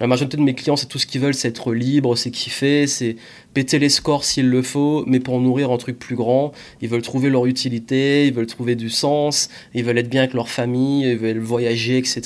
La 0.00 0.06
majorité 0.06 0.36
de 0.36 0.42
mes 0.42 0.54
clients, 0.54 0.76
c'est 0.76 0.86
tout 0.86 1.00
ce 1.00 1.06
qu'ils 1.06 1.20
veulent, 1.20 1.34
c'est 1.34 1.48
être 1.48 1.74
libre, 1.74 2.14
c'est 2.14 2.30
kiffer, 2.30 2.86
c'est 2.86 3.16
péter 3.52 3.80
les 3.80 3.88
scores 3.88 4.22
s'il 4.22 4.48
le 4.48 4.62
faut, 4.62 5.02
mais 5.08 5.18
pour 5.18 5.40
nourrir 5.40 5.72
un 5.72 5.76
truc 5.76 5.98
plus 5.98 6.14
grand. 6.14 6.52
Ils 6.80 6.88
veulent 6.88 7.02
trouver 7.02 7.30
leur 7.30 7.46
utilité, 7.46 8.28
ils 8.28 8.32
veulent 8.32 8.46
trouver 8.46 8.76
du 8.76 8.90
sens, 8.90 9.48
ils 9.74 9.82
veulent 9.82 9.98
être 9.98 10.08
bien 10.08 10.20
avec 10.22 10.34
leur 10.34 10.48
famille, 10.48 11.04
ils 11.04 11.18
veulent 11.18 11.40
voyager, 11.40 11.98
etc. 11.98 12.22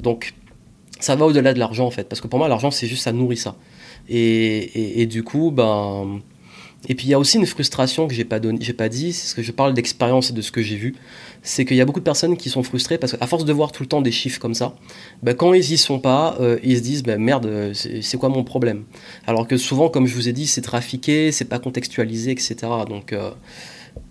Donc, 0.00 0.34
ça 0.98 1.14
va 1.14 1.26
au-delà 1.26 1.54
de 1.54 1.60
l'argent 1.60 1.86
en 1.86 1.92
fait, 1.92 2.08
parce 2.08 2.20
que 2.20 2.26
pour 2.26 2.40
moi, 2.40 2.48
l'argent, 2.48 2.72
c'est 2.72 2.88
juste 2.88 3.04
ça 3.04 3.12
nourrit 3.12 3.36
ça. 3.36 3.54
Et, 4.08 5.00
et 5.00 5.06
du 5.06 5.22
coup, 5.22 5.52
ben 5.52 6.20
et 6.88 6.94
puis 6.94 7.06
il 7.06 7.10
y 7.10 7.14
a 7.14 7.18
aussi 7.18 7.36
une 7.36 7.46
frustration 7.46 8.06
que 8.06 8.14
j'ai 8.14 8.24
pas 8.24 8.38
donné, 8.38 8.58
j'ai 8.60 8.72
pas 8.72 8.88
dit, 8.88 9.12
c'est 9.12 9.28
ce 9.28 9.34
que 9.34 9.42
je 9.42 9.52
parle 9.52 9.74
d'expérience 9.74 10.30
et 10.30 10.32
de 10.32 10.40
ce 10.40 10.52
que 10.52 10.62
j'ai 10.62 10.76
vu, 10.76 10.94
c'est 11.42 11.64
qu'il 11.64 11.76
y 11.76 11.80
a 11.80 11.84
beaucoup 11.84 12.00
de 12.00 12.04
personnes 12.04 12.36
qui 12.36 12.48
sont 12.48 12.62
frustrées 12.62 12.98
parce 12.98 13.16
qu'à 13.16 13.26
force 13.26 13.44
de 13.44 13.52
voir 13.52 13.72
tout 13.72 13.82
le 13.82 13.88
temps 13.88 14.02
des 14.02 14.12
chiffres 14.12 14.40
comme 14.40 14.54
ça, 14.54 14.74
bah, 15.22 15.34
quand 15.34 15.52
ils 15.54 15.72
y 15.72 15.78
sont 15.78 15.98
pas, 15.98 16.36
euh, 16.40 16.58
ils 16.62 16.76
se 16.76 16.82
disent 16.82 17.02
bah, 17.02 17.18
merde, 17.18 17.72
c'est 17.74 18.16
quoi 18.18 18.28
mon 18.28 18.44
problème? 18.44 18.84
Alors 19.26 19.46
que 19.48 19.56
souvent, 19.56 19.88
comme 19.88 20.06
je 20.06 20.14
vous 20.14 20.28
ai 20.28 20.32
dit, 20.32 20.46
c'est 20.46 20.62
trafiqué, 20.62 21.32
c'est 21.32 21.46
pas 21.46 21.58
contextualisé, 21.58 22.30
etc. 22.30 22.56
Donc 22.88 23.12
euh, 23.12 23.30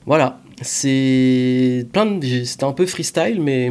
voilà, 0.06 0.42
c'est 0.62 1.88
plein 1.94 2.06
de, 2.06 2.44
c'était 2.44 2.66
un 2.66 2.74
peu 2.74 2.86
freestyle, 2.86 3.42
mais 3.42 3.70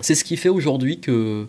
c'est 0.00 0.14
ce 0.14 0.24
qui 0.24 0.36
fait 0.36 0.48
aujourd'hui 0.48 1.00
que 1.00 1.46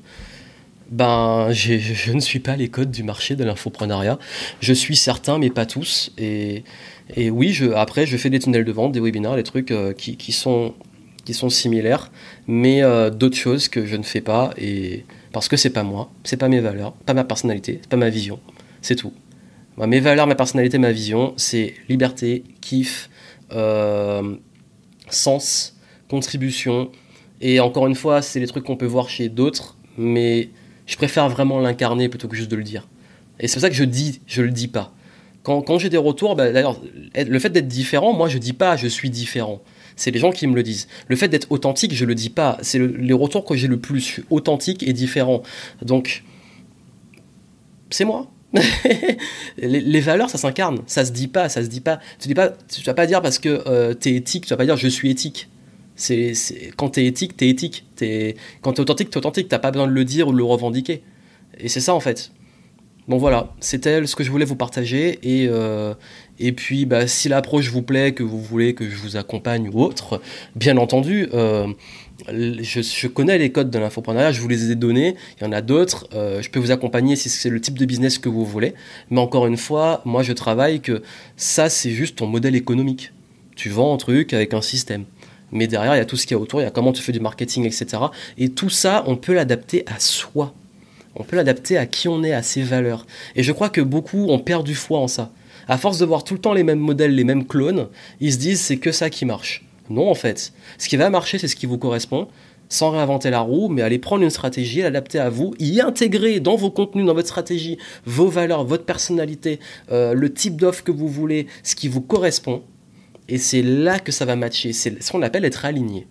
ben, 0.89 1.51
je 1.51 2.11
ne 2.11 2.19
suis 2.19 2.39
pas 2.39 2.55
les 2.55 2.69
codes 2.69 2.91
du 2.91 3.03
marché 3.03 3.35
de 3.35 3.43
l'infoprenariat. 3.43 4.19
Je 4.59 4.73
suis 4.73 4.95
certain, 4.95 5.39
mais 5.39 5.49
pas 5.49 5.65
tous. 5.65 6.11
Et, 6.17 6.63
oui, 7.17 7.57
après, 7.75 8.05
je 8.05 8.17
fais 8.17 8.29
des 8.29 8.39
tunnels 8.39 8.65
de 8.65 8.71
vente, 8.71 8.91
des 8.91 8.99
webinaires, 8.99 9.35
des 9.35 9.43
trucs 9.43 9.71
euh, 9.71 9.93
qui, 9.93 10.31
sont, 10.31 10.73
similaires, 11.49 12.11
mais 12.47 12.83
euh, 12.83 13.09
d'autres 13.09 13.37
choses 13.37 13.67
que 13.67 13.85
je 13.85 13.95
ne 13.95 14.03
fais 14.03 14.21
pas. 14.21 14.53
Et 14.57 15.05
parce 15.31 15.47
que 15.47 15.57
c'est 15.57 15.71
pas 15.71 15.83
moi, 15.83 16.09
c'est 16.23 16.37
pas 16.37 16.49
mes 16.49 16.59
valeurs, 16.59 16.93
pas 16.93 17.13
ma 17.13 17.23
personnalité, 17.23 17.81
pas 17.89 17.97
ma 17.97 18.09
vision. 18.09 18.39
C'est 18.81 18.95
tout. 18.95 19.13
mes 19.77 19.99
valeurs, 19.99 20.27
ma 20.27 20.35
personnalité, 20.35 20.77
ma 20.77 20.91
vision, 20.91 21.33
c'est 21.37 21.73
liberté, 21.89 22.43
kiff, 22.61 23.09
euh, 23.51 24.35
sens, 25.09 25.75
contribution. 26.09 26.91
Et 27.41 27.59
encore 27.59 27.87
une 27.87 27.95
fois, 27.95 28.21
c'est 28.21 28.39
les 28.39 28.47
trucs 28.47 28.63
qu'on 28.63 28.77
peut 28.77 28.85
voir 28.85 29.09
chez 29.09 29.29
d'autres, 29.29 29.77
mais 29.97 30.49
je 30.85 30.95
préfère 30.97 31.29
vraiment 31.29 31.59
l'incarner 31.59 32.09
plutôt 32.09 32.27
que 32.27 32.35
juste 32.35 32.51
de 32.51 32.55
le 32.55 32.63
dire. 32.63 32.87
Et 33.39 33.47
c'est 33.47 33.55
pour 33.55 33.61
ça 33.61 33.69
que 33.69 33.75
je 33.75 33.83
dis, 33.83 34.21
je 34.27 34.41
le 34.41 34.51
dis 34.51 34.67
pas. 34.67 34.93
Quand, 35.43 35.77
j'ai 35.77 35.89
des 35.89 35.97
retours, 35.97 36.35
bah, 36.35 36.51
d'ailleurs, 36.51 36.81
le 37.15 37.37
fait 37.37 37.51
d'être 37.51 37.67
différent, 37.67 38.13
moi 38.13 38.27
je 38.27 38.39
dis 38.39 38.53
pas 38.53 38.77
je 38.77 38.87
suis 38.87 39.11
différent. 39.11 39.61
C'est 39.95 40.09
les 40.09 40.19
gens 40.19 40.31
qui 40.31 40.47
me 40.47 40.55
le 40.55 40.63
disent. 40.63 40.87
Le 41.07 41.15
fait 41.15 41.27
d'être 41.27 41.51
authentique, 41.51 41.93
je 41.93 42.03
le 42.03 42.15
dis 42.15 42.29
pas. 42.29 42.57
C'est 42.61 42.79
les 42.79 43.13
retours 43.13 43.45
que 43.45 43.55
j'ai 43.55 43.67
le 43.67 43.79
plus. 43.79 44.21
authentique 44.29 44.83
et 44.83 44.91
différent. 44.91 45.43
Donc, 45.83 46.23
c'est 47.91 48.05
moi. 48.05 48.27
les, 49.57 49.99
valeurs, 49.99 50.29
ça 50.29 50.37
s'incarne. 50.37 50.79
Ça 50.87 51.05
se 51.05 51.11
dit 51.11 51.27
pas, 51.27 51.47
ça 51.47 51.63
se 51.63 51.67
dit 51.67 51.81
pas. 51.81 51.99
Tu 52.19 52.27
tu 52.27 52.83
vas 52.83 52.93
pas 52.93 53.05
dire 53.05 53.21
parce 53.21 53.39
que 53.39 53.63
euh, 53.67 53.93
tu 53.99 54.09
es 54.09 54.15
éthique, 54.15 54.45
tu 54.45 54.49
vas 54.49 54.57
pas 54.57 54.65
dire 54.65 54.77
je 54.77 54.87
suis 54.87 55.09
éthique. 55.09 55.47
C'est, 55.95 56.33
quand 56.75 56.89
t'es 56.89 57.05
éthique, 57.05 57.37
t'es 57.37 57.49
éthique. 57.49 57.85
Es, 58.01 58.35
quand 58.61 58.73
t'es 58.73 58.81
authentique, 58.81 59.09
t'es 59.09 59.17
authentique. 59.17 59.47
T'as 59.47 59.59
pas 59.59 59.71
besoin 59.71 59.87
de 59.87 59.93
le 59.93 60.05
dire 60.05 60.27
ou 60.27 60.31
de 60.31 60.37
le 60.37 60.43
revendiquer. 60.43 61.03
Et 61.59 61.69
c'est 61.69 61.79
ça 61.79 61.93
en 61.93 61.99
fait. 61.99 62.31
Bon 63.07 63.17
voilà, 63.17 63.53
c'était 63.59 64.03
ce 64.07 64.15
que 64.15 64.23
je 64.23 64.31
voulais 64.31 64.45
vous 64.45 64.55
partager. 64.55 65.19
Et, 65.21 65.47
euh, 65.47 65.93
et 66.39 66.51
puis 66.53 66.87
bah, 66.87 67.05
si 67.05 67.29
l'approche 67.29 67.69
vous 67.69 67.83
plaît, 67.83 68.13
que 68.13 68.23
vous 68.23 68.41
voulez 68.41 68.73
que 68.73 68.89
je 68.89 68.95
vous 68.95 69.15
accompagne 69.15 69.69
ou 69.71 69.83
autre, 69.83 70.21
bien 70.55 70.77
entendu, 70.77 71.29
euh, 71.35 71.67
je, 72.27 73.07
connais 73.07 73.37
les 73.37 73.51
codes 73.51 73.69
de 73.69 73.77
l'infoprenariat, 73.77 74.31
je 74.31 74.41
vous 74.41 74.47
les 74.47 74.71
ai 74.71 74.75
donnés. 74.75 75.15
Il 75.39 75.43
y 75.43 75.47
en 75.47 75.51
a 75.51 75.61
d'autres. 75.61 76.07
Euh, 76.15 76.41
je 76.41 76.49
peux 76.49 76.59
vous 76.59 76.71
accompagner 76.71 77.15
si 77.15 77.29
c'est 77.29 77.51
le 77.51 77.61
type 77.61 77.77
de 77.77 77.85
business 77.85 78.17
que 78.17 78.27
vous 78.27 78.43
voulez. 78.43 78.73
Mais 79.11 79.19
encore 79.19 79.45
une 79.45 79.57
fois, 79.57 80.01
moi 80.05 80.23
je 80.23 80.33
travaille 80.33 80.81
que 80.81 81.03
ça 81.37 81.69
c'est 81.69 81.91
juste 81.91 82.17
ton 82.17 82.25
modèle 82.25 82.55
économique. 82.55 83.11
Tu 83.55 83.69
vends 83.69 83.93
un 83.93 83.97
truc 83.97 84.33
avec 84.33 84.55
un 84.55 84.61
système 84.61 85.05
mais 85.51 85.67
derrière, 85.67 85.95
il 85.95 85.99
y 85.99 86.01
a 86.01 86.05
tout 86.05 86.17
ce 86.17 86.25
qu'il 86.25 86.35
y 86.35 86.39
a 86.39 86.41
autour, 86.41 86.61
il 86.61 86.63
y 86.63 86.67
a 86.67 86.71
comment 86.71 86.91
tu 86.91 87.01
fais 87.01 87.11
du 87.11 87.19
marketing, 87.19 87.65
etc. 87.65 88.03
Et 88.37 88.49
tout 88.49 88.69
ça, 88.69 89.03
on 89.07 89.15
peut 89.15 89.33
l'adapter 89.33 89.83
à 89.87 89.99
soi. 89.99 90.53
On 91.15 91.23
peut 91.23 91.35
l'adapter 91.35 91.77
à 91.77 91.85
qui 91.85 92.07
on 92.07 92.23
est, 92.23 92.33
à 92.33 92.43
ses 92.43 92.61
valeurs. 92.61 93.05
Et 93.35 93.43
je 93.43 93.51
crois 93.51 93.69
que 93.69 93.81
beaucoup 93.81 94.27
ont 94.29 94.39
perdu 94.39 94.75
foi 94.75 94.99
en 94.99 95.07
ça. 95.07 95.31
À 95.67 95.77
force 95.77 95.97
de 95.97 96.05
voir 96.05 96.23
tout 96.23 96.33
le 96.33 96.41
temps 96.41 96.53
les 96.53 96.63
mêmes 96.63 96.79
modèles, 96.79 97.15
les 97.15 97.23
mêmes 97.23 97.47
clones, 97.47 97.87
ils 98.19 98.33
se 98.33 98.37
disent 98.37 98.61
c'est 98.61 98.77
que 98.77 98.91
ça 98.91 99.09
qui 99.09 99.25
marche. 99.25 99.65
Non, 99.89 100.09
en 100.09 100.15
fait. 100.15 100.51
Ce 100.77 100.89
qui 100.89 100.97
va 100.97 101.09
marcher, 101.09 101.37
c'est 101.37 101.47
ce 101.47 101.55
qui 101.55 101.65
vous 101.65 101.77
correspond, 101.77 102.27
sans 102.69 102.91
réinventer 102.91 103.29
la 103.29 103.39
roue, 103.39 103.69
mais 103.69 103.81
aller 103.81 103.99
prendre 103.99 104.23
une 104.23 104.29
stratégie, 104.29 104.81
l'adapter 104.81 105.19
à 105.19 105.29
vous, 105.29 105.53
y 105.59 105.79
intégrer 105.79 106.39
dans 106.39 106.55
vos 106.55 106.71
contenus, 106.71 107.05
dans 107.05 107.13
votre 107.13 107.27
stratégie, 107.27 107.77
vos 108.05 108.27
valeurs, 108.27 108.65
votre 108.65 108.85
personnalité, 108.85 109.59
euh, 109.91 110.13
le 110.13 110.33
type 110.33 110.59
d'offre 110.59 110.83
que 110.83 110.91
vous 110.91 111.07
voulez, 111.07 111.47
ce 111.63 111.75
qui 111.75 111.87
vous 111.87 112.01
correspond, 112.01 112.63
et 113.27 113.37
c'est 113.37 113.61
là 113.61 113.99
que 113.99 114.11
ça 114.11 114.25
va 114.25 114.35
matcher. 114.35 114.73
C'est 114.73 115.01
ce 115.01 115.11
qu'on 115.11 115.21
appelle 115.21 115.45
être 115.45 115.65
aligné. 115.65 116.07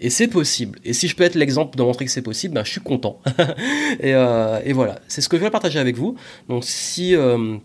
Et 0.00 0.10
c'est 0.10 0.28
possible. 0.28 0.78
Et 0.84 0.92
si 0.92 1.08
je 1.08 1.16
peux 1.16 1.24
être 1.24 1.36
l'exemple 1.36 1.76
de 1.78 1.82
montrer 1.82 2.04
que 2.04 2.10
c'est 2.10 2.22
possible, 2.22 2.54
ben, 2.54 2.64
je 2.64 2.70
suis 2.70 2.80
content. 2.80 3.20
et, 4.00 4.14
euh, 4.14 4.60
et, 4.64 4.72
voilà, 4.72 5.00
c'est 5.08 5.20
ce 5.20 5.28
que 5.28 5.36
je 5.36 5.42
vais 5.42 5.50
partager 5.50 5.78
avec 5.78 5.96
vous. 5.96 6.16
Donc 6.48 6.64
si... 6.64 7.14
Euh, 7.14 7.56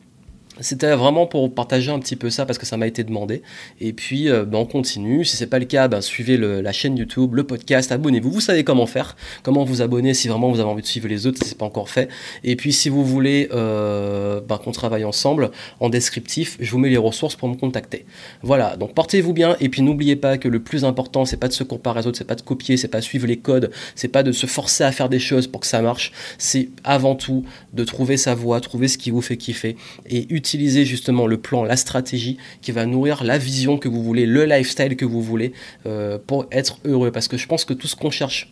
c'était 0.61 0.93
vraiment 0.95 1.25
pour 1.25 1.53
partager 1.53 1.91
un 1.91 1.99
petit 1.99 2.15
peu 2.15 2.29
ça 2.29 2.45
parce 2.45 2.57
que 2.57 2.65
ça 2.65 2.77
m'a 2.77 2.87
été 2.87 3.03
demandé. 3.03 3.41
Et 3.79 3.93
puis, 3.93 4.29
euh, 4.29 4.45
ben, 4.45 4.59
on 4.59 4.65
continue. 4.65 5.23
Si 5.25 5.37
c'est 5.37 5.47
pas 5.47 5.59
le 5.59 5.65
cas, 5.65 5.87
ben, 5.87 6.01
suivez 6.01 6.37
la 6.37 6.71
chaîne 6.71 6.97
YouTube, 6.97 7.35
le 7.35 7.43
podcast, 7.43 7.91
abonnez-vous. 7.91 8.31
Vous 8.31 8.41
savez 8.41 8.63
comment 8.63 8.85
faire, 8.85 9.15
comment 9.43 9.63
vous 9.63 9.81
abonner 9.81 10.13
si 10.13 10.27
vraiment 10.27 10.49
vous 10.49 10.59
avez 10.59 10.69
envie 10.69 10.81
de 10.81 10.87
suivre 10.87 11.07
les 11.07 11.27
autres, 11.27 11.39
si 11.41 11.49
c'est 11.49 11.57
pas 11.57 11.65
encore 11.65 11.89
fait. 11.89 12.09
Et 12.43 12.55
puis, 12.55 12.73
si 12.73 12.89
vous 12.89 13.05
voulez 13.05 13.49
euh, 13.53 14.41
ben, 14.41 14.57
qu'on 14.57 14.71
travaille 14.71 15.05
ensemble, 15.05 15.51
en 15.79 15.89
descriptif, 15.89 16.57
je 16.59 16.71
vous 16.71 16.79
mets 16.79 16.89
les 16.89 16.97
ressources 16.97 17.35
pour 17.35 17.47
me 17.49 17.55
contacter. 17.55 18.05
Voilà. 18.41 18.75
Donc, 18.75 18.93
portez-vous 18.93 19.33
bien. 19.33 19.55
Et 19.59 19.69
puis, 19.69 19.81
n'oubliez 19.81 20.15
pas 20.15 20.37
que 20.37 20.47
le 20.47 20.59
plus 20.59 20.83
important, 20.83 21.25
c'est 21.25 21.37
pas 21.37 21.47
de 21.47 21.53
se 21.53 21.63
comparer 21.63 22.01
aux 22.01 22.07
autres, 22.07 22.17
c'est 22.17 22.27
pas 22.27 22.35
de 22.35 22.41
copier, 22.41 22.77
c'est 22.77 22.87
pas 22.87 22.99
de 22.99 23.05
suivre 23.05 23.27
les 23.27 23.37
codes, 23.37 23.71
c'est 23.95 24.07
pas 24.07 24.23
de 24.23 24.31
se 24.31 24.45
forcer 24.45 24.83
à 24.83 24.91
faire 24.91 25.09
des 25.09 25.19
choses 25.19 25.47
pour 25.47 25.61
que 25.61 25.67
ça 25.67 25.81
marche. 25.81 26.11
C'est 26.37 26.69
avant 26.83 27.15
tout 27.15 27.45
de 27.73 27.83
trouver 27.83 28.17
sa 28.17 28.35
voie, 28.35 28.59
trouver 28.61 28.87
ce 28.87 28.97
qui 28.97 29.11
vous 29.11 29.21
fait 29.21 29.37
kiffer 29.37 29.77
et 30.05 30.27
utiliser 30.29 30.48
utiliser 30.49 30.83
justement 30.83 31.27
le 31.27 31.37
plan, 31.37 31.63
la 31.63 31.77
stratégie 31.77 32.37
qui 32.61 32.71
va 32.71 32.85
nourrir 32.85 33.23
la 33.23 33.37
vision 33.37 33.77
que 33.77 33.87
vous 33.87 34.03
voulez, 34.03 34.25
le 34.25 34.45
lifestyle 34.45 34.95
que 34.95 35.05
vous 35.05 35.21
voulez 35.21 35.53
euh, 35.85 36.17
pour 36.25 36.47
être 36.51 36.79
heureux. 36.85 37.11
Parce 37.11 37.27
que 37.27 37.37
je 37.37 37.47
pense 37.47 37.65
que 37.65 37.73
tout 37.73 37.87
ce 37.87 37.95
qu'on 37.95 38.09
cherche, 38.09 38.51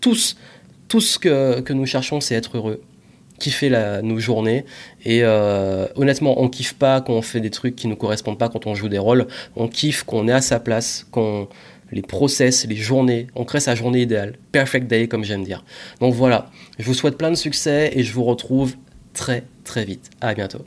tous, 0.00 0.36
tout 0.88 1.00
ce 1.00 1.18
que, 1.18 1.60
que 1.60 1.72
nous 1.72 1.86
cherchons, 1.86 2.20
c'est 2.20 2.34
être 2.34 2.56
heureux 2.56 2.82
kiffer 3.38 3.70
la, 3.70 4.02
nos 4.02 4.20
journées 4.20 4.64
et 5.04 5.24
euh, 5.24 5.88
honnêtement 5.96 6.40
on 6.40 6.48
kiffe 6.48 6.74
pas 6.74 7.00
quand 7.00 7.14
on 7.14 7.22
fait 7.22 7.40
des 7.40 7.50
trucs 7.50 7.74
qui 7.74 7.88
nous 7.88 7.96
correspondent 7.96 8.38
pas 8.38 8.48
quand 8.48 8.68
on 8.68 8.76
joue 8.76 8.88
des 8.88 8.98
rôles 8.98 9.26
on 9.56 9.66
kiffe 9.66 10.04
qu'on 10.04 10.28
est 10.28 10.32
à 10.32 10.40
sa 10.40 10.60
place 10.60 11.08
qu'on 11.10 11.48
les 11.90 12.02
process, 12.02 12.66
les 12.66 12.76
journées, 12.76 13.26
on 13.34 13.44
crée 13.44 13.60
sa 13.60 13.74
journée 13.74 14.02
idéale, 14.02 14.36
perfect 14.50 14.86
day 14.86 15.08
comme 15.08 15.24
j'aime 15.24 15.44
dire. 15.44 15.64
Donc 16.00 16.14
voilà, 16.14 16.50
je 16.78 16.84
vous 16.84 16.94
souhaite 16.94 17.18
plein 17.18 17.30
de 17.30 17.36
succès 17.36 17.90
et 17.94 18.02
je 18.02 18.12
vous 18.12 18.24
retrouve 18.24 18.76
très 19.12 19.44
très 19.64 19.84
vite. 19.84 20.10
À 20.20 20.34
bientôt. 20.34 20.64